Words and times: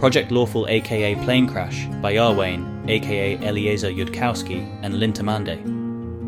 Project 0.00 0.30
Lawful 0.30 0.66
aka 0.68 1.14
Planecrash 1.14 2.00
by 2.00 2.14
Iarwain 2.14 2.88
aka 2.88 3.36
Eliezer 3.46 3.90
Yudkowsky 3.90 4.66
and 4.82 4.94
Lintamande. 4.94 5.62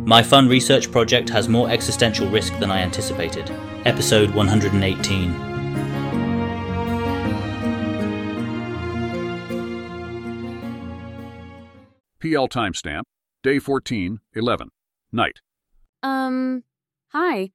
My 0.04 0.22
fun 0.22 0.46
research 0.46 0.92
project 0.92 1.30
has 1.30 1.48
more 1.48 1.70
existential 1.70 2.28
risk 2.28 2.52
than 2.58 2.70
I 2.70 2.82
anticipated. 2.82 3.50
Episode 3.86 4.30
118. 4.34 5.32
PL 12.20 12.48
timestamp, 12.48 13.04
day 13.42 13.58
14, 13.58 14.20
11, 14.34 14.68
night. 15.12 15.40
Um, 16.02 16.64
hi. 17.08 17.52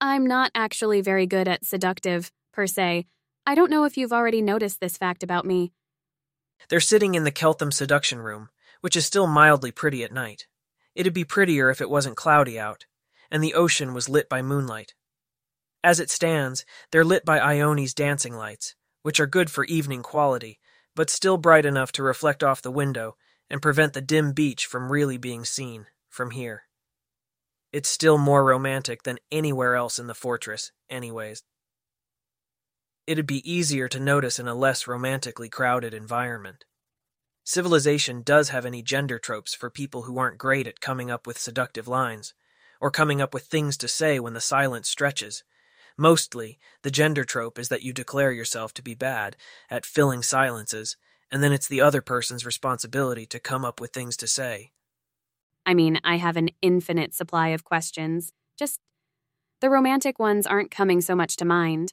I'm 0.00 0.26
not 0.26 0.50
actually 0.56 1.00
very 1.02 1.26
good 1.26 1.46
at 1.46 1.64
seductive, 1.64 2.32
per 2.52 2.66
se. 2.66 3.06
I 3.46 3.54
don't 3.54 3.70
know 3.70 3.84
if 3.84 3.96
you've 3.96 4.12
already 4.12 4.42
noticed 4.42 4.80
this 4.80 4.96
fact 4.96 5.22
about 5.22 5.44
me. 5.44 5.72
They're 6.68 6.80
sitting 6.80 7.14
in 7.14 7.24
the 7.24 7.32
Keltham 7.32 7.72
seduction 7.72 8.20
room, 8.20 8.50
which 8.80 8.96
is 8.96 9.06
still 9.06 9.26
mildly 9.26 9.72
pretty 9.72 10.04
at 10.04 10.12
night. 10.12 10.46
It'd 10.94 11.14
be 11.14 11.24
prettier 11.24 11.70
if 11.70 11.80
it 11.80 11.90
wasn't 11.90 12.16
cloudy 12.16 12.58
out, 12.58 12.86
and 13.30 13.42
the 13.42 13.54
ocean 13.54 13.94
was 13.94 14.08
lit 14.08 14.28
by 14.28 14.42
moonlight. 14.42 14.94
As 15.82 16.00
it 16.00 16.10
stands, 16.10 16.64
they're 16.90 17.04
lit 17.04 17.24
by 17.24 17.38
Ione's 17.38 17.94
dancing 17.94 18.34
lights, 18.34 18.74
which 19.02 19.18
are 19.18 19.26
good 19.26 19.50
for 19.50 19.64
evening 19.64 20.02
quality, 20.02 20.58
but 20.94 21.08
still 21.08 21.38
bright 21.38 21.64
enough 21.64 21.92
to 21.92 22.02
reflect 22.02 22.42
off 22.42 22.60
the 22.60 22.70
window 22.70 23.16
and 23.48 23.62
prevent 23.62 23.94
the 23.94 24.02
dim 24.02 24.32
beach 24.32 24.66
from 24.66 24.92
really 24.92 25.16
being 25.16 25.44
seen 25.44 25.86
from 26.08 26.32
here. 26.32 26.64
It's 27.72 27.88
still 27.88 28.18
more 28.18 28.44
romantic 28.44 29.04
than 29.04 29.18
anywhere 29.32 29.76
else 29.76 29.98
in 29.98 30.06
the 30.06 30.14
fortress, 30.14 30.72
anyways. 30.90 31.42
It'd 33.06 33.26
be 33.26 33.50
easier 33.50 33.88
to 33.88 34.00
notice 34.00 34.38
in 34.38 34.48
a 34.48 34.54
less 34.54 34.86
romantically 34.86 35.48
crowded 35.48 35.94
environment. 35.94 36.64
Civilization 37.44 38.22
does 38.22 38.50
have 38.50 38.66
any 38.66 38.82
gender 38.82 39.18
tropes 39.18 39.54
for 39.54 39.70
people 39.70 40.02
who 40.02 40.18
aren't 40.18 40.38
great 40.38 40.66
at 40.66 40.80
coming 40.80 41.10
up 41.10 41.26
with 41.26 41.38
seductive 41.38 41.88
lines, 41.88 42.34
or 42.80 42.90
coming 42.90 43.20
up 43.20 43.34
with 43.34 43.44
things 43.44 43.76
to 43.78 43.88
say 43.88 44.20
when 44.20 44.34
the 44.34 44.40
silence 44.40 44.88
stretches. 44.88 45.42
Mostly, 45.96 46.58
the 46.82 46.90
gender 46.90 47.24
trope 47.24 47.58
is 47.58 47.68
that 47.68 47.82
you 47.82 47.92
declare 47.92 48.32
yourself 48.32 48.72
to 48.74 48.82
be 48.82 48.94
bad 48.94 49.36
at 49.70 49.84
filling 49.84 50.22
silences 50.22 50.96
and 51.30 51.42
then 51.42 51.52
it's 51.52 51.68
the 51.68 51.80
other 51.80 52.00
person's 52.00 52.44
responsibility 52.44 53.24
to 53.26 53.38
come 53.38 53.64
up 53.64 53.80
with 53.80 53.92
things 53.92 54.16
to 54.16 54.26
say. 54.26 54.72
I 55.64 55.74
mean, 55.74 56.00
I 56.02 56.16
have 56.16 56.36
an 56.36 56.50
infinite 56.60 57.14
supply 57.14 57.48
of 57.48 57.64
questions. 57.64 58.32
Just 58.58 58.80
the 59.60 59.70
romantic 59.70 60.18
ones 60.18 60.46
aren't 60.46 60.70
coming 60.70 61.00
so 61.00 61.14
much 61.14 61.36
to 61.36 61.44
mind. 61.44 61.92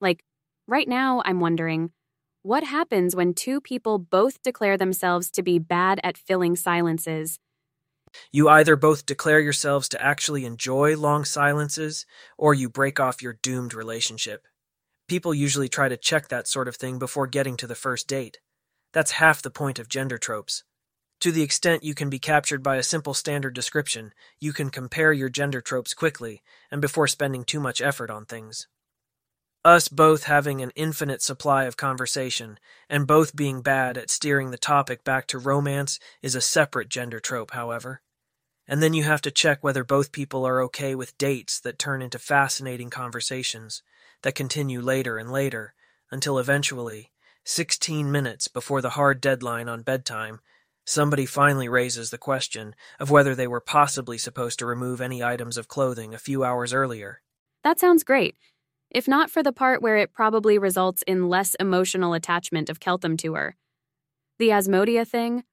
Like, 0.00 0.24
right 0.66 0.88
now, 0.88 1.22
I'm 1.24 1.40
wondering 1.40 1.90
what 2.42 2.64
happens 2.64 3.16
when 3.16 3.34
two 3.34 3.60
people 3.60 3.98
both 3.98 4.42
declare 4.42 4.76
themselves 4.76 5.30
to 5.32 5.42
be 5.42 5.58
bad 5.58 6.00
at 6.04 6.16
filling 6.16 6.56
silences? 6.56 7.38
You 8.32 8.48
either 8.48 8.76
both 8.76 9.06
declare 9.06 9.40
yourselves 9.40 9.88
to 9.90 10.02
actually 10.02 10.44
enjoy 10.44 10.96
long 10.96 11.24
silences, 11.24 12.06
or 12.38 12.54
you 12.54 12.68
break 12.70 13.00
off 13.00 13.22
your 13.22 13.38
doomed 13.42 13.74
relationship. 13.74 14.46
People 15.08 15.34
usually 15.34 15.68
try 15.68 15.88
to 15.88 15.96
check 15.96 16.28
that 16.28 16.46
sort 16.46 16.68
of 16.68 16.76
thing 16.76 16.98
before 16.98 17.26
getting 17.26 17.56
to 17.56 17.66
the 17.66 17.74
first 17.74 18.06
date. 18.06 18.40
That's 18.92 19.12
half 19.12 19.42
the 19.42 19.50
point 19.50 19.78
of 19.78 19.88
gender 19.88 20.16
tropes. 20.16 20.64
To 21.20 21.32
the 21.32 21.42
extent 21.42 21.82
you 21.82 21.94
can 21.94 22.08
be 22.08 22.20
captured 22.20 22.62
by 22.62 22.76
a 22.76 22.82
simple 22.82 23.14
standard 23.14 23.54
description, 23.54 24.12
you 24.38 24.52
can 24.52 24.70
compare 24.70 25.12
your 25.12 25.28
gender 25.28 25.60
tropes 25.60 25.92
quickly 25.92 26.42
and 26.70 26.80
before 26.80 27.08
spending 27.08 27.42
too 27.42 27.58
much 27.58 27.82
effort 27.82 28.10
on 28.10 28.24
things. 28.24 28.68
Us 29.64 29.88
both 29.88 30.24
having 30.24 30.62
an 30.62 30.70
infinite 30.76 31.20
supply 31.20 31.64
of 31.64 31.76
conversation 31.76 32.58
and 32.88 33.06
both 33.06 33.34
being 33.34 33.60
bad 33.60 33.98
at 33.98 34.08
steering 34.08 34.50
the 34.50 34.58
topic 34.58 35.02
back 35.02 35.26
to 35.26 35.38
romance 35.38 35.98
is 36.22 36.36
a 36.36 36.40
separate 36.40 36.88
gender 36.88 37.18
trope, 37.18 37.50
however. 37.50 38.00
And 38.68 38.82
then 38.82 38.94
you 38.94 39.02
have 39.02 39.22
to 39.22 39.32
check 39.32 39.64
whether 39.64 39.82
both 39.82 40.12
people 40.12 40.46
are 40.46 40.62
okay 40.62 40.94
with 40.94 41.18
dates 41.18 41.58
that 41.60 41.78
turn 41.78 42.02
into 42.02 42.18
fascinating 42.18 42.88
conversations 42.88 43.82
that 44.22 44.36
continue 44.36 44.80
later 44.80 45.18
and 45.18 45.32
later 45.32 45.74
until 46.10 46.38
eventually 46.38 47.10
16 47.44 48.12
minutes 48.12 48.46
before 48.46 48.80
the 48.80 48.90
hard 48.90 49.20
deadline 49.20 49.68
on 49.68 49.82
bedtime, 49.82 50.40
somebody 50.84 51.26
finally 51.26 51.68
raises 51.68 52.10
the 52.10 52.18
question 52.18 52.74
of 53.00 53.10
whether 53.10 53.34
they 53.34 53.46
were 53.46 53.60
possibly 53.60 54.18
supposed 54.18 54.58
to 54.60 54.66
remove 54.66 55.00
any 55.00 55.22
items 55.22 55.56
of 55.56 55.66
clothing 55.66 56.14
a 56.14 56.18
few 56.18 56.44
hours 56.44 56.72
earlier. 56.72 57.22
That 57.64 57.80
sounds 57.80 58.04
great. 58.04 58.36
If 58.90 59.06
not 59.06 59.30
for 59.30 59.42
the 59.42 59.52
part 59.52 59.82
where 59.82 59.96
it 59.96 60.12
probably 60.12 60.58
results 60.58 61.02
in 61.06 61.28
less 61.28 61.54
emotional 61.56 62.14
attachment 62.14 62.70
of 62.70 62.80
Keltham 62.80 63.18
to 63.18 63.34
her. 63.34 63.56
The 64.38 64.48
Asmodia 64.48 65.06
thing 65.06 65.44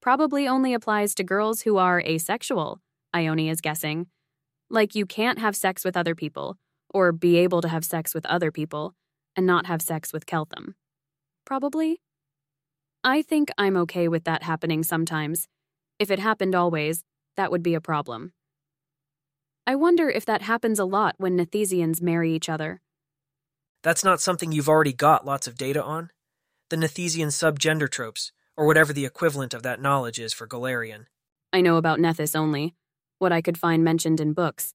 probably 0.00 0.46
only 0.46 0.72
applies 0.72 1.14
to 1.16 1.24
girls 1.24 1.62
who 1.62 1.78
are 1.78 2.00
asexual, 2.00 2.80
Ione 3.14 3.48
is 3.48 3.60
guessing. 3.60 4.06
Like 4.70 4.94
you 4.94 5.06
can't 5.06 5.38
have 5.38 5.56
sex 5.56 5.84
with 5.84 5.96
other 5.96 6.14
people, 6.14 6.56
or 6.90 7.12
be 7.12 7.38
able 7.38 7.60
to 7.62 7.68
have 7.68 7.84
sex 7.84 8.14
with 8.14 8.26
other 8.26 8.52
people, 8.52 8.94
and 9.34 9.46
not 9.46 9.66
have 9.66 9.82
sex 9.82 10.12
with 10.12 10.26
Keltham 10.26 10.74
probably. 11.46 12.02
I 13.02 13.22
think 13.22 13.50
I'm 13.56 13.76
okay 13.78 14.08
with 14.08 14.24
that 14.24 14.42
happening 14.42 14.82
sometimes. 14.82 15.48
If 15.98 16.10
it 16.10 16.18
happened 16.18 16.54
always, 16.54 17.04
that 17.38 17.50
would 17.50 17.62
be 17.62 17.74
a 17.74 17.80
problem. 17.80 18.32
I 19.68 19.74
wonder 19.74 20.08
if 20.08 20.24
that 20.26 20.42
happens 20.42 20.78
a 20.78 20.84
lot 20.84 21.16
when 21.18 21.36
Nethysians 21.36 22.00
marry 22.00 22.32
each 22.32 22.48
other. 22.48 22.80
That's 23.82 24.04
not 24.04 24.20
something 24.20 24.52
you've 24.52 24.68
already 24.68 24.92
got 24.92 25.26
lots 25.26 25.48
of 25.48 25.56
data 25.56 25.82
on? 25.82 26.10
The 26.70 26.76
Nethysian 26.76 27.28
subgender 27.28 27.90
tropes, 27.90 28.30
or 28.56 28.66
whatever 28.66 28.92
the 28.92 29.04
equivalent 29.04 29.54
of 29.54 29.64
that 29.64 29.82
knowledge 29.82 30.20
is 30.20 30.32
for 30.32 30.46
Golarion. 30.46 31.06
I 31.52 31.62
know 31.62 31.78
about 31.78 31.98
Nethys 31.98 32.36
only, 32.36 32.76
what 33.18 33.32
I 33.32 33.40
could 33.40 33.58
find 33.58 33.82
mentioned 33.82 34.20
in 34.20 34.34
books. 34.34 34.72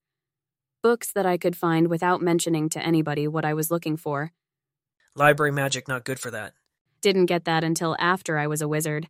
Books 0.82 1.10
that 1.12 1.24
I 1.24 1.38
could 1.38 1.56
find 1.56 1.88
without 1.88 2.20
mentioning 2.20 2.68
to 2.70 2.84
anybody 2.84 3.26
what 3.26 3.46
I 3.46 3.54
was 3.54 3.70
looking 3.70 3.96
for. 3.96 4.32
Library 5.14 5.52
magic 5.52 5.88
not 5.88 6.04
good 6.04 6.18
for 6.20 6.30
that. 6.30 6.52
Didn't 7.00 7.26
get 7.26 7.44
that 7.46 7.64
until 7.64 7.96
after 7.98 8.36
I 8.36 8.46
was 8.46 8.60
a 8.60 8.68
wizard. 8.68 9.08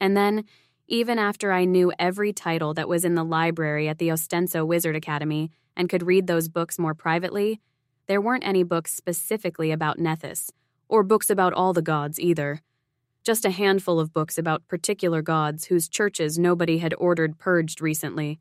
And 0.00 0.16
then, 0.16 0.44
even 0.90 1.20
after 1.20 1.52
I 1.52 1.64
knew 1.64 1.92
every 2.00 2.32
title 2.32 2.74
that 2.74 2.88
was 2.88 3.04
in 3.04 3.14
the 3.14 3.24
library 3.24 3.88
at 3.88 3.98
the 3.98 4.08
Ostenso 4.08 4.66
Wizard 4.66 4.96
Academy 4.96 5.52
and 5.76 5.88
could 5.88 6.02
read 6.02 6.26
those 6.26 6.48
books 6.48 6.80
more 6.80 6.94
privately, 6.94 7.60
there 8.08 8.20
weren't 8.20 8.44
any 8.44 8.64
books 8.64 8.92
specifically 8.92 9.70
about 9.70 9.98
Nethys, 9.98 10.50
or 10.88 11.04
books 11.04 11.30
about 11.30 11.52
all 11.52 11.72
the 11.72 11.80
gods 11.80 12.18
either. 12.18 12.60
Just 13.22 13.44
a 13.44 13.50
handful 13.50 14.00
of 14.00 14.12
books 14.12 14.36
about 14.36 14.66
particular 14.66 15.22
gods 15.22 15.66
whose 15.66 15.88
churches 15.88 16.40
nobody 16.40 16.78
had 16.78 16.94
ordered 16.98 17.38
purged 17.38 17.80
recently. 17.80 18.40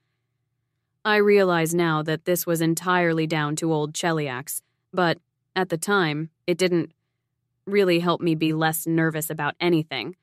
I 1.06 1.18
realize 1.18 1.76
now 1.76 2.02
that 2.02 2.26
this 2.26 2.48
was 2.48 2.62
entirely 2.62 3.28
down 3.28 3.56
to 3.58 3.72
old 3.72 3.94
Cheliax, 3.94 4.62
but 4.92 5.20
at 5.56 5.70
the 5.70 5.78
time, 5.78 6.32
it 6.48 6.58
didn't 6.58 6.94
really 7.68 8.00
help 8.00 8.22
me 8.22 8.34
be 8.34 8.54
less 8.54 8.88
nervous 8.88 9.30
about 9.30 9.54
anything. 9.60 10.16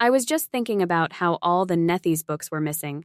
I 0.00 0.10
was 0.10 0.24
just 0.24 0.52
thinking 0.52 0.80
about 0.80 1.14
how 1.14 1.38
all 1.42 1.66
the 1.66 1.74
Nethys 1.74 2.24
books 2.24 2.50
were 2.52 2.60
missing. 2.60 3.04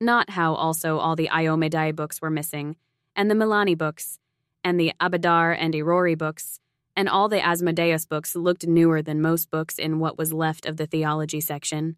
Not 0.00 0.30
how 0.30 0.54
also 0.54 0.98
all 0.98 1.16
the 1.16 1.28
Iomedae 1.28 1.96
books 1.96 2.20
were 2.20 2.30
missing, 2.30 2.76
and 3.16 3.30
the 3.30 3.34
Milani 3.34 3.76
books, 3.76 4.18
and 4.62 4.78
the 4.78 4.92
Abadar 5.00 5.56
and 5.58 5.72
Irori 5.72 6.16
books, 6.16 6.60
and 6.94 7.08
all 7.08 7.28
the 7.30 7.40
Asmodeus 7.40 8.04
books 8.04 8.36
looked 8.36 8.66
newer 8.66 9.00
than 9.00 9.22
most 9.22 9.50
books 9.50 9.78
in 9.78 9.98
what 9.98 10.18
was 10.18 10.32
left 10.32 10.66
of 10.66 10.76
the 10.76 10.86
theology 10.86 11.40
section. 11.40 11.96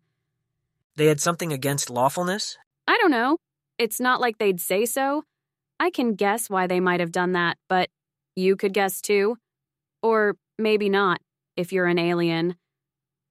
They 0.94 1.06
had 1.06 1.21
something 1.21 1.53
against 1.53 1.91
lawfulness? 1.91 2.56
I 2.87 2.97
don't 2.99 3.10
know. 3.10 3.39
It's 3.78 3.99
not 3.99 4.21
like 4.21 4.39
they'd 4.39 4.60
say 4.60 4.84
so. 4.84 5.25
I 5.81 5.91
can 5.91 6.15
guess 6.15 6.48
why 6.48 6.69
they 6.69 6.78
might 6.78 7.01
have 7.01 7.10
done 7.10 7.33
that, 7.33 7.57
but 7.69 7.89
you 8.36 8.54
could 8.54 8.72
guess 8.72 9.01
too. 9.01 9.36
Or 10.01 10.36
maybe 10.59 10.89
not, 10.89 11.21
if 11.57 11.72
you're 11.72 11.86
an 11.86 11.98
alien. 11.98 12.57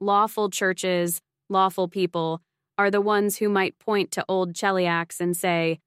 Lawful 0.03 0.49
churches, 0.49 1.21
lawful 1.47 1.87
people, 1.87 2.41
are 2.75 2.89
the 2.89 2.99
ones 2.99 3.37
who 3.37 3.47
might 3.47 3.77
point 3.77 4.09
to 4.09 4.25
old 4.27 4.53
Cheliax 4.53 5.21
and 5.21 5.37
say, 5.37 5.79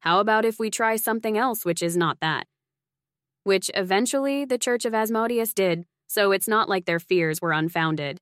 How 0.00 0.20
about 0.20 0.44
if 0.44 0.58
we 0.58 0.68
try 0.68 0.96
something 0.96 1.38
else 1.38 1.64
which 1.64 1.82
is 1.82 1.96
not 1.96 2.18
that? 2.20 2.46
Which 3.44 3.70
eventually 3.72 4.44
the 4.44 4.58
Church 4.58 4.84
of 4.84 4.92
Asmodeus 4.92 5.54
did, 5.54 5.86
so 6.06 6.32
it's 6.32 6.46
not 6.46 6.68
like 6.68 6.84
their 6.84 7.00
fears 7.00 7.40
were 7.40 7.52
unfounded. 7.52 8.18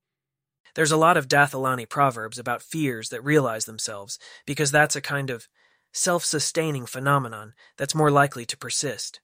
There's 0.73 0.93
a 0.93 0.95
lot 0.95 1.17
of 1.17 1.27
Dath 1.27 1.51
Ilani 1.51 1.89
proverbs 1.89 2.39
about 2.39 2.61
fears 2.61 3.09
that 3.09 3.21
realize 3.21 3.65
themselves, 3.65 4.17
because 4.47 4.71
that's 4.71 4.95
a 4.95 5.01
kind 5.01 5.29
of 5.29 5.49
self 5.91 6.23
sustaining 6.23 6.85
phenomenon 6.85 7.55
that's 7.75 7.93
more 7.93 8.09
likely 8.09 8.45
to 8.45 8.57
persist. 8.57 9.19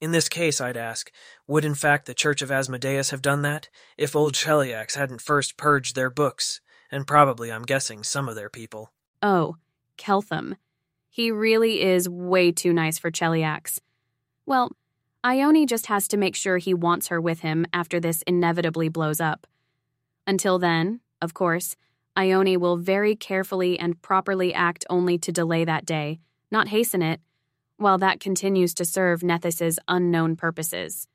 In 0.00 0.12
this 0.12 0.28
case, 0.28 0.60
I'd 0.60 0.76
ask, 0.76 1.10
would 1.46 1.64
in 1.64 1.74
fact 1.74 2.06
the 2.06 2.14
Church 2.14 2.42
of 2.42 2.50
Asmodeus 2.50 3.10
have 3.10 3.22
done 3.22 3.42
that, 3.42 3.70
if 3.96 4.14
old 4.14 4.34
Cheliax 4.34 4.94
hadn't 4.94 5.22
first 5.22 5.56
purged 5.56 5.94
their 5.94 6.10
books, 6.10 6.60
and 6.90 7.06
probably, 7.06 7.50
I'm 7.50 7.62
guessing, 7.62 8.02
some 8.02 8.28
of 8.28 8.34
their 8.34 8.50
people? 8.50 8.92
Oh, 9.22 9.56
Keltham. 9.96 10.56
He 11.08 11.30
really 11.30 11.80
is 11.80 12.08
way 12.08 12.52
too 12.52 12.74
nice 12.74 12.98
for 12.98 13.10
Cheliax. 13.10 13.80
Well, 14.44 14.72
Ione 15.24 15.66
just 15.66 15.86
has 15.86 16.06
to 16.08 16.18
make 16.18 16.36
sure 16.36 16.58
he 16.58 16.74
wants 16.74 17.08
her 17.08 17.20
with 17.20 17.40
him 17.40 17.66
after 17.72 17.98
this 17.98 18.22
inevitably 18.26 18.90
blows 18.90 19.20
up. 19.20 19.46
Until 20.26 20.58
then, 20.58 21.00
of 21.22 21.32
course, 21.32 21.74
Ione 22.16 22.58
will 22.58 22.76
very 22.76 23.16
carefully 23.16 23.78
and 23.78 24.00
properly 24.02 24.52
act 24.52 24.84
only 24.90 25.16
to 25.18 25.32
delay 25.32 25.64
that 25.64 25.86
day, 25.86 26.20
not 26.50 26.68
hasten 26.68 27.00
it, 27.00 27.20
while 27.76 27.98
that 27.98 28.20
continues 28.20 28.74
to 28.74 28.84
serve 28.84 29.20
Nethys's 29.20 29.78
unknown 29.88 30.36
purposes. 30.36 31.08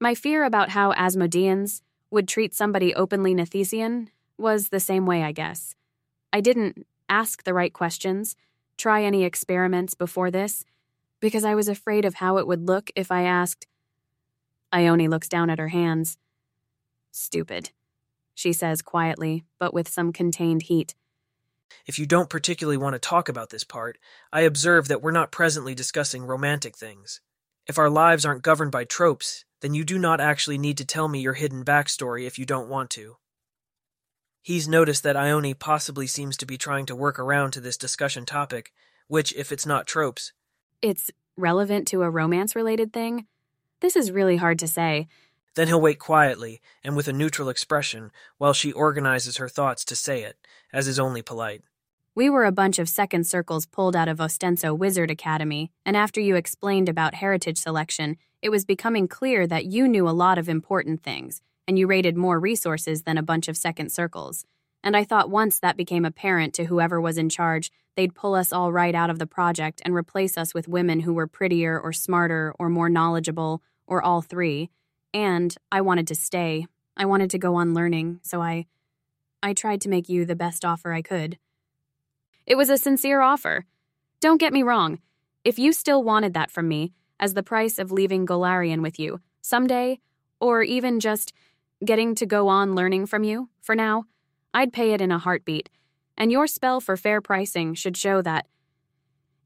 My 0.00 0.14
fear 0.14 0.44
about 0.44 0.70
how 0.70 0.92
Asmodeans 0.92 1.82
would 2.10 2.28
treat 2.28 2.54
somebody 2.54 2.94
openly 2.94 3.34
Nethysian 3.34 4.08
was 4.38 4.68
the 4.68 4.80
same 4.80 5.06
way, 5.06 5.22
I 5.22 5.32
guess. 5.32 5.74
I 6.32 6.40
didn't 6.40 6.86
ask 7.08 7.44
the 7.44 7.54
right 7.54 7.72
questions, 7.72 8.36
try 8.76 9.02
any 9.02 9.24
experiments 9.24 9.94
before 9.94 10.30
this, 10.30 10.64
because 11.20 11.44
I 11.44 11.54
was 11.54 11.68
afraid 11.68 12.04
of 12.04 12.14
how 12.14 12.38
it 12.38 12.46
would 12.46 12.66
look 12.66 12.90
if 12.96 13.12
I 13.12 13.22
asked. 13.22 13.66
Ione 14.72 15.08
looks 15.08 15.28
down 15.28 15.50
at 15.50 15.58
her 15.58 15.68
hands. 15.68 16.18
Stupid, 17.10 17.70
she 18.34 18.52
says 18.52 18.82
quietly, 18.82 19.44
but 19.58 19.74
with 19.74 19.88
some 19.88 20.12
contained 20.12 20.62
heat. 20.62 20.94
If 21.86 21.98
you 21.98 22.06
don't 22.06 22.30
particularly 22.30 22.76
want 22.76 22.94
to 22.94 22.98
talk 22.98 23.28
about 23.28 23.50
this 23.50 23.64
part, 23.64 23.98
I 24.32 24.42
observe 24.42 24.88
that 24.88 25.02
we're 25.02 25.10
not 25.10 25.32
presently 25.32 25.74
discussing 25.74 26.24
romantic 26.24 26.76
things. 26.76 27.20
If 27.66 27.78
our 27.78 27.90
lives 27.90 28.24
aren't 28.24 28.42
governed 28.42 28.72
by 28.72 28.84
tropes, 28.84 29.44
then 29.60 29.74
you 29.74 29.84
do 29.84 29.98
not 29.98 30.20
actually 30.20 30.58
need 30.58 30.78
to 30.78 30.84
tell 30.84 31.08
me 31.08 31.20
your 31.20 31.34
hidden 31.34 31.64
backstory 31.64 32.26
if 32.26 32.38
you 32.38 32.44
don't 32.44 32.68
want 32.68 32.90
to. 32.90 33.16
He's 34.42 34.66
noticed 34.66 35.04
that 35.04 35.16
Ione 35.16 35.54
possibly 35.54 36.08
seems 36.08 36.36
to 36.38 36.46
be 36.46 36.58
trying 36.58 36.86
to 36.86 36.96
work 36.96 37.18
around 37.18 37.52
to 37.52 37.60
this 37.60 37.76
discussion 37.76 38.26
topic, 38.26 38.72
which, 39.06 39.32
if 39.34 39.52
it's 39.52 39.66
not 39.66 39.86
tropes, 39.86 40.32
it's 40.82 41.12
relevant 41.36 41.86
to 41.88 42.02
a 42.02 42.10
romance 42.10 42.56
related 42.56 42.92
thing? 42.92 43.26
This 43.80 43.96
is 43.96 44.10
really 44.10 44.36
hard 44.36 44.58
to 44.58 44.68
say. 44.68 45.08
Then 45.54 45.68
he'll 45.68 45.80
wait 45.80 45.98
quietly 45.98 46.60
and 46.82 46.96
with 46.96 47.08
a 47.08 47.12
neutral 47.12 47.48
expression 47.48 48.10
while 48.38 48.52
she 48.52 48.72
organizes 48.72 49.36
her 49.36 49.48
thoughts 49.48 49.84
to 49.86 49.96
say 49.96 50.22
it, 50.22 50.36
as 50.72 50.88
is 50.88 50.98
only 50.98 51.22
polite. 51.22 51.62
We 52.14 52.28
were 52.28 52.44
a 52.44 52.52
bunch 52.52 52.78
of 52.78 52.88
second 52.88 53.26
circles 53.26 53.64
pulled 53.64 53.96
out 53.96 54.08
of 54.08 54.18
Ostenso 54.18 54.76
Wizard 54.76 55.10
Academy, 55.10 55.70
and 55.86 55.96
after 55.96 56.20
you 56.20 56.36
explained 56.36 56.88
about 56.88 57.14
heritage 57.14 57.58
selection, 57.58 58.16
it 58.42 58.50
was 58.50 58.64
becoming 58.64 59.08
clear 59.08 59.46
that 59.46 59.64
you 59.64 59.88
knew 59.88 60.08
a 60.08 60.10
lot 60.10 60.36
of 60.36 60.48
important 60.48 61.02
things, 61.02 61.40
and 61.66 61.78
you 61.78 61.86
rated 61.86 62.16
more 62.16 62.38
resources 62.38 63.04
than 63.04 63.16
a 63.16 63.22
bunch 63.22 63.48
of 63.48 63.56
second 63.56 63.90
circles. 63.90 64.44
And 64.84 64.96
I 64.96 65.04
thought 65.04 65.30
once 65.30 65.58
that 65.60 65.76
became 65.76 66.04
apparent 66.04 66.52
to 66.54 66.64
whoever 66.64 67.00
was 67.00 67.16
in 67.16 67.28
charge, 67.28 67.70
they'd 67.96 68.14
pull 68.14 68.34
us 68.34 68.52
all 68.52 68.72
right 68.72 68.94
out 68.94 69.10
of 69.10 69.18
the 69.18 69.26
project 69.26 69.80
and 69.84 69.94
replace 69.94 70.36
us 70.36 70.52
with 70.52 70.68
women 70.68 71.00
who 71.00 71.14
were 71.14 71.26
prettier 71.26 71.78
or 71.80 71.92
smarter 71.92 72.54
or 72.58 72.68
more 72.68 72.88
knowledgeable, 72.88 73.62
or 73.86 74.02
all 74.02 74.20
three. 74.22 74.70
And 75.14 75.54
I 75.70 75.80
wanted 75.80 76.06
to 76.08 76.14
stay. 76.14 76.66
I 76.96 77.04
wanted 77.04 77.30
to 77.30 77.38
go 77.38 77.54
on 77.54 77.74
learning, 77.74 78.20
so 78.22 78.42
I. 78.42 78.66
I 79.42 79.52
tried 79.52 79.80
to 79.82 79.88
make 79.88 80.08
you 80.08 80.24
the 80.24 80.36
best 80.36 80.64
offer 80.64 80.92
I 80.92 81.02
could. 81.02 81.38
It 82.46 82.56
was 82.56 82.70
a 82.70 82.78
sincere 82.78 83.20
offer. 83.20 83.66
Don't 84.20 84.40
get 84.40 84.52
me 84.52 84.62
wrong. 84.62 85.00
If 85.44 85.58
you 85.58 85.72
still 85.72 86.02
wanted 86.02 86.34
that 86.34 86.50
from 86.50 86.68
me, 86.68 86.92
as 87.18 87.34
the 87.34 87.42
price 87.42 87.78
of 87.78 87.92
leaving 87.92 88.26
Golarion 88.26 88.82
with 88.82 88.98
you, 88.98 89.20
someday, 89.40 90.00
or 90.40 90.62
even 90.62 91.00
just 91.00 91.32
getting 91.84 92.14
to 92.14 92.26
go 92.26 92.48
on 92.48 92.74
learning 92.74 93.06
from 93.06 93.24
you, 93.24 93.48
for 93.60 93.74
now, 93.74 94.04
I'd 94.54 94.72
pay 94.72 94.92
it 94.92 95.00
in 95.00 95.10
a 95.10 95.18
heartbeat, 95.18 95.68
and 96.16 96.30
your 96.30 96.46
spell 96.46 96.80
for 96.80 96.96
fair 96.96 97.20
pricing 97.20 97.74
should 97.74 97.96
show 97.96 98.22
that. 98.22 98.46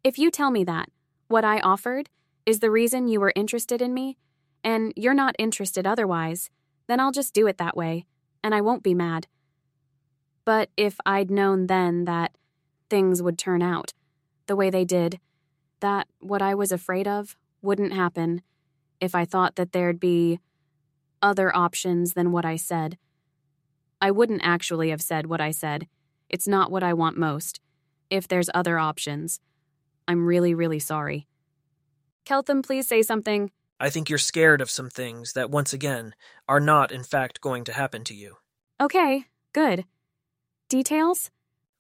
If 0.05 0.19
you 0.19 0.31
tell 0.31 0.51
me 0.51 0.65
that, 0.65 0.89
what 1.29 1.45
I 1.45 1.61
offered, 1.61 2.11
is 2.45 2.61
the 2.61 2.71
reason 2.71 3.09
you 3.09 3.21
were 3.21 3.33
interested 3.35 3.81
in 3.81 3.95
me, 3.95 4.19
and 4.63 4.93
you're 4.97 5.15
not 5.15 5.37
interested 5.39 5.87
otherwise, 5.87 6.51
then 6.87 7.01
I'll 7.01 7.13
just 7.13 7.35
do 7.35 7.47
it 7.47 7.59
that 7.59 7.77
way, 7.77 8.07
and 8.43 8.55
I 8.55 8.61
won't 8.61 8.83
be 8.83 8.95
mad. 8.95 9.27
But 10.47 10.71
if 10.77 10.97
I'd 11.05 11.31
known 11.31 11.67
then 11.67 12.05
that 12.05 12.33
things 12.89 13.21
would 13.21 13.37
turn 13.37 13.61
out 13.61 13.93
the 14.47 14.57
way 14.57 14.71
they 14.71 14.85
did, 14.85 15.21
that 15.81 16.07
what 16.21 16.41
I 16.41 16.55
was 16.55 16.73
afraid 16.73 17.07
of 17.07 17.37
wouldn't 17.61 17.93
happen, 17.93 18.41
if 19.01 19.15
I 19.15 19.27
thought 19.27 19.57
that 19.57 19.73
there'd 19.73 20.01
be 20.01 20.39
other 21.21 21.55
options 21.55 22.15
than 22.15 22.31
what 22.31 22.45
I 22.45 22.57
said, 22.57 22.97
I 24.01 24.13
wouldn't 24.13 24.43
actually 24.45 24.91
have 24.91 25.03
said 25.03 25.27
what 25.27 25.41
I 25.41 25.51
said. 25.51 25.89
It's 26.29 26.47
not 26.47 26.71
what 26.71 26.85
I 26.85 26.93
want 26.93 27.19
most. 27.19 27.61
If 28.09 28.29
there's 28.29 28.49
other 28.55 28.79
options, 28.79 29.41
I'm 30.07 30.27
really, 30.27 30.55
really 30.55 30.79
sorry. 30.79 31.27
Keltham, 32.25 32.65
please 32.65 32.87
say 32.87 33.03
something. 33.03 33.51
I 33.81 33.91
think 33.91 34.09
you're 34.09 34.19
scared 34.19 34.61
of 34.61 34.71
some 34.71 34.91
things 34.91 35.33
that, 35.33 35.51
once 35.51 35.73
again, 35.73 36.15
are 36.49 36.61
not 36.61 36.93
in 36.93 37.03
fact 37.03 37.41
going 37.41 37.65
to 37.65 37.73
happen 37.73 38.05
to 38.05 38.15
you. 38.15 38.37
Okay, 38.81 39.27
good. 39.53 39.85
Details? 40.69 41.31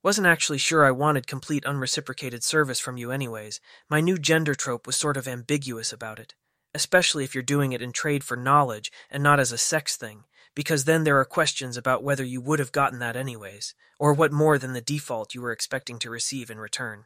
Wasn't 0.02 0.26
actually 0.26 0.58
sure 0.58 0.84
I 0.84 0.90
wanted 0.90 1.26
complete 1.26 1.64
unreciprocated 1.64 2.44
service 2.44 2.78
from 2.78 2.96
you, 2.96 3.10
anyways. 3.10 3.60
My 3.88 4.00
new 4.00 4.18
gender 4.18 4.54
trope 4.54 4.86
was 4.86 4.96
sort 4.96 5.16
of 5.16 5.26
ambiguous 5.26 5.92
about 5.92 6.18
it, 6.18 6.34
especially 6.74 7.24
if 7.24 7.34
you're 7.34 7.42
doing 7.42 7.72
it 7.72 7.82
in 7.82 7.92
trade 7.92 8.22
for 8.22 8.36
knowledge 8.36 8.92
and 9.10 9.22
not 9.22 9.40
as 9.40 9.52
a 9.52 9.58
sex 9.58 9.96
thing 9.96 10.24
because 10.56 10.84
then 10.84 11.04
there 11.04 11.20
are 11.20 11.24
questions 11.24 11.76
about 11.76 12.02
whether 12.02 12.24
you 12.24 12.40
would 12.40 12.58
have 12.58 12.72
gotten 12.72 12.98
that 12.98 13.14
anyways, 13.14 13.74
or 14.00 14.14
what 14.14 14.32
more 14.32 14.58
than 14.58 14.72
the 14.72 14.80
default 14.80 15.34
you 15.34 15.42
were 15.42 15.52
expecting 15.52 15.98
to 16.00 16.10
receive 16.10 16.50
in 16.50 16.58
return. 16.58 17.04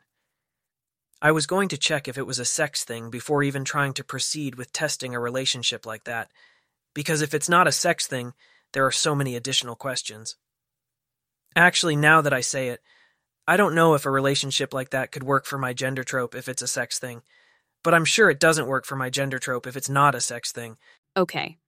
I 1.21 1.33
was 1.33 1.47
going 1.47 1.69
to 1.71 1.77
check 1.77 2.07
if 2.07 2.17
it 2.17 2.27
was 2.29 2.39
a 2.39 2.45
sex 2.45 2.85
thing 2.85 3.11
before 3.11 3.43
even 3.43 3.65
trying 3.65 3.93
to 3.95 4.05
proceed 4.05 4.55
with 4.55 4.73
testing 4.73 5.15
a 5.15 5.21
relationship 5.21 5.85
like 5.85 6.05
that, 6.05 6.31
because 6.95 7.21
if 7.21 7.35
it's 7.35 7.49
not 7.49 7.67
a 7.67 7.73
sex 7.73 8.07
thing, 8.07 8.33
there 8.73 8.87
are 8.87 8.93
so 8.93 9.17
many 9.17 9.35
additional 9.35 9.75
questions. 9.75 10.37
Actually, 11.57 11.97
now 11.97 12.21
that 12.21 12.33
I 12.33 12.41
say 12.41 12.69
it, 12.69 12.81
I 13.47 13.57
don't 13.57 13.75
know 13.75 13.95
if 13.95 14.07
a 14.07 14.11
relationship 14.11 14.73
like 14.73 14.91
that 14.91 15.11
could 15.11 15.25
work 15.25 15.45
for 15.45 15.59
my 15.59 15.73
gender 15.73 16.05
trope 16.05 16.35
if 16.35 16.49
it's 16.49 16.63
a 16.63 16.69
sex 16.69 16.99
thing, 16.99 17.23
but 17.83 17.95
I'm 17.95 18.05
sure 18.05 18.31
it 18.31 18.39
doesn't 18.39 18.69
work 18.69 18.85
for 18.85 18.95
my 18.97 19.11
gender 19.11 19.39
trope 19.39 19.67
if 19.67 19.77
it's 19.77 19.89
not 19.89 20.15
a 20.15 20.21
sex 20.21 20.53
thing. 20.53 20.77
Okay. 21.17 21.59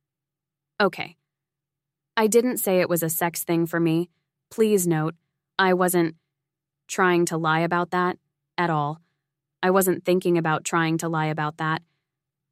Okay. 0.80 1.16
I 2.16 2.26
didn't 2.26 2.58
say 2.58 2.80
it 2.80 2.88
was 2.88 3.02
a 3.02 3.08
sex 3.08 3.42
thing 3.42 3.66
for 3.66 3.80
me. 3.80 4.10
Please 4.50 4.86
note, 4.86 5.14
I 5.58 5.74
wasn't 5.74 6.14
trying 6.86 7.24
to 7.26 7.36
lie 7.36 7.60
about 7.60 7.90
that 7.90 8.18
at 8.56 8.70
all. 8.70 9.00
I 9.62 9.70
wasn't 9.70 10.04
thinking 10.04 10.38
about 10.38 10.64
trying 10.64 10.98
to 10.98 11.08
lie 11.08 11.26
about 11.26 11.56
that. 11.56 11.82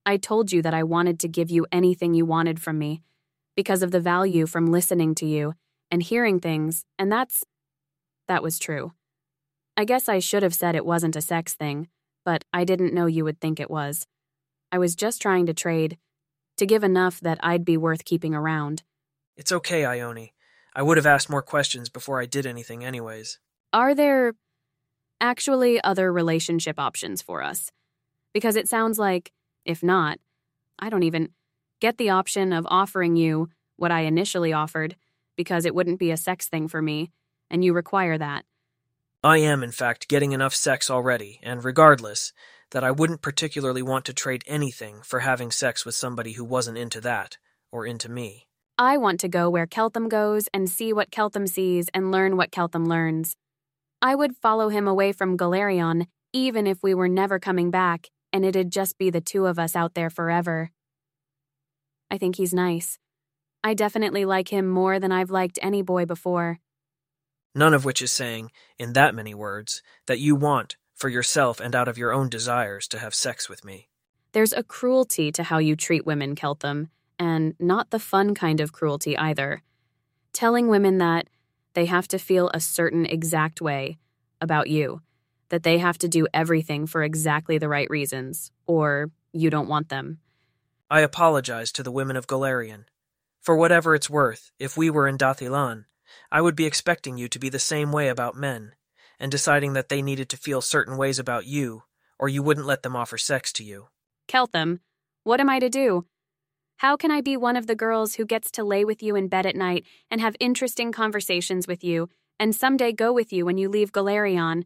I 0.06 0.16
told 0.16 0.50
you 0.50 0.62
that 0.62 0.74
I 0.74 0.82
wanted 0.82 1.20
to 1.20 1.28
give 1.28 1.50
you 1.50 1.66
anything 1.70 2.14
you 2.14 2.24
wanted 2.24 2.60
from 2.60 2.78
me 2.78 3.02
because 3.54 3.82
of 3.82 3.90
the 3.90 4.00
value 4.00 4.46
from 4.46 4.72
listening 4.72 5.14
to 5.16 5.26
you 5.26 5.54
and 5.90 6.02
hearing 6.02 6.40
things, 6.40 6.84
and 6.98 7.10
that's. 7.10 7.44
that 8.28 8.42
was 8.42 8.58
true. 8.58 8.92
I 9.76 9.84
guess 9.84 10.08
I 10.08 10.18
should 10.18 10.42
have 10.42 10.54
said 10.54 10.74
it 10.74 10.84
wasn't 10.84 11.16
a 11.16 11.20
sex 11.20 11.54
thing, 11.54 11.88
but 12.24 12.44
I 12.52 12.64
didn't 12.64 12.94
know 12.94 13.06
you 13.06 13.24
would 13.24 13.40
think 13.40 13.58
it 13.58 13.70
was. 13.70 14.06
I 14.70 14.78
was 14.78 14.94
just 14.94 15.22
trying 15.22 15.46
to 15.46 15.54
trade, 15.54 15.98
to 16.58 16.66
give 16.66 16.84
enough 16.84 17.20
that 17.20 17.38
I'd 17.42 17.64
be 17.64 17.76
worth 17.76 18.04
keeping 18.04 18.34
around. 18.34 18.82
It's 19.36 19.52
okay, 19.52 19.84
Ione. 19.84 20.32
I 20.76 20.82
would 20.82 20.96
have 20.96 21.06
asked 21.06 21.30
more 21.30 21.42
questions 21.42 21.88
before 21.88 22.20
I 22.20 22.26
did 22.26 22.46
anything, 22.46 22.84
anyways. 22.84 23.38
Are 23.72 23.94
there 23.94 24.34
actually 25.20 25.82
other 25.82 26.12
relationship 26.12 26.78
options 26.78 27.22
for 27.22 27.42
us? 27.42 27.72
Because 28.32 28.54
it 28.54 28.68
sounds 28.68 28.98
like, 28.98 29.32
if 29.64 29.82
not, 29.82 30.18
I 30.78 30.88
don't 30.88 31.02
even 31.02 31.30
get 31.80 31.98
the 31.98 32.10
option 32.10 32.52
of 32.52 32.66
offering 32.70 33.16
you 33.16 33.48
what 33.76 33.90
I 33.90 34.00
initially 34.02 34.52
offered 34.52 34.94
because 35.36 35.64
it 35.64 35.74
wouldn't 35.74 35.98
be 35.98 36.10
a 36.10 36.16
sex 36.16 36.48
thing 36.48 36.68
for 36.68 36.82
me, 36.82 37.10
and 37.50 37.64
you 37.64 37.72
require 37.72 38.18
that. 38.18 38.44
I 39.22 39.38
am, 39.38 39.62
in 39.62 39.72
fact, 39.72 40.08
getting 40.08 40.32
enough 40.32 40.54
sex 40.54 40.90
already, 40.90 41.40
and 41.42 41.64
regardless, 41.64 42.32
that 42.70 42.84
I 42.84 42.90
wouldn't 42.90 43.22
particularly 43.22 43.82
want 43.82 44.04
to 44.06 44.14
trade 44.14 44.44
anything 44.46 45.02
for 45.02 45.20
having 45.20 45.50
sex 45.50 45.84
with 45.84 45.94
somebody 45.94 46.32
who 46.32 46.44
wasn't 46.44 46.78
into 46.78 47.00
that, 47.02 47.36
or 47.70 47.86
into 47.86 48.10
me. 48.10 48.46
I 48.78 48.96
want 48.96 49.20
to 49.20 49.28
go 49.28 49.50
where 49.50 49.66
Keltham 49.66 50.08
goes 50.08 50.48
and 50.54 50.70
see 50.70 50.92
what 50.92 51.10
Keltham 51.10 51.48
sees 51.48 51.88
and 51.92 52.10
learn 52.10 52.36
what 52.36 52.50
Keltham 52.50 52.86
learns. 52.86 53.36
I 54.00 54.14
would 54.14 54.36
follow 54.36 54.70
him 54.70 54.88
away 54.88 55.12
from 55.12 55.36
Golarion, 55.36 56.06
even 56.32 56.66
if 56.66 56.82
we 56.82 56.94
were 56.94 57.08
never 57.08 57.38
coming 57.38 57.70
back 57.70 58.08
and 58.32 58.44
it'd 58.44 58.70
just 58.70 58.98
be 58.98 59.10
the 59.10 59.20
two 59.20 59.46
of 59.46 59.58
us 59.58 59.74
out 59.74 59.94
there 59.94 60.10
forever. 60.10 60.70
I 62.10 62.18
think 62.18 62.36
he's 62.36 62.54
nice. 62.54 62.98
I 63.62 63.74
definitely 63.74 64.24
like 64.24 64.48
him 64.48 64.68
more 64.68 64.98
than 64.98 65.12
I've 65.12 65.30
liked 65.30 65.58
any 65.60 65.82
boy 65.82 66.06
before. 66.06 66.60
None 67.54 67.74
of 67.74 67.84
which 67.84 68.00
is 68.00 68.12
saying, 68.12 68.52
in 68.78 68.92
that 68.94 69.14
many 69.14 69.34
words, 69.34 69.82
that 70.06 70.20
you 70.20 70.34
want, 70.34 70.76
for 70.94 71.08
yourself 71.08 71.60
and 71.60 71.74
out 71.74 71.88
of 71.88 71.98
your 71.98 72.12
own 72.12 72.28
desires, 72.28 72.86
to 72.88 72.98
have 72.98 73.14
sex 73.14 73.48
with 73.48 73.64
me. 73.64 73.88
There's 74.32 74.52
a 74.52 74.62
cruelty 74.62 75.32
to 75.32 75.42
how 75.42 75.58
you 75.58 75.74
treat 75.74 76.06
women, 76.06 76.36
Keltham, 76.36 76.88
and 77.18 77.54
not 77.58 77.90
the 77.90 77.98
fun 77.98 78.34
kind 78.34 78.60
of 78.60 78.72
cruelty 78.72 79.18
either. 79.18 79.62
Telling 80.32 80.68
women 80.68 80.98
that 80.98 81.28
they 81.74 81.86
have 81.86 82.08
to 82.08 82.18
feel 82.18 82.50
a 82.54 82.60
certain 82.60 83.04
exact 83.04 83.60
way 83.60 83.98
about 84.40 84.68
you, 84.68 85.02
that 85.48 85.64
they 85.64 85.78
have 85.78 85.98
to 85.98 86.08
do 86.08 86.26
everything 86.32 86.86
for 86.86 87.02
exactly 87.02 87.58
the 87.58 87.68
right 87.68 87.90
reasons, 87.90 88.52
or 88.66 89.10
you 89.32 89.50
don't 89.50 89.68
want 89.68 89.88
them. 89.88 90.18
I 90.88 91.00
apologize 91.00 91.72
to 91.72 91.82
the 91.82 91.92
women 91.92 92.16
of 92.16 92.26
Golarion. 92.26 92.84
For 93.40 93.56
whatever 93.56 93.94
it's 93.94 94.10
worth, 94.10 94.52
if 94.58 94.76
we 94.76 94.90
were 94.90 95.08
in 95.08 95.16
Dath 95.16 95.40
Ilan, 95.40 95.86
I 96.30 96.42
would 96.42 96.54
be 96.54 96.66
expecting 96.66 97.16
you 97.16 97.26
to 97.28 97.38
be 97.38 97.48
the 97.48 97.58
same 97.58 97.90
way 97.90 98.08
about 98.08 98.36
men, 98.36 98.74
and 99.18 99.30
deciding 99.30 99.72
that 99.72 99.88
they 99.88 100.02
needed 100.02 100.28
to 100.30 100.36
feel 100.36 100.60
certain 100.60 100.98
ways 100.98 101.18
about 101.18 101.46
you, 101.46 101.84
or 102.18 102.28
you 102.28 102.42
wouldn't 102.42 102.66
let 102.66 102.82
them 102.82 102.94
offer 102.94 103.16
sex 103.16 103.50
to 103.54 103.64
you. 103.64 103.88
Keltham, 104.28 104.80
what 105.24 105.40
am 105.40 105.48
I 105.48 105.58
to 105.58 105.70
do? 105.70 106.04
How 106.78 106.96
can 106.96 107.10
I 107.10 107.22
be 107.22 107.36
one 107.36 107.56
of 107.56 107.66
the 107.66 107.74
girls 107.74 108.16
who 108.16 108.26
gets 108.26 108.50
to 108.52 108.64
lay 108.64 108.84
with 108.84 109.02
you 109.02 109.16
in 109.16 109.28
bed 109.28 109.46
at 109.46 109.56
night 109.56 109.84
and 110.10 110.20
have 110.20 110.36
interesting 110.38 110.92
conversations 110.92 111.66
with 111.66 111.82
you, 111.82 112.10
and 112.38 112.54
someday 112.54 112.92
go 112.92 113.10
with 113.12 113.32
you 113.32 113.46
when 113.46 113.56
you 113.56 113.70
leave 113.70 113.92
Golarion? 113.92 114.64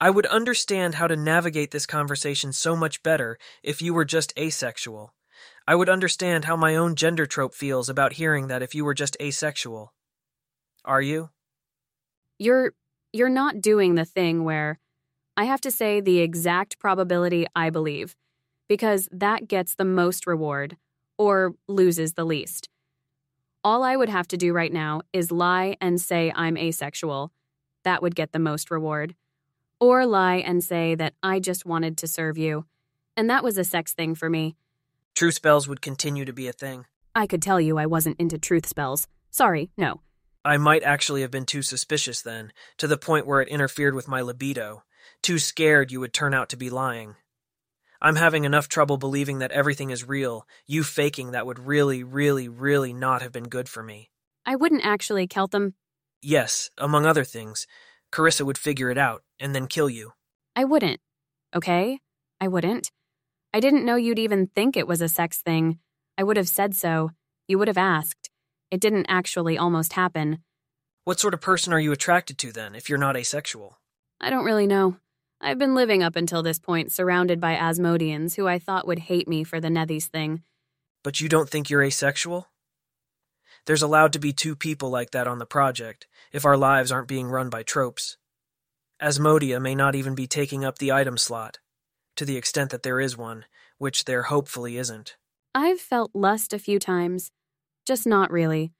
I 0.00 0.10
would 0.10 0.26
understand 0.26 0.96
how 0.96 1.06
to 1.06 1.16
navigate 1.16 1.70
this 1.70 1.86
conversation 1.86 2.52
so 2.52 2.76
much 2.76 3.02
better 3.02 3.38
if 3.62 3.80
you 3.80 3.94
were 3.94 4.04
just 4.04 4.32
asexual. 4.38 5.14
I 5.68 5.74
would 5.74 5.88
understand 5.88 6.44
how 6.44 6.56
my 6.56 6.76
own 6.76 6.94
gender 6.94 7.26
trope 7.26 7.52
feels 7.52 7.88
about 7.88 8.14
hearing 8.14 8.46
that 8.46 8.62
if 8.62 8.74
you 8.74 8.84
were 8.84 8.94
just 8.94 9.16
asexual. 9.20 9.92
Are 10.84 11.02
you? 11.02 11.30
You're 12.38 12.74
you're 13.12 13.28
not 13.28 13.60
doing 13.60 13.94
the 13.94 14.04
thing 14.04 14.44
where 14.44 14.78
I 15.36 15.44
have 15.44 15.60
to 15.62 15.70
say 15.70 16.00
the 16.00 16.20
exact 16.20 16.78
probability 16.78 17.46
I 17.56 17.70
believe 17.70 18.14
because 18.68 19.08
that 19.10 19.48
gets 19.48 19.74
the 19.74 19.84
most 19.84 20.26
reward 20.26 20.76
or 21.18 21.54
loses 21.66 22.12
the 22.12 22.24
least. 22.24 22.68
All 23.64 23.82
I 23.82 23.96
would 23.96 24.08
have 24.08 24.28
to 24.28 24.36
do 24.36 24.52
right 24.52 24.72
now 24.72 25.02
is 25.12 25.32
lie 25.32 25.76
and 25.80 26.00
say 26.00 26.32
I'm 26.34 26.56
asexual. 26.56 27.32
That 27.82 28.02
would 28.02 28.14
get 28.14 28.32
the 28.32 28.38
most 28.38 28.70
reward. 28.70 29.14
Or 29.80 30.06
lie 30.06 30.36
and 30.36 30.62
say 30.62 30.94
that 30.94 31.14
I 31.22 31.40
just 31.40 31.66
wanted 31.66 31.96
to 31.98 32.06
serve 32.06 32.38
you. 32.38 32.66
And 33.16 33.28
that 33.28 33.42
was 33.42 33.58
a 33.58 33.64
sex 33.64 33.92
thing 33.92 34.14
for 34.14 34.30
me. 34.30 34.56
Truth 35.16 35.36
spells 35.36 35.66
would 35.66 35.80
continue 35.80 36.26
to 36.26 36.32
be 36.34 36.46
a 36.46 36.52
thing. 36.52 36.84
I 37.14 37.26
could 37.26 37.40
tell 37.40 37.58
you 37.58 37.78
I 37.78 37.86
wasn't 37.86 38.20
into 38.20 38.38
truth 38.38 38.66
spells. 38.66 39.08
Sorry, 39.30 39.70
no. 39.74 40.02
I 40.44 40.58
might 40.58 40.82
actually 40.82 41.22
have 41.22 41.30
been 41.30 41.46
too 41.46 41.62
suspicious 41.62 42.20
then, 42.20 42.52
to 42.76 42.86
the 42.86 42.98
point 42.98 43.26
where 43.26 43.40
it 43.40 43.48
interfered 43.48 43.94
with 43.94 44.08
my 44.08 44.20
libido. 44.20 44.84
Too 45.22 45.38
scared 45.38 45.90
you 45.90 46.00
would 46.00 46.12
turn 46.12 46.34
out 46.34 46.50
to 46.50 46.58
be 46.58 46.68
lying. 46.68 47.16
I'm 48.02 48.16
having 48.16 48.44
enough 48.44 48.68
trouble 48.68 48.98
believing 48.98 49.38
that 49.38 49.52
everything 49.52 49.88
is 49.88 50.06
real. 50.06 50.46
You 50.66 50.84
faking 50.84 51.30
that 51.30 51.46
would 51.46 51.60
really, 51.60 52.04
really, 52.04 52.46
really 52.46 52.92
not 52.92 53.22
have 53.22 53.32
been 53.32 53.48
good 53.48 53.70
for 53.70 53.82
me. 53.82 54.10
I 54.44 54.54
wouldn't 54.54 54.84
actually, 54.84 55.26
Keltham. 55.26 55.72
Yes, 56.20 56.70
among 56.76 57.06
other 57.06 57.24
things. 57.24 57.66
Carissa 58.12 58.44
would 58.44 58.58
figure 58.58 58.90
it 58.90 58.98
out 58.98 59.22
and 59.40 59.54
then 59.54 59.66
kill 59.66 59.88
you. 59.88 60.12
I 60.54 60.64
wouldn't. 60.64 61.00
Okay? 61.54 62.00
I 62.38 62.48
wouldn't. 62.48 62.90
I 63.56 63.60
didn't 63.60 63.86
know 63.86 63.96
you'd 63.96 64.18
even 64.18 64.48
think 64.48 64.76
it 64.76 64.86
was 64.86 65.00
a 65.00 65.08
sex 65.08 65.38
thing. 65.38 65.78
I 66.18 66.24
would 66.24 66.36
have 66.36 66.46
said 66.46 66.74
so. 66.74 67.12
You 67.48 67.58
would 67.58 67.68
have 67.68 67.78
asked. 67.78 68.28
It 68.70 68.82
didn't 68.82 69.06
actually 69.08 69.56
almost 69.56 69.94
happen. 69.94 70.40
What 71.04 71.18
sort 71.18 71.32
of 71.32 71.40
person 71.40 71.72
are 71.72 71.80
you 71.80 71.90
attracted 71.90 72.36
to 72.36 72.52
then, 72.52 72.74
if 72.74 72.90
you're 72.90 72.98
not 72.98 73.16
asexual? 73.16 73.78
I 74.20 74.28
don't 74.28 74.44
really 74.44 74.66
know. 74.66 74.98
I've 75.40 75.56
been 75.56 75.74
living 75.74 76.02
up 76.02 76.16
until 76.16 76.42
this 76.42 76.58
point 76.58 76.92
surrounded 76.92 77.40
by 77.40 77.54
Asmodeans 77.54 78.34
who 78.36 78.46
I 78.46 78.58
thought 78.58 78.86
would 78.86 78.98
hate 78.98 79.26
me 79.26 79.42
for 79.42 79.58
the 79.58 79.68
Nethys 79.68 80.04
thing. 80.04 80.42
But 81.02 81.22
you 81.22 81.26
don't 81.30 81.48
think 81.48 81.70
you're 81.70 81.82
asexual? 81.82 82.48
There's 83.64 83.80
allowed 83.80 84.12
to 84.12 84.18
be 84.18 84.34
two 84.34 84.54
people 84.54 84.90
like 84.90 85.12
that 85.12 85.26
on 85.26 85.38
the 85.38 85.46
project, 85.46 86.06
if 86.30 86.44
our 86.44 86.58
lives 86.58 86.92
aren't 86.92 87.08
being 87.08 87.28
run 87.28 87.48
by 87.48 87.62
tropes. 87.62 88.18
Asmodia 89.00 89.62
may 89.62 89.74
not 89.74 89.94
even 89.94 90.14
be 90.14 90.26
taking 90.26 90.62
up 90.62 90.76
the 90.76 90.92
item 90.92 91.16
slot, 91.16 91.58
to 92.16 92.24
the 92.24 92.36
extent 92.36 92.70
that 92.70 92.82
there 92.82 93.00
is 93.00 93.16
one, 93.16 93.44
which 93.78 94.04
there 94.04 94.24
hopefully 94.24 94.76
isn't. 94.76 95.16
I've 95.54 95.80
felt 95.80 96.10
lust 96.14 96.52
a 96.52 96.58
few 96.58 96.78
times, 96.78 97.30
just 97.86 98.06
not 98.06 98.30
really, 98.30 98.72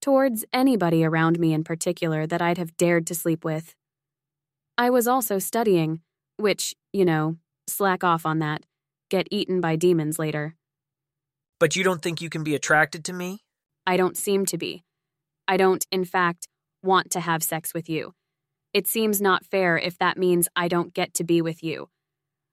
towards 0.00 0.44
anybody 0.52 1.04
around 1.04 1.38
me 1.38 1.52
in 1.52 1.64
particular 1.64 2.26
that 2.26 2.42
I'd 2.42 2.58
have 2.58 2.76
dared 2.76 3.06
to 3.08 3.14
sleep 3.14 3.44
with. 3.44 3.74
I 4.78 4.90
was 4.90 5.06
also 5.06 5.38
studying, 5.38 6.00
which, 6.36 6.74
you 6.92 7.04
know, 7.04 7.36
slack 7.66 8.02
off 8.02 8.24
on 8.24 8.38
that, 8.38 8.64
get 9.10 9.28
eaten 9.30 9.60
by 9.60 9.76
demons 9.76 10.18
later. 10.18 10.56
But 11.58 11.76
you 11.76 11.84
don't 11.84 12.00
think 12.00 12.20
you 12.20 12.30
can 12.30 12.42
be 12.42 12.54
attracted 12.54 13.04
to 13.04 13.12
me? 13.12 13.44
I 13.86 13.96
don't 13.96 14.16
seem 14.16 14.46
to 14.46 14.56
be. 14.56 14.84
I 15.46 15.56
don't, 15.56 15.84
in 15.90 16.04
fact, 16.04 16.48
want 16.82 17.10
to 17.10 17.20
have 17.20 17.42
sex 17.42 17.74
with 17.74 17.88
you. 17.88 18.14
It 18.72 18.86
seems 18.86 19.20
not 19.20 19.44
fair 19.44 19.76
if 19.76 19.98
that 19.98 20.16
means 20.16 20.48
I 20.54 20.68
don't 20.68 20.94
get 20.94 21.12
to 21.14 21.24
be 21.24 21.42
with 21.42 21.62
you. 21.62 21.88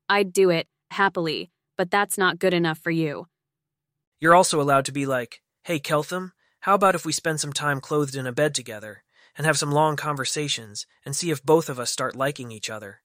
I'd 0.10 0.34
do 0.34 0.50
it, 0.50 0.68
happily, 0.92 1.52
but 1.78 1.92
that's 1.92 2.18
not 2.18 2.40
good 2.40 2.54
enough 2.54 2.80
for 2.80 2.92
you. 2.92 3.28
You're 4.20 4.36
also 4.36 4.62
allowed 4.62 4.86
to 4.86 4.92
be 4.92 5.06
like, 5.06 5.42
hey, 5.64 5.80
Keltham, 5.80 6.32
how 6.62 6.76
about 6.76 6.96
if 6.96 7.06
we 7.06 7.12
spend 7.12 7.40
some 7.40 7.54
time 7.54 7.80
clothed 7.82 8.16
in 8.16 8.26
a 8.26 8.32
bed 8.32 8.56
together? 8.56 9.04
and 9.38 9.46
have 9.46 9.58
some 9.58 9.72
long 9.72 9.96
conversations 9.96 10.88
and 11.06 11.16
see 11.16 11.30
if 11.30 11.44
both 11.44 11.70
of 11.70 11.80
us 11.80 11.92
start 11.92 12.16
liking 12.16 12.52
each 12.52 12.70
other, 12.70 13.02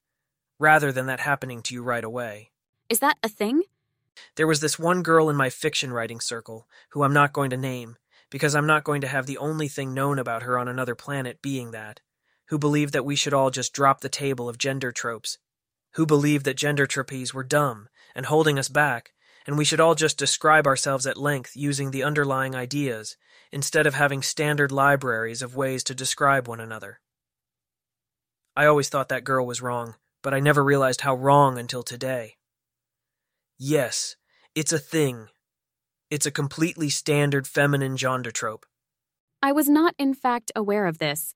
rather 0.59 0.91
than 0.91 1.05
that 1.05 1.19
happening 1.19 1.61
to 1.61 1.73
you 1.73 1.83
right 1.83 2.03
away. 2.03 2.51
Is 2.89 2.99
that 2.99 3.17
a 3.23 3.29
thing? 3.29 3.61
There 4.35 4.47
was 4.47 4.59
this 4.59 4.79
one 4.79 5.03
girl 5.03 5.29
in 5.29 5.35
my 5.35 5.49
fiction 5.49 5.93
writing 5.93 6.19
circle, 6.19 6.67
who 6.89 7.03
I'm 7.03 7.13
not 7.13 7.33
going 7.33 7.51
to 7.51 7.57
name, 7.57 7.97
because 8.29 8.55
I'm 8.55 8.67
not 8.67 8.83
going 8.83 9.01
to 9.01 9.07
have 9.07 9.27
the 9.27 9.37
only 9.37 9.67
thing 9.67 9.93
known 9.93 10.19
about 10.19 10.43
her 10.43 10.57
on 10.57 10.67
another 10.67 10.95
planet 10.95 11.41
being 11.41 11.71
that, 11.71 11.99
who 12.47 12.57
believed 12.57 12.93
that 12.93 13.05
we 13.05 13.15
should 13.15 13.33
all 13.33 13.51
just 13.51 13.73
drop 13.73 14.01
the 14.01 14.09
table 14.09 14.49
of 14.49 14.57
gender 14.57 14.91
tropes, 14.91 15.37
who 15.95 16.05
believed 16.05 16.45
that 16.45 16.57
gender 16.57 16.85
tropes 16.85 17.33
were 17.33 17.43
dumb 17.43 17.87
and 18.15 18.25
holding 18.25 18.57
us 18.59 18.69
back, 18.69 19.13
and 19.45 19.57
we 19.57 19.65
should 19.65 19.79
all 19.79 19.95
just 19.95 20.17
describe 20.17 20.65
ourselves 20.65 21.05
at 21.05 21.17
length 21.17 21.55
using 21.55 21.91
the 21.91 22.03
underlying 22.03 22.55
ideas, 22.55 23.17
instead 23.51 23.85
of 23.85 23.93
having 23.93 24.21
standard 24.21 24.71
libraries 24.71 25.41
of 25.41 25.55
ways 25.55 25.83
to 25.83 25.95
describe 25.95 26.47
one 26.47 26.59
another. 26.59 26.99
I 28.55 28.65
always 28.65 28.89
thought 28.89 29.09
that 29.09 29.23
girl 29.23 29.45
was 29.45 29.61
wrong, 29.61 29.95
but 30.21 30.33
I 30.33 30.39
never 30.39 30.63
realized 30.63 31.01
how 31.01 31.15
wrong 31.15 31.57
until 31.57 31.83
today. 31.83 32.35
Yes, 33.57 34.15
it's 34.55 34.73
a 34.73 34.79
thing. 34.79 35.27
It's 36.09 36.25
a 36.25 36.31
completely 36.31 36.89
standard 36.89 37.47
feminine 37.47 37.97
gender 37.97 38.31
trope. 38.31 38.65
I 39.41 39.51
was 39.51 39.67
not, 39.67 39.95
in 39.97 40.13
fact, 40.13 40.51
aware 40.55 40.85
of 40.85 40.99
this, 40.99 41.35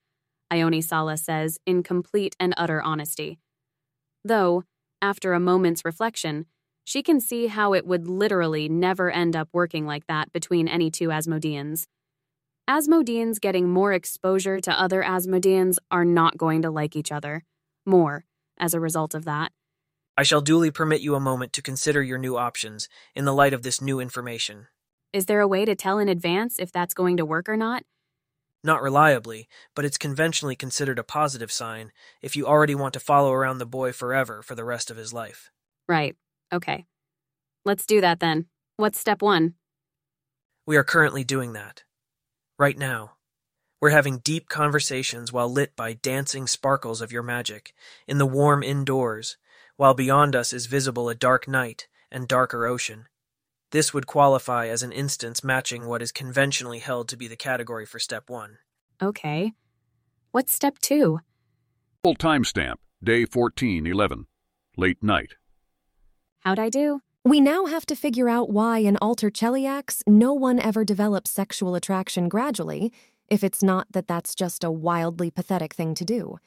Ione 0.50 0.82
Sala 0.82 1.18
says 1.18 1.58
in 1.66 1.84
complete 1.84 2.36
and 2.40 2.54
utter 2.56 2.82
honesty. 2.82 3.40
Though, 4.28 4.66
after 5.02 5.32
a 5.32 5.40
moment's 5.40 5.86
reflection, 5.86 6.48
she 6.84 7.02
can 7.02 7.22
see 7.22 7.48
how 7.48 7.74
it 7.74 7.88
would 7.88 8.10
literally 8.10 8.68
never 8.68 9.10
end 9.10 9.38
up 9.38 9.48
working 9.54 9.86
like 9.86 10.06
that 10.08 10.34
between 10.34 10.68
any 10.68 10.92
two 10.92 11.08
Asmodeans. 11.08 11.88
Asmodeans 12.70 13.40
getting 13.40 13.70
more 13.70 13.94
exposure 13.94 14.60
to 14.60 14.78
other 14.78 15.02
Asmodeans 15.02 15.78
are 15.90 16.04
not 16.04 16.36
going 16.36 16.62
to 16.64 16.70
like 16.70 16.98
each 16.98 17.10
other 17.10 17.46
more 17.86 18.26
as 18.60 18.74
a 18.74 18.82
result 18.82 19.16
of 19.16 19.24
that. 19.24 19.54
I 20.18 20.24
shall 20.24 20.42
duly 20.42 20.72
permit 20.72 21.00
you 21.00 21.16
a 21.16 21.22
moment 21.22 21.54
to 21.54 21.62
consider 21.62 22.04
your 22.04 22.18
new 22.18 22.36
options 22.36 22.90
in 23.16 23.24
the 23.24 23.34
light 23.34 23.54
of 23.54 23.64
this 23.64 23.80
new 23.80 24.02
information. 24.02 24.68
Is 25.14 25.28
there 25.28 25.40
a 25.40 25.48
way 25.48 25.64
to 25.64 25.74
tell 25.74 26.00
in 26.00 26.10
advance 26.10 26.60
if 26.60 26.70
that's 26.70 26.94
going 26.94 27.16
to 27.16 27.26
work 27.26 27.48
or 27.48 27.56
not? 27.56 27.84
Not 28.64 28.82
reliably, 28.82 29.48
but 29.76 29.86
it's 29.86 29.98
conventionally 29.98 30.56
considered 30.56 31.00
a 31.00 31.04
positive 31.04 31.52
sign 31.52 31.92
if 32.22 32.36
you 32.36 32.46
already 32.46 32.76
want 32.76 32.94
to 32.94 33.00
follow 33.00 33.32
around 33.32 33.60
the 33.60 33.66
boy 33.66 33.92
forever 33.92 34.42
for 34.42 34.56
the 34.56 34.66
rest 34.66 34.90
of 34.90 34.98
his 34.98 35.14
life. 35.14 35.52
Right. 35.88 36.16
Okay. 36.52 36.86
Let's 37.66 37.86
do 37.86 38.02
that 38.02 38.20
then. 38.20 38.46
What's 38.78 39.00
step 39.00 39.22
one? 39.22 39.54
We 40.66 40.76
are 40.76 40.84
currently 40.84 41.24
doing 41.24 41.54
that. 41.54 41.84
Right 42.60 42.78
now. 42.78 43.14
We're 43.80 43.92
having 43.92 44.20
deep 44.20 44.50
conversations 44.50 45.32
while 45.32 45.52
lit 45.52 45.76
by 45.76 45.94
dancing 45.94 46.48
sparkles 46.48 47.00
of 47.00 47.12
your 47.12 47.22
magic, 47.22 47.74
in 48.08 48.18
the 48.18 48.26
warm 48.26 48.64
indoors, 48.64 49.38
while 49.76 49.94
beyond 49.94 50.36
us 50.36 50.52
is 50.52 50.66
visible 50.66 51.10
a 51.10 51.16
dark 51.16 51.48
night 51.48 51.88
and 52.12 52.28
darker 52.28 52.66
ocean. 52.66 53.06
This 53.72 53.94
would 53.94 54.08
qualify 54.08 54.68
as 54.68 54.82
an 54.82 54.94
instance 54.94 55.44
matching 55.44 55.88
what 55.88 56.02
is 56.02 56.12
conventionally 56.14 56.80
held 56.80 57.10
to 57.10 57.18
be 57.18 57.28
the 57.28 57.36
category 57.36 57.86
for 57.86 58.00
step 58.00 58.30
one. 58.30 58.60
Okay. 59.02 59.54
What's 60.32 60.54
step 60.54 60.80
two? 60.80 61.20
Full 62.04 62.16
timestamp, 62.16 62.76
day 63.04 63.26
1411, 63.26 64.28
late 64.78 65.04
night. 65.04 65.34
How'd 66.40 66.60
I 66.60 66.70
do? 66.70 67.02
We 67.26 67.42
now 67.42 67.66
have 67.66 67.86
to 67.88 67.96
figure 67.96 68.30
out 68.30 68.50
why 68.50 68.80
in 68.80 68.96
Alter 69.02 69.30
Cheliax 69.30 70.02
no 70.08 70.32
one 70.32 70.60
ever 70.60 70.86
develops 70.86 71.32
sexual 71.32 71.76
attraction 71.76 72.30
gradually, 72.30 72.94
if 73.28 73.44
it's 73.44 73.62
not 73.62 73.88
that 73.92 74.08
that's 74.08 74.34
just 74.34 74.64
a 74.64 74.72
wildly 74.72 75.30
pathetic 75.30 75.74
thing 75.74 75.94
to 75.96 76.06
do. 76.06 76.38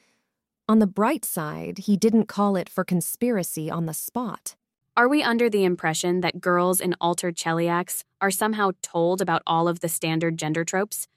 On 0.67 0.79
the 0.79 0.87
bright 0.87 1.23
side, 1.23 1.79
he 1.79 1.97
didn't 1.97 2.25
call 2.25 2.55
it 2.55 2.67
for 2.67 2.83
conspiracy 2.83 3.69
on 3.69 3.85
the 3.85 3.93
spot. 3.93 4.55
Are 4.97 5.07
we 5.07 5.23
under 5.23 5.49
the 5.49 5.63
impression 5.63 6.19
that 6.19 6.41
girls 6.41 6.81
in 6.81 6.95
Alter 6.99 7.31
Cheliax 7.31 8.03
are 8.19 8.29
somehow 8.29 8.71
told 8.81 9.21
about 9.21 9.41
all 9.47 9.69
of 9.69 9.79
the 9.79 9.87
standard 9.87 10.37
gender 10.37 10.65
tropes? 10.65 11.07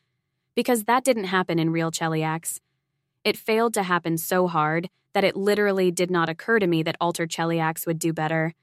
Because 0.54 0.84
that 0.84 1.02
didn't 1.02 1.24
happen 1.24 1.58
in 1.58 1.70
real 1.70 1.90
Cheliax. 1.90 2.60
It 3.24 3.36
failed 3.36 3.74
to 3.74 3.82
happen 3.82 4.16
so 4.16 4.46
hard 4.46 4.90
that 5.12 5.24
it 5.24 5.34
literally 5.34 5.90
did 5.90 6.08
not 6.08 6.28
occur 6.28 6.60
to 6.60 6.68
me 6.68 6.84
that 6.84 6.96
Alter 7.00 7.26
Cheliax 7.26 7.84
would 7.84 7.98
do 7.98 8.12
better. 8.12 8.54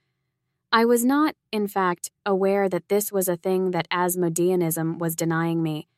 I 0.71 0.85
was 0.85 1.03
not, 1.03 1.35
in 1.51 1.67
fact, 1.67 2.09
aware 2.25 2.69
that 2.69 2.87
this 2.87 3.11
was 3.11 3.27
a 3.27 3.35
thing 3.35 3.71
that 3.71 3.89
Asmodeanism 3.89 4.97
was 4.97 5.17
denying 5.17 5.61
me. 5.61 5.89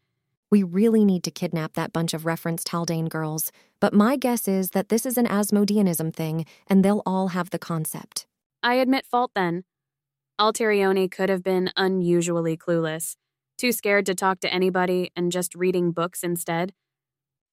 We 0.50 0.64
really 0.64 1.06
need 1.06 1.24
to 1.26 1.32
kidnap 1.32 1.74
that 1.74 1.94
bunch 1.94 2.16
of 2.16 2.26
referenced 2.26 2.66
Taldane 2.66 3.10
girls, 3.10 3.52
but 3.80 3.94
my 3.94 4.16
guess 4.16 4.48
is 4.48 4.72
that 4.72 4.90
this 4.90 5.06
is 5.06 5.20
an 5.20 5.28
Asmodeanism 5.28 6.16
thing, 6.16 6.48
and 6.66 6.84
they'll 6.84 7.04
all 7.06 7.28
have 7.30 7.52
the 7.52 7.60
concept. 7.60 8.26
I 8.64 8.76
admit 8.76 9.06
fault 9.06 9.32
then. 9.36 9.66
Alterione 10.40 11.12
could 11.12 11.28
have 11.28 11.44
been 11.44 11.70
unusually 11.76 12.56
clueless, 12.56 13.18
too 13.58 13.74
scared 13.74 14.06
to 14.06 14.16
talk 14.16 14.40
to 14.40 14.54
anybody 14.54 15.12
and 15.18 15.32
just 15.32 15.54
reading 15.54 15.92
books 15.92 16.24
instead. 16.24 16.74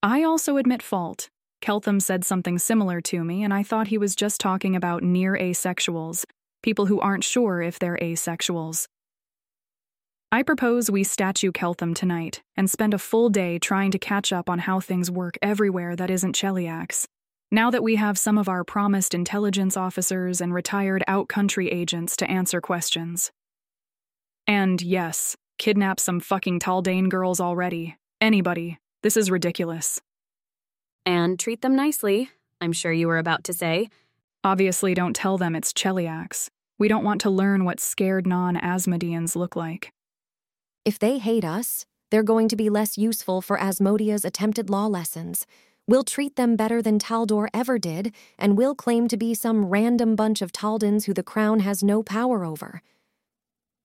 I 0.04 0.22
also 0.22 0.56
admit 0.56 0.82
fault. 0.82 1.28
Keltham 1.60 2.00
said 2.00 2.24
something 2.24 2.58
similar 2.58 3.00
to 3.02 3.24
me, 3.24 3.42
and 3.42 3.52
I 3.52 3.64
thought 3.64 3.88
he 3.88 3.98
was 3.98 4.14
just 4.14 4.40
talking 4.40 4.74
about 4.76 5.02
near 5.02 5.34
asexuals, 5.34 6.24
people 6.62 6.86
who 6.86 7.00
aren't 7.00 7.24
sure 7.24 7.60
if 7.60 7.78
they're 7.78 7.98
asexuals. 8.00 8.86
I 10.32 10.44
propose 10.44 10.92
we 10.92 11.02
statue 11.02 11.50
Keltham 11.50 11.92
tonight 11.92 12.40
and 12.56 12.70
spend 12.70 12.94
a 12.94 12.98
full 12.98 13.30
day 13.30 13.58
trying 13.58 13.90
to 13.90 13.98
catch 13.98 14.32
up 14.32 14.48
on 14.48 14.60
how 14.60 14.78
things 14.78 15.10
work 15.10 15.36
everywhere 15.42 15.96
that 15.96 16.08
isn't 16.08 16.36
Cheliax. 16.36 17.06
Now 17.52 17.70
that 17.70 17.82
we 17.82 17.96
have 17.96 18.16
some 18.16 18.38
of 18.38 18.48
our 18.48 18.62
promised 18.62 19.12
intelligence 19.12 19.76
officers 19.76 20.40
and 20.40 20.54
retired 20.54 21.02
out-country 21.08 21.68
agents 21.68 22.16
to 22.18 22.30
answer 22.30 22.60
questions. 22.60 23.32
And 24.46 24.80
yes, 24.80 25.36
kidnap 25.58 25.98
some 25.98 26.20
fucking 26.20 26.60
Taldane 26.60 27.08
girls 27.08 27.40
already. 27.40 27.96
Anybody. 28.20 28.78
This 29.02 29.16
is 29.16 29.32
ridiculous. 29.32 30.00
And 31.04 31.40
treat 31.40 31.62
them 31.62 31.74
nicely, 31.74 32.30
I'm 32.60 32.72
sure 32.72 32.92
you 32.92 33.08
were 33.08 33.18
about 33.18 33.42
to 33.44 33.52
say. 33.52 33.88
Obviously, 34.44 34.94
don't 34.94 35.16
tell 35.16 35.36
them 35.36 35.56
it's 35.56 35.72
Cheliax. 35.72 36.50
We 36.78 36.86
don't 36.86 37.04
want 37.04 37.20
to 37.22 37.30
learn 37.30 37.64
what 37.64 37.80
scared 37.80 38.26
non 38.26 38.56
Asmodeans 38.56 39.34
look 39.34 39.56
like. 39.56 39.92
If 40.84 40.98
they 40.98 41.18
hate 41.18 41.44
us, 41.44 41.84
they're 42.10 42.22
going 42.22 42.48
to 42.48 42.56
be 42.56 42.70
less 42.70 42.96
useful 42.96 43.42
for 43.42 43.58
Asmodia's 43.58 44.24
attempted 44.24 44.70
law 44.70 44.86
lessons. 44.86 45.46
We'll 45.90 46.04
treat 46.04 46.36
them 46.36 46.54
better 46.54 46.80
than 46.80 47.00
Taldor 47.00 47.48
ever 47.52 47.76
did, 47.76 48.14
and 48.38 48.56
we'll 48.56 48.76
claim 48.76 49.08
to 49.08 49.16
be 49.16 49.34
some 49.34 49.64
random 49.64 50.14
bunch 50.14 50.40
of 50.40 50.52
Taldans 50.52 51.06
who 51.06 51.12
the 51.12 51.24
crown 51.24 51.58
has 51.58 51.82
no 51.82 52.00
power 52.04 52.44
over. 52.44 52.80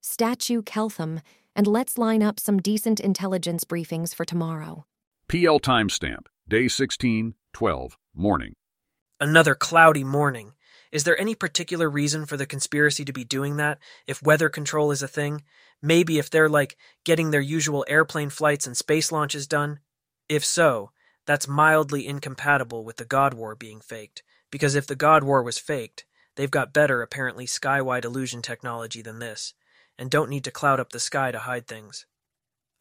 Statue 0.01 0.61
Keltham, 0.61 1.23
and 1.55 1.65
let's 1.65 1.97
line 1.97 2.21
up 2.21 2.39
some 2.39 2.59
decent 2.59 2.99
intelligence 2.99 3.63
briefings 3.63 4.13
for 4.13 4.23
tomorrow. 4.23 4.85
PL 5.29 5.59
timestamp, 5.59 6.27
day 6.47 6.67
16, 6.67 7.33
12, 7.53 7.97
morning. 8.13 8.53
Another 9.19 9.55
cloudy 9.55 10.03
morning. 10.03 10.51
Is 10.91 11.05
there 11.05 11.19
any 11.19 11.33
particular 11.33 11.89
reason 11.89 12.27
for 12.27 12.37
the 12.37 12.45
conspiracy 12.45 13.03
to 13.03 13.13
be 13.13 13.23
doing 13.23 13.57
that 13.57 13.79
if 14.05 14.21
weather 14.21 14.49
control 14.49 14.91
is 14.91 15.01
a 15.01 15.07
thing? 15.07 15.41
Maybe 15.81 16.19
if 16.19 16.29
they're 16.29 16.49
like 16.49 16.77
getting 17.03 17.31
their 17.31 17.41
usual 17.41 17.83
airplane 17.87 18.29
flights 18.29 18.67
and 18.67 18.77
space 18.77 19.11
launches 19.11 19.47
done? 19.47 19.79
If 20.29 20.45
so, 20.45 20.91
that's 21.25 21.47
mildly 21.47 22.07
incompatible 22.07 22.83
with 22.83 22.97
the 22.97 23.05
God 23.05 23.33
War 23.33 23.55
being 23.55 23.81
faked, 23.81 24.23
because 24.51 24.75
if 24.75 24.87
the 24.87 24.95
God 24.95 25.23
War 25.23 25.41
was 25.41 25.57
faked, 25.57 26.05
they've 26.35 26.51
got 26.51 26.73
better, 26.73 27.01
apparently 27.01 27.45
skywide 27.45 28.05
illusion 28.05 28.41
technology 28.41 29.01
than 29.01 29.19
this, 29.19 29.53
and 29.97 30.11
don't 30.11 30.29
need 30.29 30.43
to 30.43 30.51
cloud 30.51 30.79
up 30.79 30.91
the 30.91 30.99
sky 30.99 31.31
to 31.31 31.39
hide 31.39 31.67
things. 31.67 32.05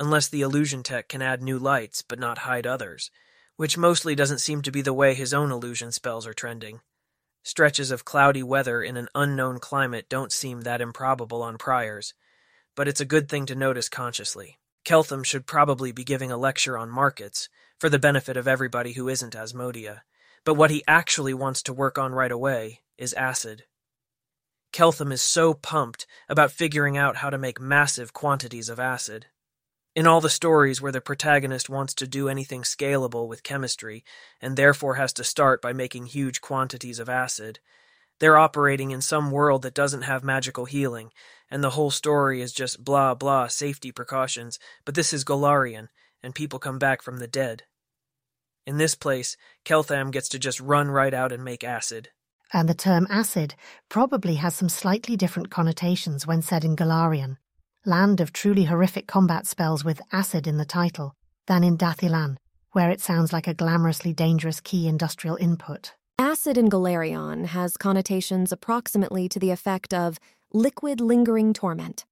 Unless 0.00 0.28
the 0.28 0.42
illusion 0.42 0.82
tech 0.82 1.08
can 1.08 1.22
add 1.22 1.42
new 1.42 1.58
lights 1.58 2.02
but 2.02 2.18
not 2.18 2.38
hide 2.38 2.66
others, 2.66 3.10
which 3.56 3.78
mostly 3.78 4.14
doesn't 4.14 4.40
seem 4.40 4.62
to 4.62 4.72
be 4.72 4.82
the 4.82 4.92
way 4.92 5.14
his 5.14 5.32
own 5.32 5.50
illusion 5.50 5.92
spells 5.92 6.26
are 6.26 6.34
trending. 6.34 6.80
Stretches 7.44 7.90
of 7.90 8.04
cloudy 8.04 8.42
weather 8.42 8.82
in 8.82 8.96
an 8.96 9.08
unknown 9.14 9.60
climate 9.60 10.08
don't 10.08 10.32
seem 10.32 10.62
that 10.62 10.80
improbable 10.80 11.42
on 11.42 11.58
priors, 11.58 12.14
but 12.74 12.88
it's 12.88 13.00
a 13.00 13.04
good 13.04 13.28
thing 13.28 13.46
to 13.46 13.54
notice 13.54 13.88
consciously. 13.88 14.58
Keltham 14.84 15.24
should 15.24 15.46
probably 15.46 15.92
be 15.92 16.04
giving 16.04 16.30
a 16.30 16.36
lecture 16.36 16.76
on 16.76 16.90
markets, 16.90 17.48
for 17.78 17.88
the 17.88 17.98
benefit 17.98 18.36
of 18.36 18.46
everybody 18.46 18.92
who 18.92 19.08
isn't 19.08 19.34
Asmodia, 19.34 20.02
but 20.44 20.54
what 20.54 20.70
he 20.70 20.84
actually 20.86 21.34
wants 21.34 21.62
to 21.62 21.72
work 21.72 21.98
on 21.98 22.12
right 22.12 22.30
away 22.30 22.82
is 22.98 23.12
acid. 23.14 23.64
Keltham 24.72 25.12
is 25.12 25.22
so 25.22 25.54
pumped 25.54 26.06
about 26.28 26.50
figuring 26.50 26.96
out 26.96 27.16
how 27.16 27.30
to 27.30 27.38
make 27.38 27.60
massive 27.60 28.12
quantities 28.12 28.68
of 28.68 28.80
acid. 28.80 29.26
In 29.94 30.06
all 30.06 30.20
the 30.20 30.28
stories 30.28 30.82
where 30.82 30.92
the 30.92 31.00
protagonist 31.00 31.70
wants 31.70 31.94
to 31.94 32.06
do 32.06 32.28
anything 32.28 32.62
scalable 32.62 33.28
with 33.28 33.44
chemistry, 33.44 34.04
and 34.40 34.56
therefore 34.56 34.96
has 34.96 35.12
to 35.14 35.24
start 35.24 35.62
by 35.62 35.72
making 35.72 36.06
huge 36.06 36.40
quantities 36.40 36.98
of 36.98 37.08
acid, 37.08 37.60
they're 38.18 38.38
operating 38.38 38.90
in 38.90 39.00
some 39.00 39.30
world 39.30 39.62
that 39.62 39.74
doesn't 39.74 40.02
have 40.02 40.24
magical 40.24 40.64
healing, 40.64 41.10
and 41.50 41.62
the 41.62 41.70
whole 41.70 41.90
story 41.90 42.40
is 42.40 42.52
just 42.52 42.84
blah 42.84 43.14
blah 43.14 43.48
safety 43.48 43.92
precautions, 43.92 44.58
but 44.84 44.94
this 44.94 45.12
is 45.12 45.24
Golarion, 45.24 45.88
and 46.22 46.34
people 46.34 46.58
come 46.58 46.78
back 46.78 47.02
from 47.02 47.18
the 47.18 47.28
dead. 47.28 47.64
In 48.66 48.78
this 48.78 48.94
place, 48.94 49.36
Keltham 49.64 50.10
gets 50.10 50.28
to 50.30 50.38
just 50.38 50.60
run 50.60 50.90
right 50.90 51.12
out 51.12 51.32
and 51.32 51.44
make 51.44 51.64
acid. 51.64 52.08
And 52.52 52.68
the 52.68 52.74
term 52.74 53.06
acid 53.10 53.54
probably 53.88 54.36
has 54.36 54.54
some 54.54 54.68
slightly 54.68 55.16
different 55.16 55.50
connotations 55.50 56.26
when 56.26 56.40
said 56.40 56.64
in 56.64 56.76
Golarion 56.76 57.36
land 57.86 58.20
of 58.20 58.32
truly 58.32 58.64
horrific 58.64 59.06
combat 59.06 59.46
spells 59.46 59.84
with 59.84 60.00
acid 60.12 60.46
in 60.46 60.56
the 60.56 60.64
title, 60.64 61.14
than 61.46 61.62
in 61.62 61.76
Dath 61.76 62.00
Ilan, 62.00 62.36
where 62.72 62.90
it 62.90 63.00
sounds 63.00 63.32
like 63.32 63.46
a 63.46 63.54
glamorously 63.54 64.14
dangerous 64.14 64.60
key 64.60 64.88
industrial 64.88 65.36
input. 65.36 65.92
Acid 66.18 66.56
in 66.56 66.70
Golarion 66.70 67.46
has 67.46 67.76
connotations 67.76 68.52
approximately 68.52 69.28
to 69.28 69.40
the 69.40 69.50
effect 69.50 69.92
of 69.92 70.18
liquid 70.52 71.00
lingering 71.00 71.52
torment. 71.52 72.04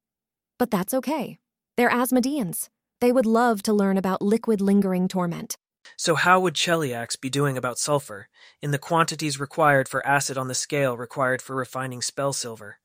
But 0.59 0.71
that's 0.71 0.93
okay. 0.93 1.39
They're 1.77 1.91
Asmodeans. 1.91 2.69
They 3.01 3.13
would 3.13 3.27
love 3.27 3.63
to 3.63 3.73
learn 3.73 3.97
about 3.97 4.21
liquid 4.21 4.61
lingering 4.61 5.07
torment. 5.07 5.57
So, 5.97 6.17
how 6.17 6.41
would 6.41 6.55
Cheliax 6.55 7.21
be 7.21 7.31
doing 7.31 7.57
about 7.57 7.79
sulfur, 7.79 8.29
in 8.61 8.73
the 8.73 8.79
quantities 8.79 9.39
required 9.39 9.89
for 9.89 10.07
acid 10.07 10.37
on 10.37 10.49
the 10.49 10.55
scale 10.55 10.97
required 10.97 11.41
for 11.41 11.55
refining 11.55 12.03
spell 12.03 12.33
silver? 12.33 12.79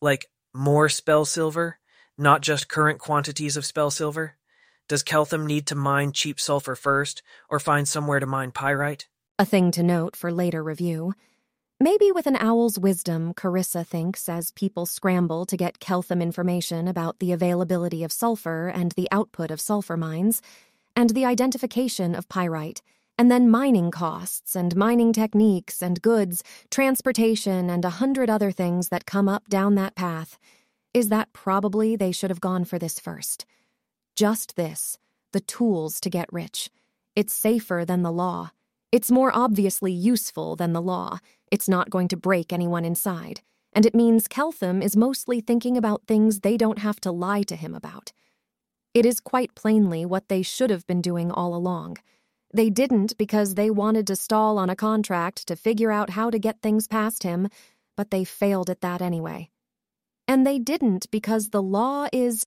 Like, 0.00 0.26
more 0.54 0.88
spell 0.88 1.24
silver? 1.24 1.78
not 2.18 2.42
just 2.42 2.68
current 2.68 2.98
quantities 2.98 3.56
of 3.56 3.66
spell 3.66 3.90
silver? 3.90 4.36
Does 4.88 5.02
Keltham 5.02 5.46
need 5.46 5.66
to 5.68 5.74
mine 5.74 6.12
cheap 6.12 6.38
sulfur 6.38 6.76
first, 6.76 7.22
or 7.48 7.58
find 7.58 7.88
somewhere 7.88 8.20
to 8.20 8.26
mine 8.26 8.52
pyrite? 8.52 9.08
A 9.38 9.44
thing 9.46 9.70
to 9.72 9.82
note 9.82 10.14
for 10.14 10.30
later 10.30 10.62
review. 10.62 11.14
Maybe 11.80 12.12
with 12.12 12.26
an 12.26 12.36
owl's 12.36 12.78
wisdom, 12.78 13.32
Carissa 13.34 13.84
thinks, 13.84 14.28
as 14.28 14.50
people 14.50 14.84
scramble 14.84 15.46
to 15.46 15.56
get 15.56 15.80
Keltham 15.80 16.22
information 16.22 16.86
about 16.86 17.18
the 17.18 17.32
availability 17.32 18.04
of 18.04 18.12
sulfur 18.12 18.68
and 18.68 18.92
the 18.92 19.08
output 19.10 19.50
of 19.50 19.60
sulfur 19.60 19.96
mines, 19.96 20.42
and 20.94 21.10
the 21.10 21.24
identification 21.24 22.14
of 22.14 22.28
pyrite, 22.28 22.82
and 23.18 23.30
then 23.30 23.50
mining 23.50 23.90
costs 23.90 24.54
and 24.54 24.76
mining 24.76 25.12
techniques 25.12 25.82
and 25.82 26.02
goods, 26.02 26.44
transportation, 26.70 27.70
and 27.70 27.84
a 27.84 27.90
hundred 28.00 28.28
other 28.28 28.52
things 28.52 28.90
that 28.90 29.06
come 29.06 29.28
up 29.28 29.48
down 29.48 29.74
that 29.74 29.94
path 29.94 30.38
is 30.92 31.08
that 31.08 31.32
probably 31.32 31.96
they 31.96 32.12
should 32.12 32.30
have 32.30 32.40
gone 32.40 32.64
for 32.64 32.78
this 32.78 33.00
first. 33.00 33.46
Just 34.14 34.56
this 34.56 34.98
the 35.32 35.40
tools 35.40 36.00
to 36.02 36.10
get 36.10 36.30
rich. 36.30 36.68
It's 37.16 37.32
safer 37.32 37.84
than 37.86 38.02
the 38.02 38.12
law. 38.12 38.50
It's 38.92 39.10
more 39.10 39.34
obviously 39.34 39.90
useful 39.90 40.54
than 40.54 40.74
the 40.74 40.82
law. 40.82 41.18
It's 41.50 41.68
not 41.68 41.88
going 41.88 42.08
to 42.08 42.16
break 42.16 42.52
anyone 42.52 42.84
inside. 42.84 43.40
And 43.72 43.86
it 43.86 43.94
means 43.94 44.28
Keltham 44.28 44.82
is 44.82 44.96
mostly 44.96 45.40
thinking 45.40 45.78
about 45.78 46.06
things 46.06 46.40
they 46.40 46.58
don't 46.58 46.78
have 46.80 47.00
to 47.00 47.10
lie 47.10 47.42
to 47.44 47.56
him 47.56 47.74
about. 47.74 48.12
It 48.92 49.06
is 49.06 49.18
quite 49.18 49.54
plainly 49.54 50.04
what 50.04 50.28
they 50.28 50.42
should 50.42 50.68
have 50.68 50.86
been 50.86 51.00
doing 51.00 51.32
all 51.32 51.54
along. 51.54 51.96
They 52.52 52.68
didn't 52.68 53.16
because 53.16 53.54
they 53.54 53.70
wanted 53.70 54.06
to 54.08 54.16
stall 54.16 54.58
on 54.58 54.68
a 54.68 54.76
contract 54.76 55.46
to 55.48 55.56
figure 55.56 55.90
out 55.90 56.10
how 56.10 56.28
to 56.28 56.38
get 56.38 56.60
things 56.60 56.86
past 56.86 57.22
him, 57.22 57.48
but 57.96 58.10
they 58.10 58.24
failed 58.24 58.68
at 58.68 58.82
that 58.82 59.00
anyway. 59.00 59.48
And 60.28 60.46
they 60.46 60.58
didn't 60.58 61.10
because 61.10 61.48
the 61.48 61.62
law 61.62 62.08
is 62.12 62.44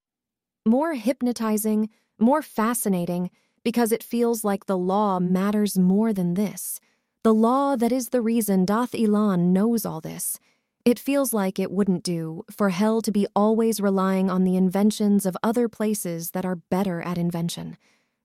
more 0.63 0.93
hypnotizing, 0.93 1.89
more 2.19 2.43
fascinating, 2.43 3.31
because 3.65 3.91
it 3.91 4.03
feels 4.03 4.45
like 4.45 4.67
the 4.67 4.77
law 4.77 5.19
matters 5.19 5.77
more 5.77 6.13
than 6.13 6.35
this. 6.35 6.79
The 7.23 7.33
law 7.33 7.75
that 7.75 7.91
is 7.91 8.09
the 8.09 8.21
reason 8.21 8.63
Dath 8.63 8.91
Ilan 8.91 9.51
knows 9.51 9.85
all 9.85 9.99
this. 9.99 10.39
It 10.85 10.99
feels 10.99 11.33
like 11.33 11.57
it 11.57 11.71
wouldn't 11.71 12.03
do 12.03 12.43
for 12.55 12.69
hell 12.69 13.01
to 13.01 13.11
be 13.11 13.25
always 13.35 13.81
relying 13.81 14.29
on 14.29 14.43
the 14.43 14.55
inventions 14.55 15.25
of 15.25 15.35
other 15.41 15.67
places 15.67 16.31
that 16.31 16.45
are 16.45 16.57
better 16.69 17.01
at 17.01 17.17
invention. 17.17 17.75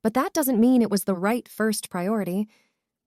But 0.05 0.13
that 0.13 0.35
doesn't 0.35 0.61
mean 0.61 0.83
it 0.83 0.91
was 0.91 1.05
the 1.05 1.15
right 1.15 1.49
first 1.49 1.89
priority. 1.89 2.47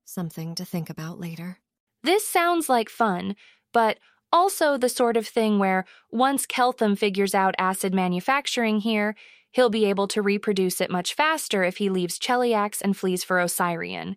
Something 0.04 0.56
to 0.56 0.64
think 0.64 0.90
about 0.90 1.20
later. 1.20 1.58
This 2.02 2.26
sounds 2.26 2.68
like 2.68 2.88
fun, 2.88 3.36
but 3.72 3.98
also 4.32 4.76
the 4.76 4.88
sort 4.88 5.16
of 5.16 5.28
thing 5.28 5.60
where 5.60 5.84
once 6.10 6.46
Keltham 6.46 6.98
figures 6.98 7.32
out 7.32 7.54
acid 7.58 7.94
manufacturing 7.94 8.80
here, 8.80 9.14
he'll 9.54 9.70
be 9.70 9.86
able 9.86 10.08
to 10.08 10.20
reproduce 10.20 10.80
it 10.80 10.90
much 10.90 11.14
faster 11.14 11.64
if 11.64 11.78
he 11.78 11.88
leaves 11.88 12.18
Cheliax 12.18 12.82
and 12.82 12.96
flees 12.96 13.24
for 13.24 13.38
Osirion. 13.38 14.16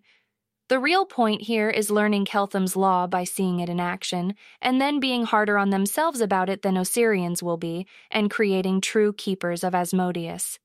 The 0.68 0.78
real 0.78 1.06
point 1.06 1.42
here 1.42 1.70
is 1.70 1.90
learning 1.90 2.26
Keltham's 2.26 2.76
law 2.76 3.06
by 3.06 3.24
seeing 3.24 3.60
it 3.60 3.70
in 3.70 3.80
action, 3.80 4.34
and 4.60 4.80
then 4.80 5.00
being 5.00 5.24
harder 5.24 5.56
on 5.56 5.70
themselves 5.70 6.20
about 6.20 6.50
it 6.50 6.60
than 6.60 6.74
Osirians 6.74 7.42
will 7.42 7.56
be, 7.56 7.86
and 8.10 8.30
creating 8.30 8.82
true 8.82 9.14
keepers 9.14 9.64
of 9.64 9.74
Asmodeus. 9.74 10.58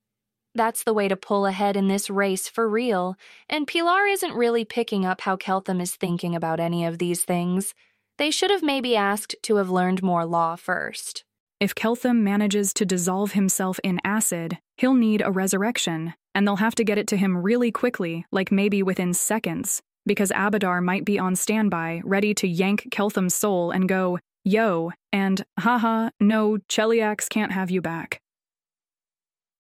That's 0.56 0.84
the 0.84 0.94
way 0.94 1.08
to 1.08 1.16
pull 1.16 1.46
ahead 1.46 1.78
in 1.78 1.88
this 1.88 2.10
race 2.10 2.50
for 2.50 2.68
real, 2.68 3.16
and 3.48 3.68
Pilar 3.68 4.06
isn't 4.08 4.36
really 4.36 4.66
picking 4.66 5.06
up 5.06 5.22
how 5.22 5.38
Keltham 5.38 5.82
is 5.82 5.96
thinking 5.96 6.36
about 6.36 6.60
any 6.60 6.84
of 6.84 6.98
these 6.98 7.24
things. 7.24 7.74
They 8.18 8.30
should 8.30 8.52
have 8.52 8.62
maybe 8.62 8.96
asked 8.96 9.36
to 9.44 9.56
have 9.56 9.70
learned 9.70 10.04
more 10.04 10.26
law 10.26 10.56
first. 10.56 11.24
If 11.64 11.76
Keltham 11.76 12.24
manages 12.24 12.74
to 12.74 12.86
dissolve 12.86 13.32
himself 13.32 13.80
in 13.86 14.02
acid, 14.04 14.60
he'll 14.76 14.96
need 14.96 15.22
a 15.22 15.32
resurrection, 15.32 16.14
and 16.36 16.46
they'll 16.46 16.58
have 16.58 16.76
to 16.76 16.84
get 16.84 16.98
it 16.98 17.08
to 17.08 17.16
him 17.16 17.38
really 17.38 17.72
quickly, 17.72 18.26
like 18.34 18.52
maybe 18.52 18.84
within 18.84 19.14
seconds, 19.14 19.82
because 20.06 20.30
Abadar 20.32 20.84
might 20.84 21.06
be 21.06 21.18
on 21.18 21.38
standby, 21.38 22.02
ready 22.04 22.34
to 22.34 22.50
yank 22.50 22.90
Keltham's 22.92 23.34
soul 23.34 23.72
and 23.72 23.88
go, 23.88 24.20
yo, 24.44 24.92
and 25.14 25.46
haha, 25.58 26.10
no, 26.20 26.58
Cheliax 26.68 27.30
can't 27.30 27.54
have 27.54 27.72
you 27.72 27.82
back. 27.82 28.20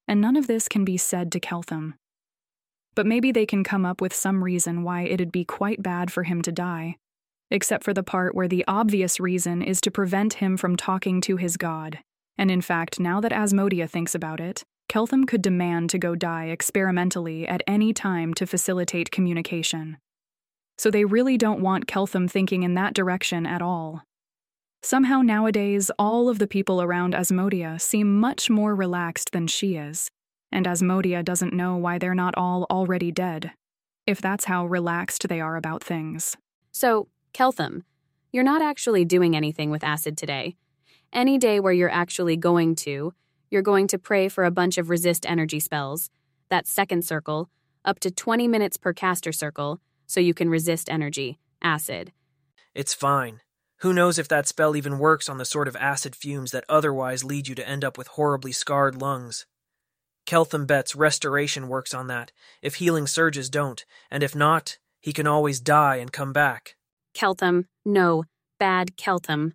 And 0.05 0.19
none 0.19 0.35
of 0.35 0.47
this 0.47 0.67
can 0.67 0.83
be 0.83 0.97
said 0.97 1.31
to 1.31 1.39
Keltham. 1.39 1.93
But 2.95 3.05
maybe 3.05 3.31
they 3.31 3.45
can 3.45 3.63
come 3.63 3.85
up 3.85 4.01
with 4.01 4.13
some 4.13 4.43
reason 4.43 4.83
why 4.83 5.03
it'd 5.03 5.31
be 5.31 5.45
quite 5.45 5.81
bad 5.81 6.11
for 6.11 6.23
him 6.23 6.41
to 6.41 6.51
die, 6.51 6.97
except 7.53 7.83
for 7.83 7.93
the 7.93 8.03
part 8.03 8.35
where 8.35 8.47
the 8.47 8.65
obvious 8.67 9.19
reason 9.19 9.61
is 9.61 9.79
to 9.79 9.91
prevent 9.91 10.33
him 10.35 10.57
from 10.57 10.75
talking 10.75 11.21
to 11.21 11.37
his 11.37 11.55
god. 11.55 11.99
And 12.37 12.49
in 12.49 12.61
fact, 12.61 12.99
now 12.99 13.21
that 13.21 13.31
Asmodia 13.31 13.87
thinks 13.87 14.15
about 14.15 14.39
it, 14.39 14.63
Keltham 14.89 15.27
could 15.27 15.41
demand 15.41 15.91
to 15.91 15.99
go 15.99 16.15
die 16.15 16.47
experimentally 16.47 17.47
at 17.47 17.61
any 17.67 17.93
time 17.93 18.33
to 18.33 18.47
facilitate 18.47 19.11
communication. 19.11 19.97
So 20.79 20.89
they 20.89 21.05
really 21.05 21.37
don't 21.37 21.61
want 21.61 21.87
Keltham 21.87 22.29
thinking 22.29 22.63
in 22.63 22.73
that 22.73 22.95
direction 22.95 23.45
at 23.45 23.61
all. 23.61 24.03
Somehow 24.81 25.21
nowadays, 25.21 25.91
all 25.97 26.29
of 26.29 26.39
the 26.39 26.47
people 26.47 26.81
around 26.81 27.13
Asmodia 27.13 27.79
seem 27.79 28.19
much 28.19 28.49
more 28.49 28.75
relaxed 28.75 29.31
than 29.31 29.47
she 29.47 29.75
is, 29.75 30.09
and 30.51 30.65
Asmodia 30.65 31.23
doesn't 31.23 31.53
know 31.53 31.77
why 31.77 31.99
they're 31.99 32.15
not 32.15 32.33
all 32.35 32.65
already 32.69 33.11
dead, 33.11 33.51
if 34.05 34.19
that's 34.19 34.45
how 34.45 34.65
relaxed 34.65 35.27
they 35.29 35.39
are 35.39 35.55
about 35.55 35.83
things. 35.83 36.35
So, 36.71 37.07
Keltham, 37.33 37.81
you're 38.31 38.43
not 38.43 38.61
actually 38.61 39.05
doing 39.05 39.35
anything 39.35 39.71
with 39.71 39.83
acid 39.83 40.17
today. 40.17 40.55
Any 41.11 41.37
day 41.37 41.59
where 41.59 41.73
you're 41.73 41.89
actually 41.89 42.37
going 42.37 42.75
to, 42.75 43.13
you're 43.49 43.61
going 43.63 43.87
to 43.87 43.97
pray 43.97 44.29
for 44.29 44.45
a 44.45 44.51
bunch 44.51 44.77
of 44.77 44.89
resist 44.89 45.25
energy 45.25 45.59
spells, 45.59 46.09
that 46.49 46.67
second 46.67 47.03
circle, 47.03 47.49
up 47.83 47.99
to 47.99 48.11
20 48.11 48.47
minutes 48.47 48.77
per 48.77 48.93
caster 48.93 49.31
circle, 49.31 49.81
so 50.05 50.19
you 50.19 50.33
can 50.33 50.49
resist 50.49 50.89
energy, 50.89 51.39
acid. 51.61 52.11
It's 52.75 52.93
fine. 52.93 53.41
Who 53.77 53.93
knows 53.93 54.17
if 54.17 54.27
that 54.27 54.47
spell 54.47 54.75
even 54.75 54.99
works 54.99 55.27
on 55.27 55.37
the 55.37 55.45
sort 55.45 55.67
of 55.67 55.75
acid 55.75 56.15
fumes 56.15 56.51
that 56.51 56.65
otherwise 56.69 57.23
lead 57.23 57.47
you 57.47 57.55
to 57.55 57.67
end 57.67 57.83
up 57.83 57.97
with 57.97 58.07
horribly 58.09 58.51
scarred 58.51 59.01
lungs? 59.01 59.45
Keltham 60.25 60.65
bets 60.65 60.95
restoration 60.95 61.67
works 61.67 61.93
on 61.93 62.07
that, 62.07 62.31
if 62.61 62.75
healing 62.75 63.07
surges 63.07 63.49
don't, 63.49 63.83
and 64.09 64.23
if 64.23 64.35
not, 64.35 64.77
he 65.01 65.11
can 65.11 65.27
always 65.27 65.59
die 65.59 65.97
and 65.97 66.13
come 66.13 66.31
back. 66.31 66.75
Keltham, 67.13 67.65
no, 67.85 68.25
bad 68.59 68.95
Keltham. 68.97 69.53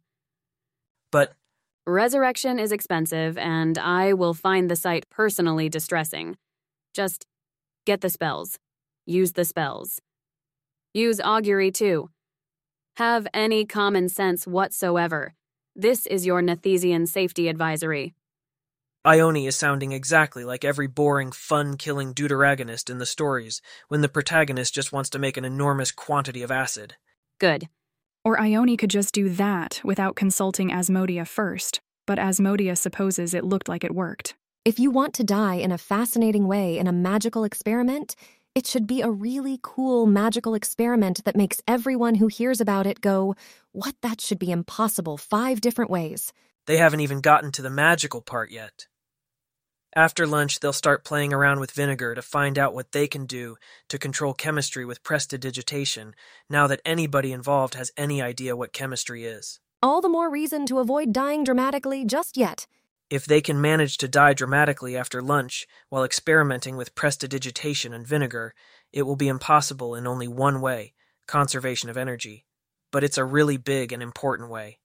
But 1.10 1.32
Resurrection 1.86 2.58
is 2.58 2.70
expensive, 2.70 3.38
and 3.38 3.78
I 3.78 4.12
will 4.12 4.34
find 4.34 4.70
the 4.70 4.76
sight 4.76 5.08
personally 5.08 5.70
distressing. 5.70 6.36
Just 6.92 7.24
get 7.86 8.02
the 8.02 8.10
spells. 8.10 8.58
Use 9.06 9.32
the 9.32 9.46
spells. 9.46 10.02
Use 10.92 11.18
augury 11.18 11.70
too. 11.70 12.10
Have 12.96 13.26
any 13.32 13.64
common 13.64 14.10
sense 14.10 14.46
whatsoever. 14.46 15.32
This 15.74 16.04
is 16.04 16.26
your 16.26 16.42
Nethysian 16.42 17.08
safety 17.08 17.48
advisory. 17.48 18.12
Ione 19.06 19.46
is 19.46 19.56
sounding 19.56 19.92
exactly 19.92 20.44
like 20.44 20.66
every 20.66 20.88
boring, 20.88 21.32
fun 21.32 21.78
killing 21.78 22.12
deuteragonist 22.12 22.90
in 22.90 22.98
the 22.98 23.06
stories, 23.06 23.62
when 23.86 24.02
the 24.02 24.08
protagonist 24.10 24.74
just 24.74 24.92
wants 24.92 25.08
to 25.10 25.18
make 25.18 25.38
an 25.38 25.46
enormous 25.46 25.90
quantity 25.92 26.42
of 26.42 26.50
acid. 26.50 26.96
Good. 27.38 27.68
Or 28.24 28.40
Ione 28.40 28.76
could 28.76 28.90
just 28.90 29.14
do 29.14 29.28
that 29.30 29.80
without 29.84 30.16
consulting 30.16 30.70
Asmodia 30.70 31.26
first, 31.26 31.80
but 32.06 32.18
Asmodia 32.18 32.76
supposes 32.76 33.32
it 33.32 33.44
looked 33.44 33.68
like 33.68 33.84
it 33.84 33.94
worked. 33.94 34.34
If 34.64 34.78
you 34.78 34.90
want 34.90 35.14
to 35.14 35.24
die 35.24 35.54
in 35.54 35.72
a 35.72 35.78
fascinating 35.78 36.46
way 36.46 36.78
in 36.78 36.86
a 36.86 36.92
magical 36.92 37.44
experiment, 37.44 38.16
it 38.54 38.66
should 38.66 38.86
be 38.86 39.02
a 39.02 39.10
really 39.10 39.60
cool 39.62 40.06
magical 40.06 40.54
experiment 40.54 41.24
that 41.24 41.36
makes 41.36 41.62
everyone 41.68 42.16
who 42.16 42.26
hears 42.26 42.60
about 42.60 42.86
it 42.86 43.00
go, 43.00 43.34
What? 43.72 43.94
That 44.02 44.20
should 44.20 44.38
be 44.38 44.50
impossible 44.50 45.16
five 45.16 45.60
different 45.60 45.90
ways. 45.90 46.32
They 46.66 46.76
haven't 46.76 47.00
even 47.00 47.20
gotten 47.20 47.52
to 47.52 47.62
the 47.62 47.70
magical 47.70 48.20
part 48.20 48.50
yet. 48.50 48.88
After 49.96 50.26
lunch, 50.26 50.60
they'll 50.60 50.72
start 50.72 51.04
playing 51.04 51.32
around 51.32 51.60
with 51.60 51.70
vinegar 51.70 52.14
to 52.14 52.22
find 52.22 52.58
out 52.58 52.74
what 52.74 52.92
they 52.92 53.06
can 53.06 53.24
do 53.26 53.56
to 53.88 53.98
control 53.98 54.34
chemistry 54.34 54.84
with 54.84 55.02
prestidigitation, 55.02 56.14
now 56.50 56.66
that 56.66 56.82
anybody 56.84 57.32
involved 57.32 57.74
has 57.74 57.90
any 57.96 58.20
idea 58.20 58.56
what 58.56 58.72
chemistry 58.72 59.24
is. 59.24 59.60
All 59.82 60.00
the 60.00 60.08
more 60.08 60.30
reason 60.30 60.66
to 60.66 60.78
avoid 60.78 61.12
dying 61.12 61.42
dramatically 61.42 62.04
just 62.04 62.36
yet. 62.36 62.66
If 63.10 63.24
they 63.24 63.40
can 63.40 63.60
manage 63.60 63.96
to 63.98 64.08
die 64.08 64.34
dramatically 64.34 64.94
after 64.94 65.22
lunch 65.22 65.66
while 65.88 66.04
experimenting 66.04 66.76
with 66.76 66.94
prestidigitation 66.94 67.94
and 67.94 68.06
vinegar, 68.06 68.54
it 68.92 69.02
will 69.02 69.16
be 69.16 69.28
impossible 69.28 69.94
in 69.94 70.06
only 70.06 70.28
one 70.28 70.60
way 70.60 70.92
conservation 71.26 71.88
of 71.88 71.96
energy. 71.96 72.44
But 72.90 73.04
it's 73.04 73.18
a 73.18 73.24
really 73.24 73.56
big 73.56 73.92
and 73.92 74.02
important 74.02 74.50
way. 74.50 74.78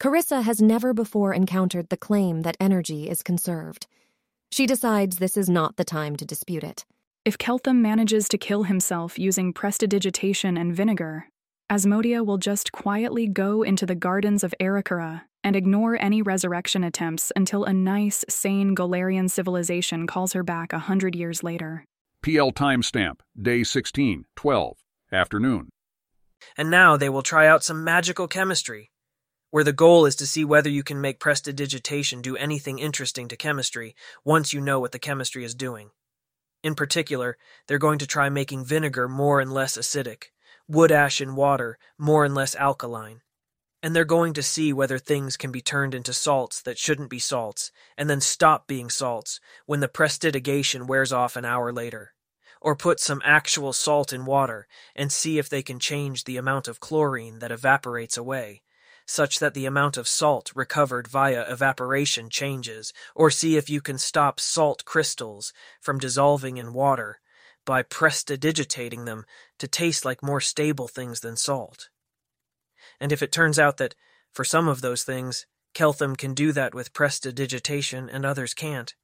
Carissa 0.00 0.42
has 0.42 0.60
never 0.60 0.92
before 0.92 1.32
encountered 1.32 1.88
the 1.88 1.96
claim 1.96 2.42
that 2.42 2.56
energy 2.60 3.08
is 3.08 3.22
conserved. 3.22 3.86
She 4.50 4.66
decides 4.66 5.18
this 5.18 5.36
is 5.36 5.48
not 5.48 5.76
the 5.76 5.84
time 5.84 6.16
to 6.16 6.24
dispute 6.24 6.64
it. 6.64 6.84
If 7.24 7.38
Keltham 7.38 7.80
manages 7.80 8.28
to 8.28 8.38
kill 8.38 8.64
himself 8.64 9.18
using 9.18 9.52
prestidigitation 9.52 10.56
and 10.56 10.74
vinegar, 10.74 11.26
Asmodia 11.70 12.24
will 12.24 12.38
just 12.38 12.70
quietly 12.70 13.26
go 13.26 13.62
into 13.62 13.84
the 13.84 13.96
gardens 13.96 14.44
of 14.44 14.54
Arikara 14.60 15.22
and 15.42 15.56
ignore 15.56 15.96
any 16.00 16.22
resurrection 16.22 16.84
attempts 16.84 17.32
until 17.34 17.64
a 17.64 17.72
nice, 17.72 18.24
sane 18.28 18.74
Golarian 18.74 19.28
civilization 19.28 20.06
calls 20.06 20.32
her 20.32 20.44
back 20.44 20.72
a 20.72 20.78
hundred 20.78 21.16
years 21.16 21.42
later. 21.42 21.84
PL 22.22 22.52
timestamp, 22.52 23.20
day 23.40 23.64
16, 23.64 24.24
12, 24.36 24.76
afternoon. 25.12 25.68
And 26.56 26.70
now 26.70 26.96
they 26.96 27.08
will 27.08 27.22
try 27.22 27.48
out 27.48 27.64
some 27.64 27.82
magical 27.82 28.28
chemistry, 28.28 28.90
where 29.50 29.64
the 29.64 29.72
goal 29.72 30.06
is 30.06 30.16
to 30.16 30.26
see 30.26 30.44
whether 30.44 30.68
you 30.68 30.82
can 30.82 31.00
make 31.00 31.20
prestidigitation 31.20 32.20
do 32.20 32.36
anything 32.36 32.78
interesting 32.78 33.28
to 33.28 33.36
chemistry 33.36 33.94
once 34.24 34.52
you 34.52 34.60
know 34.60 34.80
what 34.80 34.92
the 34.92 34.98
chemistry 34.98 35.44
is 35.44 35.54
doing. 35.54 35.90
In 36.62 36.74
particular, 36.74 37.38
they're 37.66 37.78
going 37.78 37.98
to 38.00 38.06
try 38.06 38.28
making 38.28 38.64
vinegar 38.64 39.08
more 39.08 39.40
and 39.40 39.52
less 39.52 39.76
acidic, 39.76 40.24
wood 40.66 40.90
ash 40.90 41.20
in 41.20 41.36
water 41.36 41.78
more 41.96 42.24
and 42.24 42.34
less 42.34 42.56
alkaline. 42.56 43.22
And 43.82 43.94
they're 43.94 44.04
going 44.04 44.32
to 44.34 44.42
see 44.42 44.72
whether 44.72 44.98
things 44.98 45.36
can 45.36 45.52
be 45.52 45.60
turned 45.60 45.94
into 45.94 46.12
salts 46.12 46.60
that 46.62 46.78
shouldn't 46.78 47.10
be 47.10 47.20
salts, 47.20 47.70
and 47.96 48.10
then 48.10 48.20
stop 48.20 48.66
being 48.66 48.90
salts 48.90 49.38
when 49.66 49.80
the 49.80 49.86
prestidigitation 49.86 50.88
wears 50.88 51.12
off 51.12 51.36
an 51.36 51.44
hour 51.44 51.72
later. 51.72 52.14
Or 52.60 52.74
put 52.74 52.98
some 52.98 53.22
actual 53.24 53.72
salt 53.72 54.12
in 54.12 54.24
water 54.24 54.66
and 54.96 55.12
see 55.12 55.38
if 55.38 55.48
they 55.48 55.62
can 55.62 55.78
change 55.78 56.24
the 56.24 56.36
amount 56.36 56.66
of 56.66 56.80
chlorine 56.80 57.38
that 57.38 57.52
evaporates 57.52 58.16
away, 58.16 58.62
such 59.06 59.38
that 59.38 59.54
the 59.54 59.66
amount 59.66 59.96
of 59.96 60.08
salt 60.08 60.52
recovered 60.54 61.06
via 61.06 61.50
evaporation 61.50 62.28
changes, 62.28 62.92
or 63.14 63.30
see 63.30 63.56
if 63.56 63.70
you 63.70 63.80
can 63.80 63.98
stop 63.98 64.40
salt 64.40 64.84
crystals 64.84 65.52
from 65.80 65.98
dissolving 65.98 66.56
in 66.56 66.72
water 66.72 67.20
by 67.64 67.82
prestidigitating 67.82 69.04
them 69.04 69.24
to 69.58 69.68
taste 69.68 70.04
like 70.04 70.22
more 70.22 70.40
stable 70.40 70.88
things 70.88 71.20
than 71.20 71.36
salt. 71.36 71.88
And 73.00 73.12
if 73.12 73.22
it 73.22 73.32
turns 73.32 73.58
out 73.58 73.76
that, 73.78 73.94
for 74.32 74.44
some 74.44 74.68
of 74.68 74.80
those 74.80 75.02
things, 75.02 75.46
Keltham 75.74 76.16
can 76.16 76.34
do 76.34 76.52
that 76.52 76.74
with 76.74 76.92
prestidigitation 76.92 78.08
and 78.08 78.24
others 78.24 78.54
can't, 78.54 78.94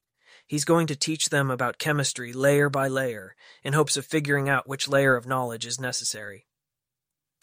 he's 0.47 0.65
going 0.65 0.87
to 0.87 0.95
teach 0.95 1.29
them 1.29 1.49
about 1.49 1.77
chemistry 1.77 2.33
layer 2.33 2.69
by 2.69 2.87
layer 2.87 3.35
in 3.63 3.73
hopes 3.73 3.97
of 3.97 4.05
figuring 4.05 4.49
out 4.49 4.67
which 4.67 4.87
layer 4.87 5.15
of 5.15 5.27
knowledge 5.27 5.65
is 5.65 5.79
necessary. 5.79 6.47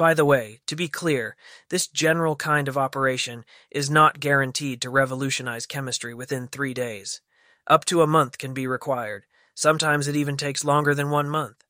By 0.01 0.15
the 0.15 0.25
way, 0.25 0.63
to 0.65 0.77
be 0.77 0.89
clear, 0.89 1.37
this 1.69 1.87
general 1.87 2.35
kind 2.35 2.69
of 2.69 2.79
operation 2.79 3.45
is 3.71 3.91
not 3.91 4.19
guaranteed 4.19 4.81
to 4.81 4.89
revolutionize 4.89 5.67
chemistry 5.67 6.15
within 6.15 6.49
three 6.49 6.73
days. 6.73 7.21
Up 7.67 7.85
to 7.85 8.01
a 8.01 8.07
month 8.07 8.39
can 8.39 8.55
be 8.55 8.67
required. 8.67 9.27
Sometimes 9.55 10.09
it 10.09 10.17
even 10.17 10.39
takes 10.39 10.65
longer 10.65 10.95
than 10.95 11.11
one 11.11 11.29
month. 11.29 11.65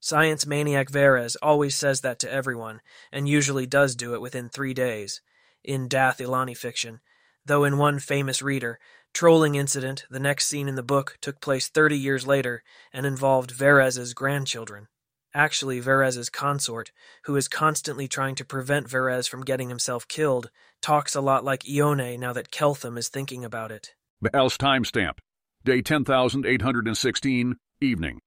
Science 0.00 0.44
maniac 0.44 0.90
Verres 0.90 1.34
always 1.40 1.74
says 1.74 2.02
that 2.02 2.18
to 2.18 2.30
everyone, 2.30 2.82
and 3.10 3.26
usually 3.26 3.64
does 3.64 3.96
do 3.96 4.12
it 4.12 4.20
within 4.20 4.50
three 4.50 4.74
days, 4.74 5.22
in 5.64 5.88
Dath 5.88 6.18
Ilani 6.18 6.54
fiction, 6.54 7.00
though 7.46 7.64
in 7.64 7.78
one 7.78 7.98
famous 7.98 8.42
reader, 8.42 8.78
Trolling 9.14 9.54
Incident, 9.54 10.04
the 10.10 10.20
next 10.20 10.44
scene 10.44 10.68
in 10.68 10.74
the 10.74 10.82
book, 10.82 11.16
took 11.22 11.40
place 11.40 11.68
30 11.68 11.96
years 11.96 12.26
later 12.26 12.62
and 12.92 13.06
involved 13.06 13.50
Verres's 13.50 14.12
grandchildren. 14.12 14.88
Actually, 15.34 15.80
Verres's 15.80 16.28
consort, 16.28 16.92
who 17.24 17.36
is 17.36 17.48
constantly 17.48 18.06
trying 18.06 18.34
to 18.34 18.44
prevent 18.44 18.86
Verres 18.86 19.28
from 19.28 19.44
getting 19.44 19.70
himself 19.70 20.06
killed, 20.06 20.50
talks 20.82 21.14
a 21.14 21.22
lot 21.22 21.42
like 21.42 21.64
Ione 21.66 22.18
now 22.18 22.34
that 22.34 22.50
Keltham 22.50 22.98
is 22.98 23.08
thinking 23.08 23.42
about 23.44 23.70
it. 23.70 23.94
Baal's 24.20 24.58
timestamp. 24.58 25.18
Day 25.64 25.80
10816, 25.80 27.56
evening. 27.80 28.20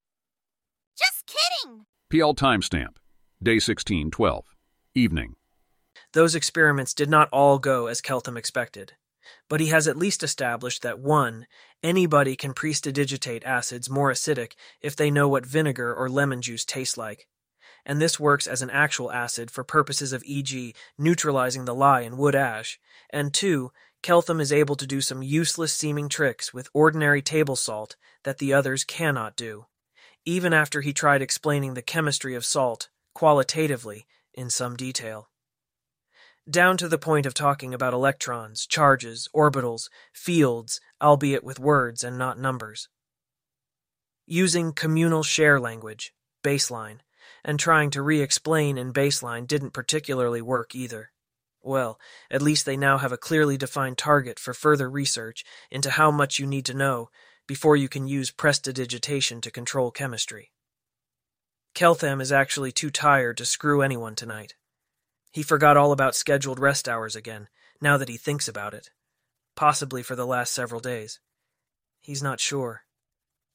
Just 0.98 1.26
kidding! 1.28 1.86
PL 2.10 2.34
timestamp. 2.34 2.98
Day 3.44 3.56
1612, 3.56 4.56
evening. 4.96 5.36
Those 6.14 6.34
experiments 6.34 6.94
did 6.94 7.10
not 7.10 7.30
all 7.32 7.60
go 7.60 7.88
as 7.88 8.02
Keltham 8.02 8.38
expected, 8.38 8.94
but 9.50 9.60
he 9.60 9.68
has 9.68 9.88
at 9.88 9.98
least 9.98 10.24
established 10.24 10.82
that 10.82 11.00
1. 11.00 11.46
Anybody 11.86 12.36
can 12.36 12.56
prestidigitate 12.56 13.44
acids 13.44 13.92
more 13.92 14.12
acidic 14.12 14.54
if 14.82 14.96
they 14.96 15.12
know 15.12 15.28
what 15.28 15.46
vinegar 15.46 15.94
or 15.94 16.10
lemon 16.10 16.42
juice 16.42 16.66
tastes 16.66 16.98
like. 16.98 17.28
And 17.86 18.02
this 18.02 18.20
works 18.20 18.48
as 18.48 18.64
an 18.64 18.72
actual 18.72 19.12
acid 19.12 19.52
for 19.52 19.64
purposes 19.64 20.12
of, 20.12 20.24
e.g., 20.26 20.74
neutralizing 20.98 21.66
the 21.66 21.76
lye 21.76 22.02
in 22.02 22.18
wood 22.18 22.34
ash. 22.34 22.80
And 23.12 23.32
2. 23.32 23.72
Keltham 24.02 24.42
is 24.42 24.52
able 24.52 24.76
to 24.78 24.88
do 24.88 25.00
some 25.00 25.22
useless 25.22 25.74
seeming 25.74 26.10
tricks 26.10 26.52
with 26.52 26.70
ordinary 26.74 27.22
table 27.22 27.56
salt 27.56 27.98
that 28.24 28.40
the 28.40 28.52
others 28.52 28.84
cannot 28.84 29.36
do, 29.36 29.68
even 30.26 30.54
after 30.54 30.82
he 30.82 30.92
tried 30.92 31.22
explaining 31.22 31.76
the 31.76 31.84
chemistry 31.84 32.34
of 32.34 32.46
salt, 32.46 32.90
qualitatively, 33.14 34.08
in 34.34 34.50
some 34.50 34.76
detail 34.76 35.30
down 36.50 36.78
to 36.78 36.88
the 36.88 36.98
point 36.98 37.26
of 37.26 37.34
talking 37.34 37.74
about 37.74 37.94
electrons, 37.94 38.68
charges, 38.68 39.28
orbitals, 39.36 39.90
fields, 40.14 40.80
albeit 41.02 41.44
with 41.44 41.60
words 41.60 42.04
and 42.04 42.18
not 42.18 42.40
numbers. 42.40 42.88
Using 44.28 44.72
communal 44.72 45.24
share 45.24 45.60
language, 45.60 46.14
baseline, 46.44 47.00
and 47.44 47.60
trying 47.60 47.90
to 47.92 48.02
re 48.02 48.22
explain 48.22 48.78
in 48.78 48.94
baseline 48.94 49.48
didn't 49.48 49.72
particularly 49.72 50.42
work 50.42 50.76
either. 50.76 51.12
Well, 51.62 52.00
at 52.30 52.44
least 52.44 52.66
they 52.66 52.78
now 52.78 53.00
have 53.00 53.12
a 53.12 53.18
clearly 53.18 53.58
defined 53.58 53.98
target 53.98 54.38
for 54.40 54.54
further 54.54 54.90
research 54.90 55.44
into 55.72 55.90
how 55.90 56.12
much 56.12 56.38
you 56.38 56.46
need 56.46 56.66
to 56.66 56.76
know 56.76 57.10
before 57.48 57.76
you 57.76 57.90
can 57.90 58.08
use 58.08 58.30
prestidigitation 58.30 59.42
to 59.42 59.52
control 59.52 59.90
chemistry. 59.90 60.52
Keltham 61.74 62.22
is 62.22 62.32
actually 62.32 62.72
too 62.72 62.90
tired 62.90 63.38
to 63.38 63.46
screw 63.46 63.82
anyone 63.82 64.16
tonight. 64.16 64.56
He 65.36 65.44
forgot 65.44 65.76
all 65.76 65.92
about 65.92 66.16
scheduled 66.16 66.60
rest 66.60 66.88
hours 66.88 67.14
again, 67.14 67.50
now 67.82 67.98
that 67.98 68.08
he 68.08 68.16
thinks 68.16 68.48
about 68.48 68.74
it. 68.74 68.92
Possibly 69.54 70.02
for 70.02 70.16
the 70.16 70.26
last 70.26 70.54
several 70.54 70.80
days. 70.80 71.20
He's 72.00 72.24
not 72.24 72.40
sure. 72.40 72.84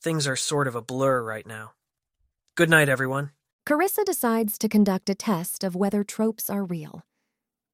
Things 0.03 0.27
are 0.27 0.37
sort 0.37 0.69
of 0.69 0.75
a 0.75 0.83
blur 0.83 1.23
right 1.23 1.47
now. 1.47 1.73
Good 2.55 2.69
night, 2.69 2.91
everyone. 2.91 3.31
Carissa 3.67 4.05
decides 4.05 4.59
to 4.59 4.69
conduct 4.69 5.09
a 5.09 5.15
test 5.15 5.65
of 5.65 5.75
whether 5.75 6.05
tropes 6.05 6.51
are 6.51 6.65
real. 6.67 7.01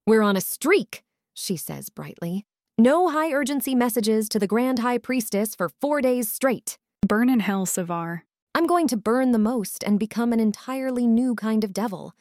We're 0.06 0.22
on 0.22 0.36
a 0.36 0.40
streak, 0.40 1.02
she 1.34 1.56
says 1.56 1.88
brightly. 1.88 2.46
No 2.78 3.08
high 3.08 3.32
urgency 3.32 3.74
messages 3.74 4.28
to 4.28 4.38
the 4.38 4.46
Grand 4.46 4.78
High 4.78 4.98
Priestess 4.98 5.56
for 5.56 5.68
four 5.80 6.00
days 6.00 6.28
straight. 6.28 6.78
Burn 7.04 7.28
in 7.28 7.40
hell, 7.40 7.66
Sevar. 7.66 8.20
I'm 8.54 8.68
going 8.68 8.86
to 8.86 8.96
burn 8.96 9.32
the 9.32 9.40
most 9.40 9.82
and 9.82 9.98
become 9.98 10.32
an 10.32 10.38
entirely 10.38 11.08
new 11.08 11.34
kind 11.34 11.64
of 11.64 11.72
devil. 11.72 12.14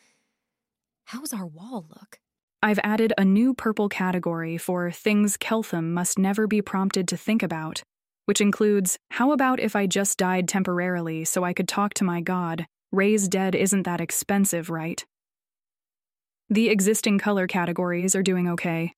How's 1.05 1.33
our 1.33 1.45
wall 1.45 1.85
look? 1.87 2.17
I've 2.63 2.79
added 2.83 3.13
a 3.15 3.23
new 3.23 3.53
purple 3.53 3.89
category 3.89 4.57
for 4.57 4.89
things 4.89 5.37
Keltham 5.37 5.91
must 5.91 6.17
never 6.17 6.47
be 6.47 6.63
prompted 6.63 7.07
to 7.09 7.17
think 7.17 7.43
about, 7.43 7.83
which 8.25 8.41
includes 8.41 8.97
how 9.11 9.31
about 9.31 9.59
if 9.59 9.75
I 9.75 9.85
just 9.85 10.17
died 10.17 10.47
temporarily 10.47 11.23
so 11.23 11.43
I 11.43 11.53
could 11.53 11.67
talk 11.67 11.93
to 11.95 12.03
my 12.03 12.21
god? 12.21 12.65
Raise 12.91 13.27
dead 13.27 13.53
isn't 13.53 13.83
that 13.83 14.01
expensive, 14.01 14.71
right? 14.71 15.05
The 16.49 16.69
existing 16.69 17.19
color 17.19 17.45
categories 17.45 18.15
are 18.15 18.23
doing 18.23 18.49
okay. 18.49 18.93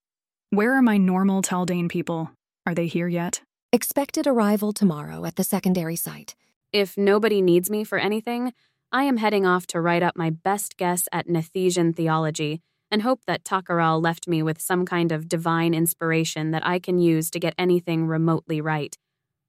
Where 0.51 0.75
are 0.75 0.81
my 0.81 0.95
normal 0.97 1.41
Taldane 1.41 1.89
people? 1.89 2.31
Are 2.65 2.73
they 2.73 2.87
here 2.87 3.09
yet? 3.09 3.41
Expected 3.73 4.27
arrival 4.27 4.71
tomorrow 4.71 5.25
at 5.25 5.35
the 5.35 5.43
secondary 5.43 5.97
site. 5.97 6.35
If 6.71 6.97
nobody 6.97 7.41
needs 7.41 7.69
me 7.69 7.83
for 7.83 7.97
anything, 7.97 8.53
I 8.91 9.03
am 9.03 9.17
heading 9.17 9.45
off 9.45 9.67
to 9.67 9.81
write 9.81 10.01
up 10.01 10.15
my 10.15 10.29
best 10.29 10.77
guess 10.77 11.09
at 11.11 11.27
Nethysian 11.27 11.93
theology 11.93 12.61
and 12.89 13.01
hope 13.01 13.25
that 13.27 13.43
Takaral 13.43 14.01
left 14.01 14.29
me 14.29 14.41
with 14.41 14.61
some 14.61 14.85
kind 14.85 15.11
of 15.11 15.27
divine 15.27 15.73
inspiration 15.73 16.51
that 16.51 16.65
I 16.65 16.79
can 16.79 16.97
use 16.97 17.29
to 17.31 17.39
get 17.39 17.53
anything 17.57 18.07
remotely 18.07 18.61
right, 18.61 18.97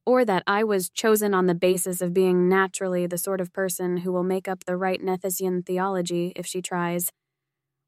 or 0.04 0.24
that 0.24 0.42
I 0.48 0.64
was 0.64 0.90
chosen 0.90 1.34
on 1.34 1.46
the 1.46 1.54
basis 1.54 2.00
of 2.00 2.12
being 2.12 2.48
naturally 2.48 3.06
the 3.06 3.16
sort 3.16 3.40
of 3.40 3.52
person 3.52 3.98
who 3.98 4.10
will 4.10 4.24
make 4.24 4.48
up 4.48 4.64
the 4.64 4.76
right 4.76 5.00
Nethysian 5.00 5.64
theology 5.64 6.32
if 6.34 6.44
she 6.44 6.60
tries. 6.60 7.12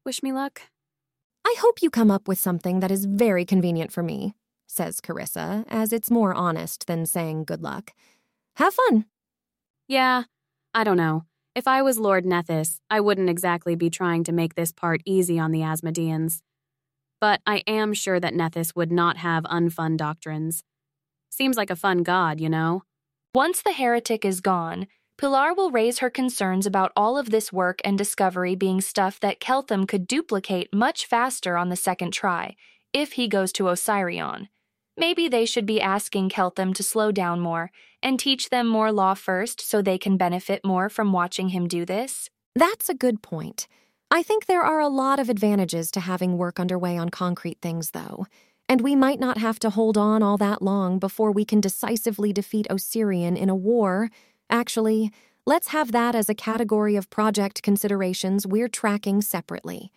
Wish 0.05 0.23
me 0.23 0.31
luck. 0.31 0.61
I 1.43 1.53
hope 1.59 1.81
you 1.81 1.89
come 1.89 2.11
up 2.11 2.29
with 2.29 2.39
something 2.39 2.79
that 2.79 2.91
is 2.91 3.03
very 3.03 3.43
convenient 3.43 3.91
for 3.91 4.03
me, 4.03 4.35
says 4.67 5.01
Carissa, 5.01 5.65
as 5.67 5.91
it's 5.91 6.09
more 6.09 6.33
honest 6.33 6.87
than 6.87 7.05
saying 7.05 7.43
good 7.43 7.61
luck. 7.61 7.91
Have 8.55 8.73
fun. 8.73 9.05
Yeah, 9.89 10.23
I 10.73 10.85
don't 10.85 10.97
know. 10.97 11.25
If 11.53 11.67
I 11.67 11.81
was 11.81 11.99
Lord 11.99 12.23
Nethys, 12.23 12.79
I 12.89 13.01
wouldn't 13.01 13.29
exactly 13.29 13.75
be 13.75 13.89
trying 13.89 14.23
to 14.23 14.31
make 14.31 14.55
this 14.55 14.71
part 14.71 15.01
easy 15.03 15.37
on 15.37 15.51
the 15.51 15.59
Asmodeans. 15.59 16.41
But 17.19 17.41
I 17.45 17.57
am 17.67 17.93
sure 17.93 18.21
that 18.21 18.33
Nethys 18.33 18.73
would 18.73 18.91
not 18.91 19.17
have 19.17 19.43
unfun 19.43 19.97
doctrines. 19.97 20.63
Seems 21.29 21.57
like 21.57 21.69
a 21.69 21.75
fun 21.75 22.03
god, 22.03 22.39
you 22.39 22.47
know? 22.47 22.83
Once 23.35 23.61
the 23.61 23.73
heretic 23.73 24.23
is 24.23 24.39
gone, 24.39 24.87
Pilar 25.17 25.53
will 25.53 25.71
raise 25.71 25.99
her 25.99 26.09
concerns 26.09 26.65
about 26.65 26.93
all 26.95 27.17
of 27.17 27.31
this 27.31 27.51
work 27.51 27.81
and 27.83 27.97
discovery 27.97 28.55
being 28.55 28.79
stuff 28.79 29.19
that 29.19 29.41
Keltham 29.41 29.85
could 29.85 30.07
duplicate 30.07 30.73
much 30.73 31.05
faster 31.05 31.57
on 31.57 31.67
the 31.67 31.75
second 31.75 32.11
try, 32.13 32.55
if 32.93 33.13
he 33.13 33.27
goes 33.27 33.51
to 33.53 33.65
Osirion. 33.65 34.47
Maybe 34.97 35.27
they 35.27 35.45
should 35.45 35.65
be 35.65 35.81
asking 35.81 36.29
Keltham 36.29 36.75
to 36.75 36.83
slow 36.83 37.11
down 37.11 37.39
more 37.39 37.71
and 38.03 38.19
teach 38.19 38.49
them 38.49 38.67
more 38.67 38.91
law 38.91 39.13
first 39.13 39.61
so 39.61 39.81
they 39.81 39.97
can 39.97 40.17
benefit 40.17 40.65
more 40.65 40.89
from 40.89 41.13
watching 41.13 41.49
him 41.49 41.67
do 41.67 41.85
this. 41.85 42.29
That's 42.55 42.89
a 42.89 42.93
good 42.93 43.21
point. 43.21 43.67
I 44.09 44.23
think 44.23 44.45
there 44.45 44.63
are 44.63 44.81
a 44.81 44.89
lot 44.89 45.19
of 45.19 45.29
advantages 45.29 45.89
to 45.91 46.01
having 46.01 46.37
work 46.37 46.59
underway 46.59 46.97
on 46.97 47.09
concrete 47.09 47.59
things, 47.61 47.91
though, 47.91 48.25
and 48.67 48.81
we 48.81 48.93
might 48.93 49.21
not 49.21 49.37
have 49.37 49.57
to 49.59 49.69
hold 49.69 49.97
on 49.97 50.21
all 50.21 50.37
that 50.37 50.61
long 50.61 50.99
before 50.99 51.31
we 51.31 51.45
can 51.45 51.61
decisively 51.61 52.33
defeat 52.33 52.67
Osirion 52.69 53.37
in 53.37 53.49
a 53.49 53.55
war. 53.55 54.09
Actually, 54.49 55.11
let's 55.45 55.69
have 55.69 55.93
that 55.93 56.13
as 56.13 56.27
a 56.27 56.35
category 56.35 56.97
of 56.97 57.09
project 57.09 57.63
considerations 57.63 58.45
we're 58.45 58.67
tracking 58.67 59.21
separately. 59.21 59.91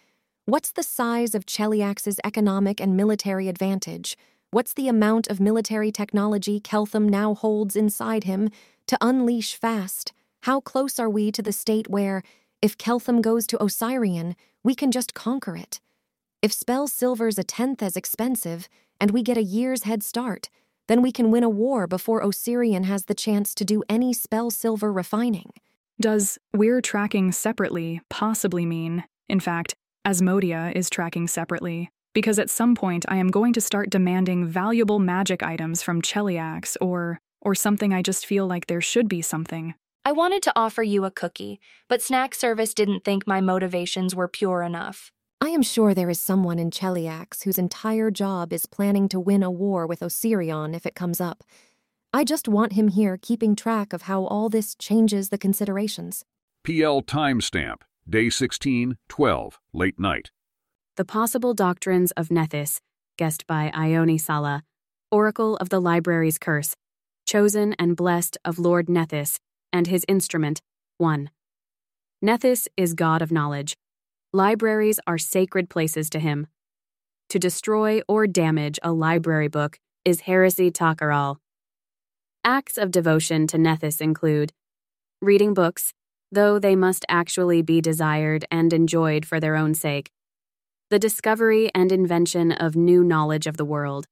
What's 0.44 0.70
the 0.70 0.83
size 0.85 1.35
of 1.35 1.46
Cheliax's 1.46 2.20
economic 2.22 2.80
and 2.80 2.96
military 2.96 3.48
advantage? 3.48 4.16
What's 4.55 4.73
the 4.73 4.87
amount 4.87 5.27
of 5.27 5.40
military 5.40 5.90
technology 5.90 6.61
Keltham 6.61 7.09
now 7.09 7.35
holds 7.35 7.75
inside 7.75 8.23
him 8.23 8.51
to 8.87 8.97
unleash 9.01 9.57
fast? 9.57 10.12
How 10.43 10.61
close 10.61 11.01
are 11.01 11.11
we 11.11 11.33
to 11.33 11.43
the 11.43 11.51
state 11.51 11.90
where, 11.90 12.23
if 12.62 12.79
Keltham 12.79 13.21
goes 13.21 13.49
to 13.49 13.59
Osirion, 13.59 14.37
we 14.62 14.77
can 14.77 14.93
just 14.93 15.12
conquer 15.12 15.57
it? 15.57 15.81
If 16.40 16.53
spell 16.53 16.87
silver's 16.87 17.37
a 17.37 17.43
tenth 17.43 17.83
as 17.83 17.97
expensive, 17.97 18.69
and 19.01 19.11
we 19.11 19.25
get 19.25 19.37
a 19.37 19.43
year's 19.43 19.83
head 19.83 20.05
start, 20.05 20.51
then 20.87 21.03
we 21.03 21.11
can 21.11 21.33
win 21.33 21.43
a 21.43 21.51
war 21.51 21.88
before 21.88 22.23
Osirion 22.23 22.85
has 22.85 23.07
the 23.07 23.12
chance 23.12 23.57
to 23.57 23.64
do 23.64 23.83
any 23.88 24.12
spell 24.12 24.53
silver 24.53 24.93
refining. 24.93 25.51
Does 26.01 26.38
we're 26.53 26.81
tracking 26.81 27.33
separately 27.33 28.03
possibly 28.09 28.64
mean, 28.67 29.03
in 29.29 29.40
fact, 29.40 29.75
Asmodia 30.07 30.71
is 30.77 30.88
tracking 30.88 31.27
separately? 31.27 31.90
Because 32.14 32.38
at 32.38 32.48
some 32.48 32.74
point 32.74 33.05
I 33.09 33.16
am 33.16 33.29
going 33.29 33.53
to 33.53 33.61
start 33.61 33.90
demanding 33.90 34.46
valuable 34.46 34.98
magic 34.98 35.42
items 35.42 35.83
from 35.83 36.00
Cheliax 36.00 36.77
or 36.81 37.20
or 37.42 37.55
something 37.55 37.92
I 37.92 38.00
just 38.00 38.24
feel 38.24 38.46
like 38.46 38.66
there 38.66 38.81
should 38.81 39.07
be 39.07 39.20
something. 39.20 39.74
I 40.07 40.12
wanted 40.12 40.42
to 40.44 40.53
offer 40.57 40.83
you 40.83 41.05
a 41.05 41.11
cookie, 41.11 41.61
but 41.88 42.00
snack 42.00 42.35
service 42.35 42.72
didn't 42.72 43.05
think 43.05 43.27
my 43.27 43.42
motivations 43.42 44.14
were 44.14 44.29
pure 44.29 44.62
enough. 44.62 45.12
I 45.40 45.48
am 45.48 45.62
sure 45.62 45.92
there 45.92 46.09
is 46.09 46.20
someone 46.20 46.59
in 46.59 46.70
Cheliax 46.70 47.44
whose 47.44 47.59
entire 47.59 48.11
job 48.11 48.53
is 48.53 48.64
planning 48.64 49.09
to 49.11 49.20
win 49.20 49.42
a 49.42 49.50
war 49.50 49.87
with 49.87 50.00
Osirion 50.00 50.74
if 50.74 50.87
it 50.87 50.94
comes 50.94 51.20
up. 51.20 51.44
I 52.14 52.24
just 52.24 52.48
want 52.48 52.74
him 52.74 52.88
here 52.88 53.18
keeping 53.20 53.55
track 53.57 53.92
of 53.92 54.03
how 54.03 54.24
all 54.24 54.48
this 54.48 54.74
changes 54.74 55.29
the 55.29 55.37
considerations. 55.37 56.24
PL 56.64 57.03
timestamp, 57.03 57.83
day 58.09 58.31
16, 58.31 58.96
12, 59.09 59.61
late 59.74 59.98
night. 59.98 60.31
The 60.96 61.04
Possible 61.04 61.54
Doctrines 61.54 62.12
of 62.12 62.28
Nethys, 62.28 62.78
guest 63.18 63.48
by 63.48 63.72
Ione 63.74 64.16
Sala, 64.16 64.62
Oracle 65.11 65.57
of 65.57 65.68
the 65.68 65.80
Library's 65.80 66.38
Curse, 66.38 66.76
chosen 67.26 67.74
and 67.80 67.96
blessed 67.96 68.38
of 68.44 68.61
Lord 68.61 68.87
Nethys, 68.87 69.40
and 69.72 69.88
his 69.88 70.04
instrument, 70.07 70.62
1. 70.98 71.30
Nethys 72.24 72.68
is 72.76 72.94
God 72.94 73.22
of 73.22 73.33
knowledge. 73.33 73.76
Libraries 74.33 75.00
are 75.04 75.18
sacred 75.18 75.68
places 75.68 76.09
to 76.11 76.20
him. 76.20 76.46
To 77.30 77.40
destroy 77.40 78.00
or 78.07 78.28
damage 78.28 78.78
a 78.80 78.92
library 78.92 79.48
book 79.48 79.80
is 80.04 80.20
heresy 80.20 80.70
takaral. 80.70 81.38
Acts 82.44 82.78
of 82.78 82.92
devotion 82.92 83.48
to 83.48 83.59
Nethys 83.59 84.00
include 84.00 84.52
reading 85.20 85.54
books, 85.54 85.92
though 86.30 86.61
they 86.61 86.76
must 86.76 87.04
actually 87.09 87.62
be 87.62 87.80
desired 87.80 88.44
and 88.48 88.72
enjoyed 88.72 89.26
for 89.26 89.40
their 89.40 89.57
own 89.57 89.74
sake. 89.74 90.12
The 90.90 90.99
discovery 90.99 91.70
and 91.75 91.90
invention 91.90 92.53
of 92.53 92.77
new 92.77 93.03
knowledge 93.03 93.47
of 93.47 93.57
the 93.57 93.64
world. 93.64 94.07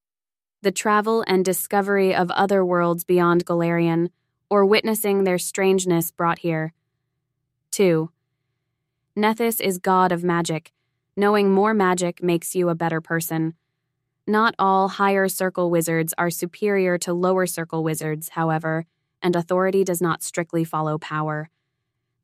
The 0.63 0.73
travel 0.73 1.23
and 1.27 1.45
discovery 1.45 2.15
of 2.15 2.31
other 2.31 2.65
worlds 2.65 3.05
beyond 3.05 3.45
Golarion, 3.45 4.09
or 4.49 4.65
witnessing 4.65 5.25
their 5.25 5.37
strangeness 5.37 6.11
brought 6.11 6.39
here. 6.39 6.73
2. 7.73 8.11
Nethys 9.15 9.61
is 9.61 9.77
god 9.77 10.13
of 10.13 10.25
magic. 10.25 10.73
Knowing 11.15 11.51
more 11.51 11.75
magic 11.75 12.23
makes 12.23 12.55
you 12.55 12.71
a 12.71 12.75
better 12.75 13.03
person. 13.03 13.53
Not 14.27 14.55
all 14.59 14.89
higher 14.89 15.29
circle 15.29 15.71
wizards 15.71 16.15
are 16.17 16.31
superior 16.31 16.97
to 16.99 17.13
lower 17.13 17.47
circle 17.47 17.85
wizards, 17.85 18.31
however, 18.31 18.87
and 19.21 19.37
authority 19.37 19.85
does 19.85 20.01
not 20.01 20.23
strictly 20.23 20.65
follow 20.65 20.97
power. 20.97 21.51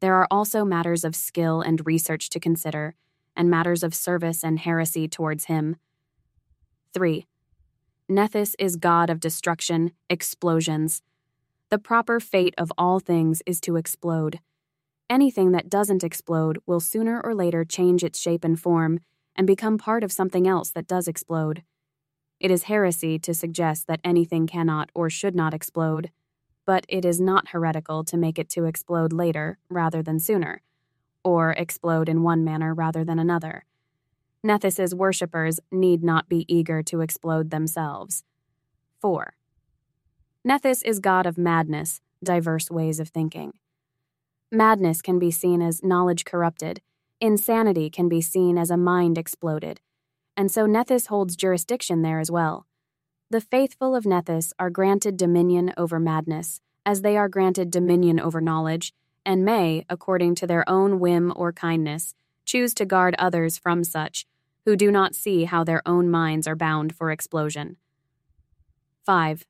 There 0.00 0.14
are 0.14 0.28
also 0.30 0.64
matters 0.64 1.04
of 1.04 1.14
skill 1.14 1.60
and 1.60 1.84
research 1.86 2.30
to 2.30 2.40
consider, 2.40 2.94
and 3.38 3.48
matters 3.48 3.82
of 3.82 3.94
service 3.94 4.44
and 4.44 4.58
heresy 4.58 5.08
towards 5.08 5.46
him. 5.46 5.76
3. 6.92 7.24
Nethys 8.10 8.54
is 8.58 8.76
god 8.76 9.08
of 9.08 9.20
destruction, 9.20 9.92
explosions. 10.10 11.02
The 11.70 11.78
proper 11.78 12.20
fate 12.20 12.54
of 12.58 12.72
all 12.76 12.98
things 12.98 13.42
is 13.46 13.60
to 13.62 13.76
explode. 13.76 14.40
Anything 15.08 15.52
that 15.52 15.70
doesn't 15.70 16.04
explode 16.04 16.58
will 16.66 16.80
sooner 16.80 17.20
or 17.20 17.34
later 17.34 17.64
change 17.64 18.02
its 18.02 18.18
shape 18.18 18.44
and 18.44 18.58
form 18.58 19.00
and 19.36 19.46
become 19.46 19.78
part 19.78 20.02
of 20.02 20.12
something 20.12 20.46
else 20.46 20.70
that 20.70 20.86
does 20.86 21.06
explode. 21.06 21.62
It 22.40 22.50
is 22.50 22.64
heresy 22.64 23.18
to 23.20 23.34
suggest 23.34 23.86
that 23.86 24.00
anything 24.02 24.46
cannot 24.46 24.90
or 24.94 25.08
should 25.08 25.34
not 25.34 25.54
explode, 25.54 26.10
but 26.66 26.84
it 26.88 27.04
is 27.04 27.20
not 27.20 27.48
heretical 27.48 28.04
to 28.04 28.16
make 28.16 28.38
it 28.38 28.48
to 28.50 28.64
explode 28.64 29.12
later 29.12 29.58
rather 29.70 30.02
than 30.02 30.18
sooner, 30.18 30.62
or 31.24 31.52
explode 31.52 32.08
in 32.08 32.22
one 32.22 32.44
manner 32.44 32.74
rather 32.74 33.04
than 33.04 33.18
another. 33.18 33.64
Nethys's 34.44 34.94
worshippers 34.94 35.60
need 35.72 36.02
not 36.02 36.28
be 36.28 36.44
eager 36.48 36.82
to 36.84 37.00
explode 37.00 37.50
themselves. 37.50 38.24
4. 39.00 39.34
Nethys 40.46 40.84
is 40.84 41.00
god 41.00 41.26
of 41.26 41.36
madness, 41.36 42.00
diverse 42.22 42.70
ways 42.70 43.00
of 43.00 43.08
thinking. 43.08 43.52
Madness 44.50 45.02
can 45.02 45.18
be 45.18 45.30
seen 45.30 45.60
as 45.60 45.84
knowledge 45.84 46.24
corrupted, 46.24 46.80
insanity 47.20 47.90
can 47.90 48.08
be 48.08 48.20
seen 48.20 48.56
as 48.56 48.70
a 48.70 48.76
mind 48.76 49.18
exploded, 49.18 49.80
and 50.36 50.50
so 50.50 50.66
Nethys 50.66 51.08
holds 51.08 51.36
jurisdiction 51.36 52.02
there 52.02 52.20
as 52.20 52.30
well. 52.30 52.66
The 53.30 53.40
faithful 53.40 53.94
of 53.94 54.04
Nethys 54.04 54.52
are 54.58 54.70
granted 54.70 55.16
dominion 55.16 55.74
over 55.76 55.98
madness, 56.00 56.60
as 56.86 57.02
they 57.02 57.16
are 57.16 57.28
granted 57.28 57.70
dominion 57.70 58.18
over 58.18 58.40
knowledge, 58.40 58.94
and 59.28 59.44
may, 59.44 59.84
according 59.90 60.34
to 60.34 60.46
their 60.46 60.66
own 60.66 60.98
whim 60.98 61.34
or 61.36 61.52
kindness, 61.52 62.14
choose 62.46 62.72
to 62.72 62.86
guard 62.86 63.14
others 63.18 63.58
from 63.58 63.84
such, 63.84 64.26
who 64.64 64.74
do 64.74 64.90
not 64.90 65.14
see 65.14 65.44
how 65.44 65.62
their 65.62 65.82
own 65.84 66.10
minds 66.10 66.48
are 66.48 66.56
bound 66.56 66.96
for 66.96 67.10
explosion. 67.10 67.76
5. 69.04 69.44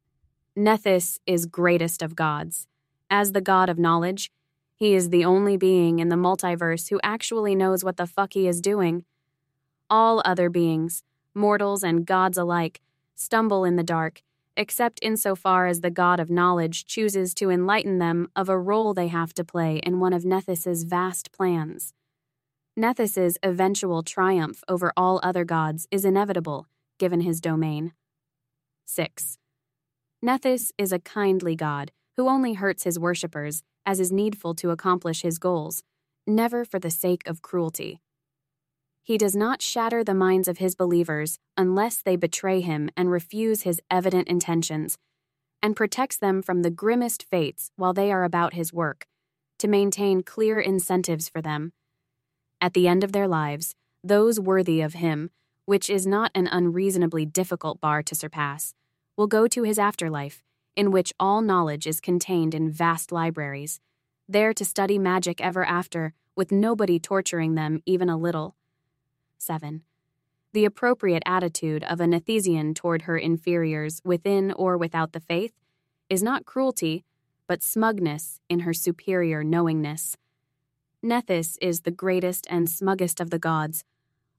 Nethys 0.57 1.21
is 1.27 1.47
greatest 1.47 2.03
of 2.03 2.17
gods. 2.17 2.67
As 3.09 3.31
the 3.31 3.41
god 3.41 3.69
of 3.69 3.79
knowledge, 3.79 4.33
he 4.75 4.95
is 4.95 5.11
the 5.11 5.25
only 5.25 5.57
being 5.57 6.01
in 6.01 6.09
the 6.09 6.17
multiverse 6.17 6.91
who 6.91 6.99
actually 7.05 7.55
knows 7.55 7.85
what 7.85 7.99
the 7.99 8.07
fuck 8.09 8.33
he 8.33 8.49
is 8.49 8.61
doing 8.61 9.05
all 9.89 10.21
other 10.25 10.51
beings, 10.51 11.05
mortals 11.35 11.85
and 11.85 12.05
gods 12.05 12.37
alike, 12.37 12.81
stumble 13.15 13.65
in 13.65 13.77
the 13.77 13.85
dark, 13.85 14.23
except 14.59 14.99
insofar 15.01 15.67
as 15.69 15.81
the 15.81 15.91
god 15.91 16.19
of 16.19 16.29
knowledge 16.29 16.85
chooses 16.85 17.33
to 17.33 17.49
enlighten 17.49 17.99
them 17.99 18.29
of 18.35 18.49
a 18.49 18.59
role 18.59 18.93
they 18.93 19.07
have 19.07 19.33
to 19.33 19.45
play 19.45 19.77
in 19.79 20.01
one 20.01 20.13
of 20.13 20.25
Nethys's 20.25 20.83
vast 20.83 21.31
plans. 21.33 21.95
Nethys's 22.77 23.39
eventual 23.43 24.03
triumph 24.03 24.63
over 24.69 24.93
all 24.97 25.21
other 25.23 25.45
gods 25.45 25.87
is 25.93 26.05
inevitable, 26.05 26.67
given 26.99 27.21
his 27.21 27.41
domain. 27.41 27.93
6. 28.85 29.39
Nethys 30.25 30.73
is 30.77 30.93
a 30.93 30.99
kindly 30.99 31.55
god 31.55 31.93
who 32.17 32.29
only 32.29 32.55
hurts 32.55 32.83
his 32.83 32.99
worshippers 32.99 33.63
as 33.87 34.01
is 34.01 34.13
needful 34.13 34.55
to 34.57 34.71
accomplish 34.71 35.23
his 35.23 35.39
goals, 35.39 35.83
never 36.27 36.65
for 36.65 36.79
the 36.79 36.91
sake 36.91 37.23
of 37.27 37.43
cruelty. 37.43 38.01
He 39.09 39.17
does 39.17 39.35
not 39.35 39.63
shatter 39.63 40.05
the 40.05 40.13
minds 40.13 40.49
of 40.49 40.59
his 40.59 40.75
believers 40.75 41.39
unless 41.57 42.03
they 42.03 42.15
betray 42.15 42.61
him 42.61 42.91
and 42.95 43.11
refuse 43.11 43.63
his 43.63 43.81
evident 43.91 44.29
intentions, 44.29 44.99
and 45.63 45.75
protects 45.75 46.19
them 46.19 46.43
from 46.43 46.61
the 46.61 46.71
grimmest 46.71 47.23
fates 47.23 47.71
while 47.77 47.95
they 47.95 48.13
are 48.13 48.23
about 48.23 48.53
his 48.53 48.71
work, 48.71 49.07
to 49.61 49.67
maintain 49.67 50.23
clear 50.23 50.61
incentives 50.61 51.27
for 51.27 51.41
them. 51.41 51.73
At 52.61 52.75
the 52.75 52.87
end 52.87 53.03
of 53.03 53.13
their 53.13 53.27
lives, 53.27 53.75
those 54.05 54.39
worthy 54.39 54.83
of 54.83 54.93
him, 54.93 55.31
which 55.65 55.89
is 55.89 56.07
not 56.07 56.31
an 56.35 56.47
unreasonably 56.47 57.25
difficult 57.25 57.81
bar 57.81 58.03
to 58.03 58.15
surpass, 58.15 58.75
will 59.17 59.27
go 59.27 59.49
to 59.49 59.63
his 59.63 59.79
afterlife, 59.79 60.43
in 60.77 60.91
which 60.91 61.15
all 61.19 61.41
knowledge 61.41 61.87
is 61.87 62.03
contained 62.03 62.55
in 62.55 62.71
vast 62.71 63.11
libraries, 63.11 63.81
there 64.29 64.53
to 64.53 64.67
study 64.67 64.99
magic 64.99 65.41
ever 65.41 65.65
after, 65.65 66.13
with 66.37 66.53
nobody 66.53 66.99
torturing 66.99 67.55
them 67.55 67.81
even 67.87 68.11
a 68.11 68.19
little. 68.19 68.58
7. 69.39 69.83
The 70.53 70.65
appropriate 70.65 71.23
attitude 71.27 71.85
of 71.85 72.01
a 72.01 72.07
Nethysian 72.07 72.75
toward 72.75 73.03
her 73.03 73.17
inferiors 73.17 74.01
within 74.05 74.53
or 74.53 74.77
without 74.77 75.13
the 75.13 75.21
faith 75.21 75.53
is 76.09 76.23
not 76.23 76.47
cruelty, 76.47 77.05
but 77.47 77.63
smugness 77.63 78.41
in 78.49 78.61
her 78.61 78.75
superior 78.75 79.45
knowingness. 79.45 80.17
Nethys 81.05 81.57
is 81.61 81.83
the 81.83 81.91
greatest 81.91 82.47
and 82.51 82.69
smuggest 82.69 83.21
of 83.21 83.31
the 83.31 83.39
gods. 83.39 83.85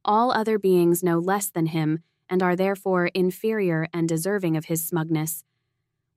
All 0.04 0.32
other 0.32 0.60
beings 0.60 1.04
know 1.04 1.20
less 1.20 1.50
than 1.50 1.68
him 1.68 2.04
and 2.30 2.44
are 2.44 2.56
therefore 2.56 3.08
inferior 3.08 3.88
and 3.94 4.08
deserving 4.08 4.58
of 4.58 4.66
his 4.66 4.84
smugness. 4.84 5.44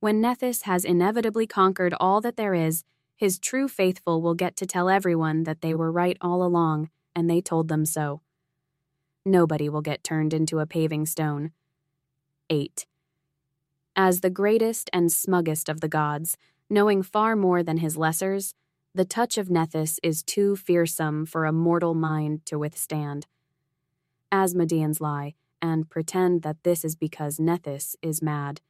When 0.01 0.21
Nethys 0.21 0.63
has 0.63 0.85
inevitably 0.85 1.47
conquered 1.47 1.95
all 2.01 2.21
that 2.23 2.37
there 2.37 2.55
is, 2.55 2.85
his 3.15 3.39
true 3.39 3.69
faithful 3.69 4.21
will 4.21 4.35
get 4.35 4.57
to 4.57 4.67
tell 4.67 4.89
everyone 4.89 5.45
that 5.45 5.61
they 5.61 5.75
were 5.75 5.93
right 5.93 6.17
all 6.21 6.43
along, 6.43 6.91
and 7.15 7.31
they 7.31 7.41
told 7.41 7.69
them 7.69 7.85
so 7.87 8.21
nobody 9.25 9.69
will 9.69 9.81
get 9.81 10.05
turned 10.05 10.35
into 10.35 10.59
a 10.59 10.67
paving 10.67 11.07
stone. 11.07 11.53
8. 12.51 12.87
As 13.95 14.21
the 14.21 14.31
greatest 14.31 14.89
and 14.93 15.13
smuggest 15.13 15.69
of 15.69 15.81
the 15.81 15.89
gods, 15.89 16.37
knowing 16.71 17.03
far 17.03 17.37
more 17.37 17.63
than 17.63 17.79
his 17.79 17.97
lessers, 17.97 18.55
the 18.95 19.05
touch 19.05 19.39
of 19.39 19.49
Nethys 19.49 19.99
is 20.03 20.23
too 20.23 20.57
fearsome 20.57 21.25
for 21.25 21.45
a 21.45 21.53
mortal 21.53 21.95
mind 21.95 22.45
to 22.47 22.59
withstand. 22.59 23.27
Asmodeans 24.31 25.01
lie 25.01 25.35
and 25.61 25.89
pretend 25.89 26.43
that 26.43 26.63
this 26.63 26.85
is 26.85 26.97
because 26.97 27.39
Nethys 27.39 27.95
is 28.03 28.21
mad. 28.21 28.61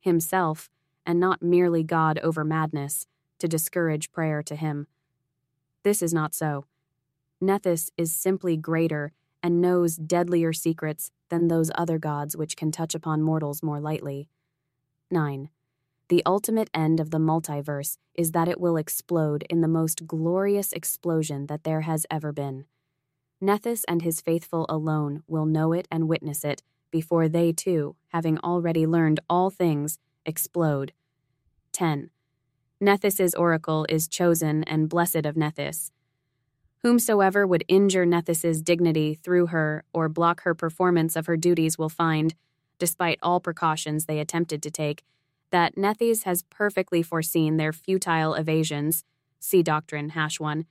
Himself, 0.00 0.70
and 1.04 1.20
not 1.20 1.42
merely 1.42 1.82
God 1.82 2.18
over 2.20 2.44
madness, 2.44 3.06
to 3.38 3.48
discourage 3.48 4.12
prayer 4.12 4.42
to 4.42 4.56
him. 4.56 4.86
This 5.82 6.02
is 6.02 6.14
not 6.14 6.34
so. 6.34 6.66
Nethys 7.42 7.90
is 7.96 8.14
simply 8.14 8.56
greater 8.56 9.12
and 9.42 9.60
knows 9.60 9.96
deadlier 9.96 10.52
secrets 10.52 11.10
than 11.28 11.48
those 11.48 11.70
other 11.74 11.98
gods 11.98 12.36
which 12.36 12.56
can 12.56 12.70
touch 12.70 12.94
upon 12.94 13.22
mortals 13.22 13.62
more 13.62 13.80
lightly. 13.80 14.28
9. 15.10 15.48
The 16.08 16.22
ultimate 16.26 16.70
end 16.74 17.00
of 17.00 17.10
the 17.10 17.18
multiverse 17.18 17.96
is 18.14 18.32
that 18.32 18.48
it 18.48 18.60
will 18.60 18.76
explode 18.76 19.44
in 19.48 19.60
the 19.60 19.68
most 19.68 20.06
glorious 20.06 20.72
explosion 20.72 21.46
that 21.46 21.64
there 21.64 21.82
has 21.82 22.04
ever 22.10 22.32
been. 22.32 22.66
Nethys 23.42 23.82
and 23.88 24.02
his 24.02 24.20
faithful 24.20 24.66
alone 24.68 25.22
will 25.26 25.46
know 25.46 25.72
it 25.72 25.88
and 25.90 26.08
witness 26.08 26.44
it 26.44 26.62
before 26.90 27.28
they 27.28 27.52
too, 27.52 27.96
having 28.08 28.38
already 28.40 28.86
learned 28.86 29.18
all 29.28 29.48
things, 29.48 29.98
explode. 30.26 30.92
10. 31.72 32.10
Nethys's 32.80 33.34
oracle 33.34 33.86
is 33.88 34.06
chosen 34.06 34.62
and 34.64 34.90
blessed 34.90 35.24
of 35.24 35.34
Nethys. 35.34 35.91
Whomsoever 36.82 37.46
would 37.46 37.64
injure 37.68 38.04
Nethys's 38.04 38.60
dignity 38.60 39.14
through 39.14 39.46
her 39.46 39.84
or 39.92 40.08
block 40.08 40.42
her 40.42 40.54
performance 40.54 41.14
of 41.14 41.26
her 41.26 41.36
duties 41.36 41.78
will 41.78 41.88
find, 41.88 42.34
despite 42.78 43.20
all 43.22 43.38
precautions 43.38 44.06
they 44.06 44.18
attempted 44.18 44.62
to 44.64 44.70
take, 44.70 45.04
that 45.50 45.76
Nethys 45.76 46.24
has 46.24 46.42
perfectly 46.42 47.02
foreseen 47.02 47.56
their 47.56 47.72
futile 47.72 48.34
evasions, 48.34 49.04
see 49.38 49.62
Doctrine 49.62 50.10
Hash 50.10 50.40
1, 50.40 50.66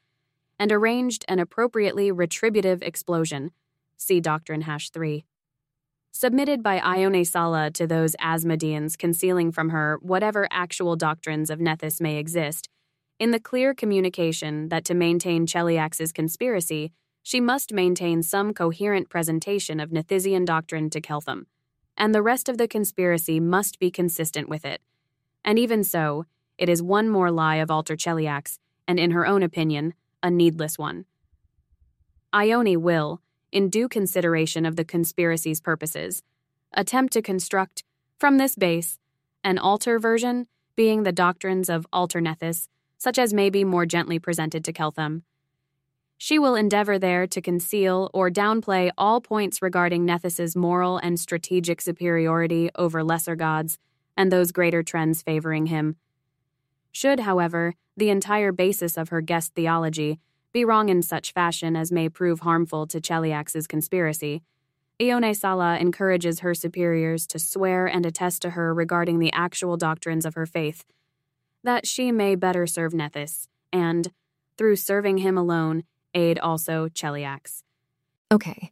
and 0.59 0.71
arranged 0.71 1.23
an 1.29 1.39
appropriately 1.39 2.11
retributive 2.11 2.81
explosion, 2.81 3.51
see 3.95 4.19
Doctrine 4.19 4.61
Hash 4.61 4.89
3. 4.89 5.23
Submitted 6.11 6.61
by 6.61 6.79
Ione 6.79 7.23
Sala 7.23 7.71
to 7.71 7.87
those 7.87 8.17
Asmodeans 8.17 8.97
concealing 8.97 9.49
from 9.49 9.69
her 9.69 9.97
whatever 10.01 10.45
actual 10.51 10.97
doctrines 10.97 11.49
of 11.49 11.59
Nethys 11.59 12.01
may 12.01 12.17
exist, 12.17 12.67
in 13.21 13.29
the 13.29 13.39
clear 13.39 13.75
communication 13.75 14.69
that 14.69 14.83
to 14.83 14.95
maintain 14.95 15.45
Cheliax's 15.45 16.11
conspiracy, 16.11 16.91
she 17.21 17.39
must 17.39 17.71
maintain 17.71 18.23
some 18.23 18.51
coherent 18.51 19.09
presentation 19.09 19.79
of 19.79 19.91
Nethysian 19.91 20.43
doctrine 20.43 20.89
to 20.89 20.99
Keltham, 20.99 21.45
and 21.95 22.15
the 22.15 22.23
rest 22.23 22.49
of 22.49 22.57
the 22.57 22.67
conspiracy 22.67 23.39
must 23.39 23.77
be 23.77 23.91
consistent 23.91 24.49
with 24.49 24.65
it. 24.65 24.81
And 25.45 25.59
even 25.59 25.83
so, 25.83 26.25
it 26.57 26.67
is 26.67 26.81
one 26.81 27.09
more 27.09 27.29
lie 27.29 27.57
of 27.57 27.69
Alter 27.69 27.95
Cheliax, 27.95 28.57
and 28.87 28.99
in 28.99 29.11
her 29.11 29.27
own 29.27 29.43
opinion, 29.43 29.93
a 30.23 30.31
needless 30.31 30.79
one. 30.79 31.05
Ione 32.33 32.77
will, 32.77 33.21
in 33.51 33.69
due 33.69 33.87
consideration 33.87 34.65
of 34.65 34.77
the 34.77 34.83
conspiracy's 34.83 35.61
purposes, 35.61 36.23
attempt 36.73 37.13
to 37.13 37.21
construct, 37.21 37.83
from 38.17 38.39
this 38.39 38.55
base, 38.55 38.97
an 39.43 39.59
alter 39.59 39.99
version, 39.99 40.47
being 40.75 41.03
the 41.03 41.11
doctrines 41.11 41.69
of 41.69 41.85
Alternethys, 41.93 42.67
such 43.01 43.17
as 43.17 43.33
may 43.33 43.49
be 43.49 43.63
more 43.63 43.87
gently 43.87 44.19
presented 44.19 44.63
to 44.63 44.71
Keltham. 44.71 45.23
She 46.19 46.37
will 46.37 46.53
endeavor 46.53 46.99
there 46.99 47.25
to 47.25 47.41
conceal 47.41 48.11
or 48.13 48.29
downplay 48.29 48.91
all 48.95 49.19
points 49.19 49.59
regarding 49.59 50.05
Nethys's 50.05 50.55
moral 50.55 50.99
and 50.99 51.19
strategic 51.19 51.81
superiority 51.81 52.69
over 52.75 53.03
lesser 53.03 53.35
gods 53.35 53.79
and 54.15 54.31
those 54.31 54.51
greater 54.51 54.83
trends 54.83 55.23
favoring 55.23 55.65
him. 55.65 55.95
Should, 56.91 57.21
however, 57.21 57.73
the 57.97 58.11
entire 58.11 58.51
basis 58.51 58.99
of 58.99 59.09
her 59.09 59.21
guest 59.21 59.55
theology 59.55 60.19
be 60.53 60.63
wrong 60.63 60.89
in 60.89 61.01
such 61.01 61.33
fashion 61.33 61.75
as 61.75 61.91
may 61.91 62.07
prove 62.07 62.41
harmful 62.41 62.85
to 62.85 63.01
Cheliax's 63.01 63.65
conspiracy, 63.65 64.43
Ione 65.01 65.33
Sala 65.33 65.79
encourages 65.79 66.41
her 66.41 66.53
superiors 66.53 67.25
to 67.25 67.39
swear 67.39 67.87
and 67.87 68.05
attest 68.05 68.43
to 68.43 68.51
her 68.51 68.75
regarding 68.75 69.17
the 69.17 69.33
actual 69.33 69.75
doctrines 69.75 70.23
of 70.23 70.35
her 70.35 70.45
faith, 70.45 70.85
that 71.63 71.87
she 71.87 72.11
may 72.11 72.35
better 72.35 72.65
serve 72.67 72.93
Nethys, 72.93 73.47
and, 73.71 74.11
through 74.57 74.75
serving 74.75 75.19
him 75.19 75.37
alone, 75.37 75.83
aid 76.13 76.39
also 76.39 76.87
Cheliax. 76.87 77.63
Okay. 78.31 78.71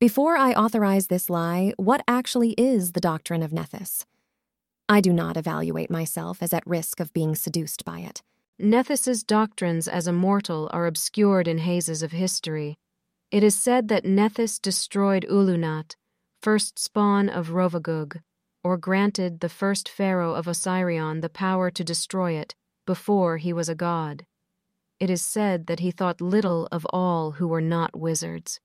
Before 0.00 0.36
I 0.36 0.52
authorize 0.52 1.08
this 1.08 1.28
lie, 1.28 1.72
what 1.76 2.02
actually 2.06 2.50
is 2.52 2.92
the 2.92 3.00
doctrine 3.00 3.42
of 3.42 3.50
Nethys? 3.50 4.04
I 4.88 5.00
do 5.00 5.12
not 5.12 5.36
evaluate 5.36 5.90
myself 5.90 6.42
as 6.42 6.52
at 6.52 6.66
risk 6.66 7.00
of 7.00 7.12
being 7.12 7.34
seduced 7.34 7.84
by 7.84 8.00
it. 8.00 8.22
Nethys's 8.60 9.22
doctrines 9.22 9.86
as 9.86 10.06
a 10.06 10.12
mortal 10.12 10.70
are 10.72 10.86
obscured 10.86 11.46
in 11.46 11.58
hazes 11.58 12.02
of 12.02 12.12
history. 12.12 12.78
It 13.30 13.42
is 13.44 13.54
said 13.54 13.88
that 13.88 14.04
Nethys 14.04 14.60
destroyed 14.60 15.26
Ulunat, 15.28 15.96
first 16.40 16.78
spawn 16.78 17.28
of 17.28 17.48
Rovagug, 17.48 18.20
or 18.68 18.76
granted 18.76 19.40
the 19.40 19.48
first 19.48 19.88
pharaoh 19.88 20.34
of 20.34 20.46
Osirion 20.46 21.22
the 21.22 21.30
power 21.30 21.70
to 21.70 21.82
destroy 21.82 22.32
it 22.32 22.54
before 22.84 23.38
he 23.38 23.52
was 23.52 23.70
a 23.70 23.74
god. 23.74 24.26
It 25.00 25.08
is 25.08 25.22
said 25.22 25.66
that 25.68 25.80
he 25.80 25.90
thought 25.90 26.20
little 26.20 26.68
of 26.70 26.86
all 26.92 27.32
who 27.32 27.48
were 27.48 27.62
not 27.62 27.96
wizards. 27.96 28.60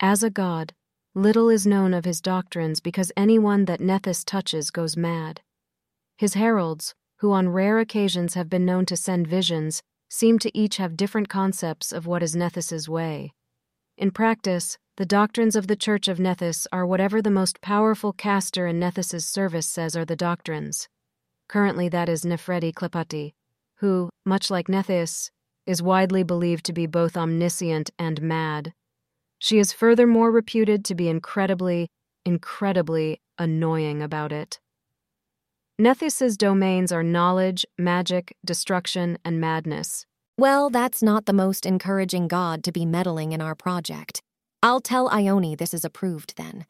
As 0.00 0.22
a 0.22 0.30
god, 0.30 0.72
Little 1.14 1.50
is 1.50 1.66
known 1.66 1.92
of 1.92 2.04
his 2.04 2.20
doctrines 2.20 2.78
because 2.78 3.10
anyone 3.16 3.64
that 3.64 3.80
Nethys 3.80 4.24
touches 4.24 4.70
goes 4.70 4.96
mad. 4.96 5.40
His 6.16 6.34
heralds, 6.34 6.94
who 7.16 7.32
on 7.32 7.48
rare 7.48 7.80
occasions 7.80 8.34
have 8.34 8.48
been 8.48 8.64
known 8.64 8.86
to 8.86 8.96
send 8.96 9.26
visions, 9.26 9.82
seem 10.08 10.38
to 10.38 10.56
each 10.56 10.76
have 10.76 10.96
different 10.96 11.28
concepts 11.28 11.90
of 11.92 12.06
what 12.06 12.22
is 12.22 12.36
Nethys's 12.36 12.88
way. 12.88 13.32
In 14.00 14.10
practice, 14.10 14.78
the 14.96 15.04
doctrines 15.04 15.54
of 15.54 15.66
the 15.66 15.76
Church 15.76 16.08
of 16.08 16.16
Nethys 16.16 16.66
are 16.72 16.86
whatever 16.86 17.20
the 17.20 17.30
most 17.30 17.60
powerful 17.60 18.14
caster 18.14 18.66
in 18.66 18.80
Nethys's 18.80 19.26
service 19.26 19.66
says 19.66 19.94
are 19.94 20.06
the 20.06 20.16
doctrines. 20.16 20.88
Currently, 21.48 21.90
that 21.90 22.08
is 22.08 22.24
Nefreti 22.24 22.72
Clepati, 22.72 23.34
who, 23.74 24.08
much 24.24 24.50
like 24.50 24.68
Nethys, 24.68 25.30
is 25.66 25.82
widely 25.82 26.22
believed 26.22 26.64
to 26.64 26.72
be 26.72 26.86
both 26.86 27.14
omniscient 27.14 27.90
and 27.98 28.22
mad. 28.22 28.72
She 29.38 29.58
is 29.58 29.74
furthermore 29.74 30.30
reputed 30.30 30.82
to 30.86 30.94
be 30.94 31.10
incredibly, 31.10 31.90
incredibly 32.24 33.20
annoying 33.36 34.00
about 34.00 34.32
it. 34.32 34.60
Nethys's 35.78 36.38
domains 36.38 36.90
are 36.90 37.02
knowledge, 37.02 37.66
magic, 37.76 38.34
destruction, 38.46 39.18
and 39.26 39.38
madness. 39.38 40.06
Well, 40.40 40.70
that's 40.70 41.02
not 41.02 41.26
the 41.26 41.34
most 41.34 41.66
encouraging 41.66 42.26
god 42.26 42.64
to 42.64 42.72
be 42.72 42.86
meddling 42.86 43.32
in 43.32 43.42
our 43.42 43.54
project. 43.54 44.22
I'll 44.62 44.80
tell 44.80 45.10
Ione 45.10 45.54
this 45.54 45.74
is 45.74 45.84
approved 45.84 46.38
then. 46.38 46.64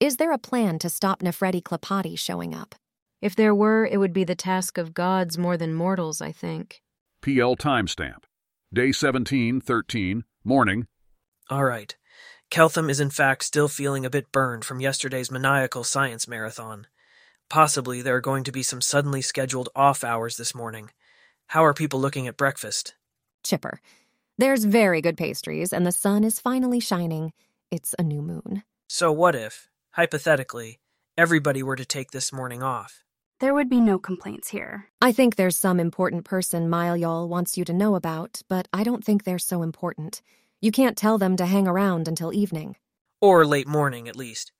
Is 0.00 0.16
there 0.16 0.32
a 0.32 0.38
plan 0.38 0.78
to 0.78 0.88
stop 0.88 1.20
Nefreti 1.20 1.62
Clepati 1.62 2.18
showing 2.18 2.54
up? 2.54 2.74
If 3.20 3.36
there 3.36 3.54
were, 3.54 3.84
it 3.84 3.98
would 3.98 4.14
be 4.14 4.24
the 4.24 4.34
task 4.34 4.78
of 4.78 4.94
gods 4.94 5.36
more 5.36 5.58
than 5.58 5.74
mortals, 5.74 6.22
I 6.22 6.32
think. 6.32 6.80
PL 7.20 7.56
timestamp. 7.56 8.24
Day 8.72 8.90
17, 8.90 9.60
13, 9.60 10.24
morning. 10.42 10.86
All 11.50 11.64
right. 11.64 11.94
Keltham 12.50 12.88
is 12.88 13.00
in 13.00 13.10
fact 13.10 13.44
still 13.44 13.68
feeling 13.68 14.06
a 14.06 14.10
bit 14.16 14.32
burned 14.32 14.64
from 14.64 14.80
yesterday's 14.80 15.30
maniacal 15.30 15.84
science 15.84 16.26
marathon. 16.26 16.86
Possibly 17.50 18.00
there 18.00 18.16
are 18.16 18.22
going 18.22 18.44
to 18.44 18.52
be 18.52 18.62
some 18.62 18.80
suddenly 18.80 19.20
scheduled 19.20 19.68
off 19.76 20.04
hours 20.04 20.38
this 20.38 20.54
morning. 20.54 20.88
How 21.48 21.62
are 21.66 21.74
people 21.74 22.00
looking 22.00 22.26
at 22.26 22.38
breakfast? 22.38 22.94
Chipper. 23.42 23.80
There's 24.38 24.64
very 24.64 25.00
good 25.00 25.16
pastries, 25.16 25.72
and 25.72 25.86
the 25.86 25.92
sun 25.92 26.24
is 26.24 26.40
finally 26.40 26.80
shining. 26.80 27.32
It's 27.70 27.94
a 27.98 28.02
new 28.02 28.22
moon. 28.22 28.62
So, 28.88 29.12
what 29.12 29.34
if, 29.34 29.68
hypothetically, 29.92 30.80
everybody 31.16 31.62
were 31.62 31.76
to 31.76 31.84
take 31.84 32.10
this 32.10 32.32
morning 32.32 32.62
off? 32.62 33.04
There 33.40 33.54
would 33.54 33.70
be 33.70 33.80
no 33.80 33.98
complaints 33.98 34.48
here. 34.48 34.88
I 35.00 35.12
think 35.12 35.36
there's 35.36 35.56
some 35.56 35.80
important 35.80 36.24
person 36.24 36.68
Myljal 36.68 37.28
wants 37.28 37.56
you 37.56 37.64
to 37.64 37.72
know 37.72 37.94
about, 37.94 38.42
but 38.48 38.68
I 38.72 38.84
don't 38.84 39.04
think 39.04 39.24
they're 39.24 39.38
so 39.38 39.62
important. 39.62 40.20
You 40.60 40.70
can't 40.72 40.96
tell 40.96 41.16
them 41.16 41.36
to 41.36 41.46
hang 41.46 41.66
around 41.66 42.06
until 42.06 42.34
evening. 42.34 42.76
Or 43.20 43.46
late 43.46 43.66
morning, 43.66 44.08
at 44.08 44.16
least. 44.16 44.52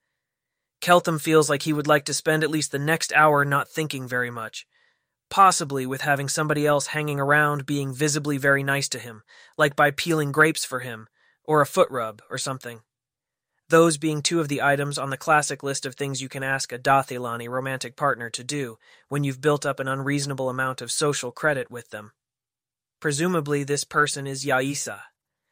Keltham 0.80 1.20
feels 1.20 1.50
like 1.50 1.62
he 1.62 1.74
would 1.74 1.86
like 1.86 2.06
to 2.06 2.14
spend 2.14 2.42
at 2.42 2.50
least 2.50 2.72
the 2.72 2.78
next 2.78 3.12
hour 3.12 3.44
not 3.44 3.68
thinking 3.68 4.08
very 4.08 4.30
much. 4.30 4.66
Possibly 5.30 5.86
with 5.86 6.00
having 6.00 6.28
somebody 6.28 6.66
else 6.66 6.88
hanging 6.88 7.20
around 7.20 7.64
being 7.64 7.94
visibly 7.94 8.36
very 8.36 8.64
nice 8.64 8.88
to 8.88 8.98
him, 8.98 9.22
like 9.56 9.76
by 9.76 9.92
peeling 9.92 10.32
grapes 10.32 10.64
for 10.64 10.80
him, 10.80 11.08
or 11.44 11.60
a 11.60 11.66
foot 11.66 11.88
rub, 11.90 12.20
or 12.28 12.36
something. 12.36 12.80
Those 13.68 13.96
being 13.96 14.22
two 14.22 14.40
of 14.40 14.48
the 14.48 14.60
items 14.60 14.98
on 14.98 15.10
the 15.10 15.16
classic 15.16 15.62
list 15.62 15.86
of 15.86 15.94
things 15.94 16.20
you 16.20 16.28
can 16.28 16.42
ask 16.42 16.72
a 16.72 16.78
Dath 16.78 17.10
Ilani 17.10 17.48
romantic 17.48 17.94
partner 17.94 18.28
to 18.30 18.42
do 18.42 18.78
when 19.08 19.22
you've 19.22 19.40
built 19.40 19.64
up 19.64 19.78
an 19.78 19.86
unreasonable 19.86 20.50
amount 20.50 20.82
of 20.82 20.90
social 20.90 21.30
credit 21.30 21.70
with 21.70 21.90
them. 21.90 22.10
Presumably, 22.98 23.62
this 23.62 23.84
person 23.84 24.26
is 24.26 24.44
Yaisa, 24.44 25.02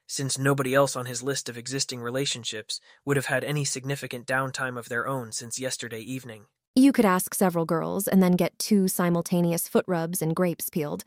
since 0.08 0.36
nobody 0.36 0.74
else 0.74 0.96
on 0.96 1.06
his 1.06 1.22
list 1.22 1.48
of 1.48 1.56
existing 1.56 2.00
relationships 2.00 2.80
would 3.04 3.16
have 3.16 3.26
had 3.26 3.44
any 3.44 3.64
significant 3.64 4.26
downtime 4.26 4.76
of 4.76 4.88
their 4.88 5.06
own 5.06 5.30
since 5.30 5.60
yesterday 5.60 6.00
evening. 6.00 6.46
You 6.78 6.92
could 6.92 7.04
ask 7.04 7.34
several 7.34 7.64
girls 7.64 8.06
and 8.06 8.22
then 8.22 8.36
get 8.36 8.56
two 8.56 8.86
simultaneous 8.86 9.66
foot 9.66 9.84
rubs 9.88 10.22
and 10.22 10.36
grapes 10.36 10.70
peeled. 10.70 11.02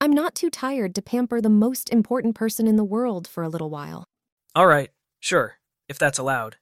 I'm 0.00 0.10
not 0.10 0.34
too 0.34 0.50
tired 0.50 0.96
to 0.96 1.00
pamper 1.00 1.40
the 1.40 1.48
most 1.48 1.90
important 1.90 2.34
person 2.34 2.66
in 2.66 2.74
the 2.74 2.82
world 2.82 3.28
for 3.28 3.44
a 3.44 3.48
little 3.48 3.70
while. 3.70 4.08
All 4.56 4.66
right, 4.66 4.90
sure, 5.20 5.58
if 5.88 5.96
that's 5.96 6.18
allowed. 6.18 6.56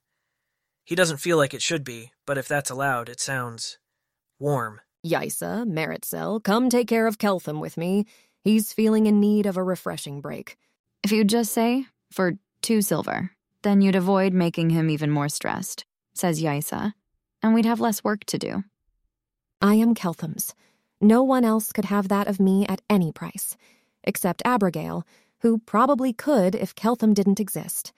He 0.84 0.94
doesn't 0.94 1.22
feel 1.22 1.38
like 1.38 1.54
it 1.54 1.62
should 1.62 1.84
be, 1.84 2.12
but 2.26 2.36
if 2.36 2.46
that's 2.46 2.68
allowed, 2.68 3.08
it 3.08 3.18
sounds 3.18 3.78
warm. 4.38 4.82
Yaisa, 5.06 5.64
Meritxell, 5.64 6.44
come 6.44 6.68
take 6.68 6.86
care 6.86 7.06
of 7.06 7.16
Keltham 7.16 7.60
with 7.60 7.78
me. 7.78 8.04
He's 8.44 8.74
feeling 8.74 9.06
in 9.06 9.20
need 9.20 9.46
of 9.46 9.56
a 9.56 9.64
refreshing 9.64 10.20
break. 10.20 10.58
If 11.02 11.12
you'd 11.12 11.30
just 11.30 11.54
say, 11.54 11.86
for 12.12 12.34
two 12.60 12.82
silver, 12.82 13.30
then 13.62 13.80
you'd 13.80 13.96
avoid 13.96 14.34
making 14.34 14.68
him 14.68 14.90
even 14.90 15.10
more 15.10 15.30
stressed, 15.30 15.86
says 16.12 16.42
Yaisa, 16.42 16.92
and 17.42 17.54
we'd 17.54 17.64
have 17.64 17.80
less 17.80 18.04
work 18.04 18.24
to 18.24 18.38
do. 18.38 18.64
I 19.60 19.74
am 19.74 19.94
Keltham's. 19.94 20.54
No 21.00 21.22
one 21.22 21.44
else 21.44 21.72
could 21.72 21.86
have 21.86 22.08
that 22.08 22.28
of 22.28 22.40
me 22.40 22.66
at 22.66 22.82
any 22.88 23.12
price, 23.12 23.56
except 24.04 24.42
Abrogail, 24.44 25.02
who 25.40 25.58
probably 25.58 26.12
could 26.12 26.54
if 26.54 26.74
Keltham 26.74 27.14
didn't 27.14 27.40
exist. 27.40 27.92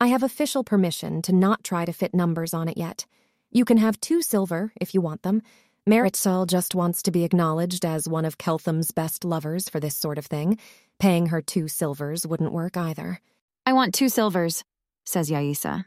I 0.00 0.06
have 0.08 0.22
official 0.22 0.64
permission 0.64 1.22
to 1.22 1.32
not 1.32 1.64
try 1.64 1.84
to 1.84 1.92
fit 1.92 2.14
numbers 2.14 2.54
on 2.54 2.68
it 2.68 2.78
yet. 2.78 3.06
You 3.50 3.64
can 3.64 3.78
have 3.78 4.00
two 4.00 4.22
silver 4.22 4.72
if 4.80 4.94
you 4.94 5.00
want 5.00 5.22
them. 5.22 5.42
Meritxell 5.88 6.46
just 6.46 6.74
wants 6.74 7.02
to 7.02 7.10
be 7.10 7.24
acknowledged 7.24 7.84
as 7.84 8.08
one 8.08 8.24
of 8.24 8.38
Keltham's 8.38 8.92
best 8.92 9.24
lovers 9.24 9.68
for 9.68 9.80
this 9.80 9.96
sort 9.96 10.18
of 10.18 10.26
thing, 10.26 10.58
Paying 10.98 11.26
her 11.26 11.40
two 11.40 11.68
silvers 11.68 12.26
wouldn't 12.26 12.52
work 12.52 12.76
either. 12.76 13.20
I 13.64 13.72
want 13.72 13.94
two 13.94 14.08
silvers, 14.08 14.64
says 15.04 15.30
Yaisa. 15.30 15.84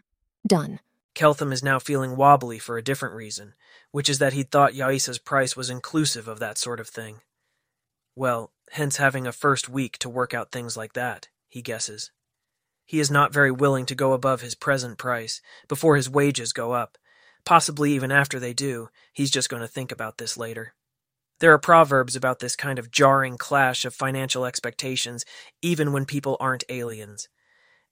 Done. 0.48 0.80
Keltham 1.14 1.52
is 1.52 1.64
now 1.64 1.78
feeling 1.78 2.16
wobbly 2.16 2.58
for 2.58 2.78
a 2.78 2.84
different 2.84 3.16
reason, 3.16 3.54
which 3.92 4.10
is 4.10 4.20
that 4.20 4.34
he'd 4.34 4.52
thought 4.52 4.74
Yaisa's 4.74 5.20
price 5.20 5.56
was 5.56 5.70
inclusive 5.70 6.28
of 6.28 6.40
that 6.40 6.58
sort 6.58 6.80
of 6.80 6.88
thing. 6.88 7.22
Well, 8.16 8.52
hence 8.72 8.98
having 8.98 9.28
a 9.28 9.32
first 9.32 9.70
week 9.70 9.98
to 10.00 10.10
work 10.10 10.34
out 10.34 10.52
things 10.52 10.78
like 10.78 10.94
that, 10.94 11.28
he 11.50 11.62
guesses. 11.62 12.12
He 12.86 13.00
is 13.00 13.12
not 13.12 13.34
very 13.34 13.52
willing 13.52 13.86
to 13.86 13.96
go 13.96 14.14
above 14.14 14.42
his 14.42 14.56
present 14.56 14.98
price 14.98 15.42
before 15.68 15.96
his 15.96 16.10
wages 16.10 16.54
go 16.54 16.74
up. 16.74 16.98
Possibly 17.46 17.94
even 17.94 18.12
after 18.12 18.40
they 18.40 18.54
do, 18.54 18.90
he's 19.14 19.32
just 19.32 19.50
going 19.50 19.62
to 19.62 19.68
think 19.68 19.92
about 19.92 20.18
this 20.18 20.38
later. 20.38 20.74
There 21.40 21.54
are 21.54 21.58
proverbs 21.58 22.16
about 22.16 22.40
this 22.40 22.56
kind 22.56 22.78
of 22.78 22.92
jarring 22.92 23.38
clash 23.38 23.84
of 23.84 23.96
financial 23.96 24.46
expectations, 24.46 25.26
even 25.62 25.92
when 25.92 26.06
people 26.06 26.38
aren't 26.40 26.66
aliens. 26.70 27.30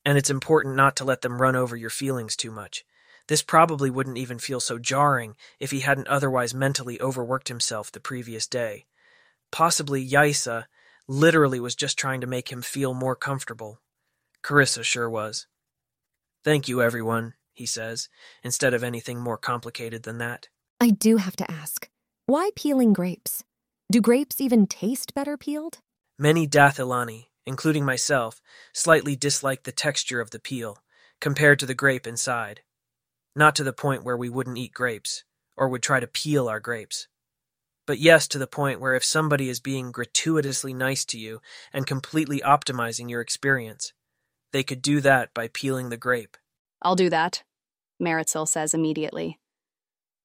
And 0.05 0.17
it's 0.17 0.29
important 0.29 0.75
not 0.75 0.95
to 0.97 1.03
let 1.03 1.21
them 1.21 1.41
run 1.41 1.55
over 1.55 1.75
your 1.75 1.89
feelings 1.89 2.35
too 2.35 2.51
much. 2.51 2.85
This 3.29 3.41
probably 3.41 3.89
wouldn't 3.89 4.17
even 4.17 4.39
feel 4.39 4.59
so 4.59 4.77
jarring 4.77 5.37
if 5.57 5.71
he 5.71 5.79
hadn't 5.79 6.09
otherwise 6.09 6.53
mentally 6.53 6.99
overworked 6.99 7.47
himself 7.47 7.91
the 7.91 8.01
previous 8.01 8.45
day. 8.45 8.85
Possibly 9.51 10.05
Yaisa, 10.05 10.65
Literally 11.11 11.59
was 11.59 11.73
just 11.73 11.97
trying 11.97 12.21
to 12.21 12.27
make 12.27 12.51
him 12.51 12.61
feel 12.61 12.93
more 12.93 13.15
comfortable. 13.15 13.81
Carissa 14.43 14.83
sure 14.83 15.09
was. 15.09 15.47
Thank 16.43 16.67
you, 16.67 16.83
everyone, 16.83 17.33
he 17.51 17.65
says, 17.65 18.09
instead 18.43 18.75
of 18.75 18.83
anything 18.83 19.19
more 19.19 19.35
complicated 19.35 20.03
than 20.03 20.19
that. 20.19 20.49
I 20.79 20.91
do 20.91 21.17
have 21.17 21.35
to 21.37 21.49
ask 21.49 21.89
why 22.27 22.51
peeling 22.55 22.93
grapes? 22.93 23.43
Do 23.91 24.01
grapes 24.01 24.39
even 24.39 24.67
taste 24.67 25.15
better 25.15 25.35
peeled? 25.35 25.79
Many 26.19 26.45
Dath 26.45 26.77
Ilani, 26.77 27.29
including 27.43 27.83
myself, 27.83 28.39
slightly 28.71 29.15
dislike 29.15 29.63
the 29.63 29.71
texture 29.71 30.21
of 30.21 30.29
the 30.29 30.39
peel, 30.39 30.77
compared 31.19 31.57
to 31.57 31.65
the 31.65 31.73
grape 31.73 32.05
inside. 32.05 32.61
Not 33.39 33.55
to 33.55 33.63
the 33.63 33.71
point 33.71 34.03
where 34.03 34.17
we 34.17 34.27
wouldn't 34.27 34.57
eat 34.57 34.73
grapes, 34.73 35.23
or 35.55 35.69
would 35.69 35.81
try 35.81 36.01
to 36.01 36.07
peel 36.07 36.49
our 36.49 36.59
grapes. 36.59 37.07
But 37.87 37.97
yes, 37.97 38.27
to 38.27 38.37
the 38.37 38.47
point 38.47 38.81
where 38.81 38.95
if 38.95 39.05
somebody 39.05 39.47
is 39.47 39.61
being 39.61 39.93
gratuitously 39.93 40.73
nice 40.73 41.05
to 41.05 41.17
you 41.17 41.39
and 41.71 41.87
completely 41.87 42.41
optimizing 42.41 43.09
your 43.09 43.21
experience, 43.21 43.93
they 44.51 44.61
could 44.61 44.81
do 44.81 44.99
that 44.99 45.33
by 45.33 45.47
peeling 45.47 45.87
the 45.87 45.95
grape. 45.95 46.35
I'll 46.81 46.97
do 46.97 47.09
that, 47.11 47.43
Meritxell 48.03 48.45
says 48.45 48.73
immediately. 48.73 49.39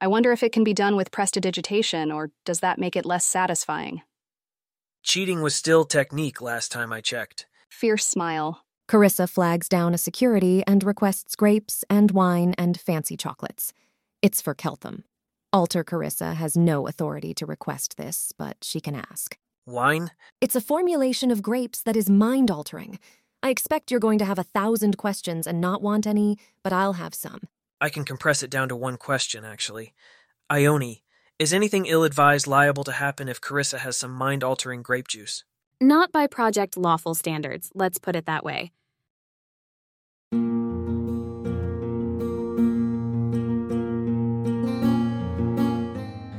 I 0.01 0.09
wonder 0.09 0.33
if 0.33 0.43
it 0.43 0.51
can 0.51 0.65
be 0.65 0.75
done 0.75 0.97
with 0.97 1.13
prestidigitation, 1.13 2.11
or 2.11 2.33
does 2.45 2.59
that 2.61 2.81
make 2.81 2.97
it 2.97 3.07
less 3.07 3.25
satisfying? 3.25 4.03
Cheating 5.05 5.41
was 5.41 5.55
still 5.55 5.85
technique 5.85 6.41
last 6.41 6.73
time 6.73 6.93
I 6.93 7.01
checked. 7.01 7.47
Fierce 7.69 8.09
smile. 8.09 8.65
Carissa 8.89 9.29
flags 9.29 9.69
down 9.69 9.95
a 9.95 9.99
security 9.99 10.63
and 10.67 10.85
requests 10.85 11.35
grapes 11.35 11.85
and 11.89 12.11
wine 12.11 12.55
and 12.59 12.79
fancy 12.79 13.17
chocolates. 13.17 13.73
It's 14.21 14.43
for 14.43 14.55
Keltham. 14.55 15.05
Alter 15.53 15.85
Carissa 15.85 16.35
has 16.35 16.57
no 16.57 16.87
authority 16.87 17.33
to 17.35 17.47
request 17.47 17.97
this, 17.97 18.33
but 18.37 18.59
she 18.63 18.81
can 18.81 18.95
ask. 18.95 19.39
Wine? 19.67 20.11
It's 20.41 20.57
a 20.57 20.61
formulation 20.61 21.31
of 21.31 21.43
grapes 21.43 21.81
that 21.83 21.97
is 21.97 22.11
mind 22.11 22.51
altering. 22.51 22.99
I 23.43 23.49
expect 23.49 23.91
you're 23.91 24.01
going 24.01 24.19
to 24.19 24.25
have 24.25 24.39
a 24.39 24.43
thousand 24.43 24.99
questions 24.99 25.47
and 25.47 25.61
not 25.61 25.81
want 25.81 26.07
any, 26.07 26.39
but 26.63 26.73
I'll 26.73 26.95
have 26.95 27.15
some. 27.15 27.41
I 27.81 27.89
can 27.89 28.05
compress 28.05 28.43
it 28.43 28.51
down 28.51 28.69
to 28.69 28.77
one 28.77 28.97
question, 28.97 29.45
actually. 29.45 29.95
Ione, 30.51 31.03
is 31.39 31.53
anything 31.53 31.87
ill 31.87 32.05
advised 32.05 32.47
liable 32.47 32.85
to 32.85 32.93
happen 32.93 33.29
if 33.29 33.41
Carissa 33.41 33.79
has 33.79 33.97
some 33.97 34.13
mind 34.13 34.45
altering 34.45 34.83
grape 34.83 35.09
juice? 35.09 35.45
Not 35.85 36.11
by 36.13 36.27
Project 36.27 36.77
Lawful 36.79 37.15
standards, 37.15 37.71
let's 37.75 37.99
put 37.99 38.17
it 38.17 38.25
that 38.25 38.43
way. 38.43 38.73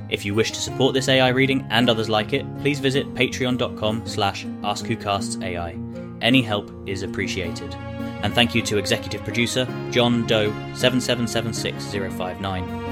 If 0.09 0.25
you 0.25 0.33
wish 0.33 0.51
to 0.51 0.59
support 0.59 0.95
this 0.95 1.09
AI 1.09 1.27
reading 1.27 1.67
and 1.69 1.91
others 1.91 2.09
like 2.09 2.33
it, 2.33 2.43
please 2.61 2.79
visit 2.79 3.13
patreon.com 3.13 4.07
slash 4.07 4.45
askwhocastsai. 4.45 6.23
Any 6.23 6.41
help 6.41 6.71
is 6.87 7.03
appreciated. 7.03 7.75
And 8.23 8.33
thank 8.33 8.55
you 8.55 8.63
to 8.63 8.79
executive 8.79 9.23
producer 9.23 9.67
John 9.91 10.25
Doe 10.25 10.49
7776059. 10.73 12.84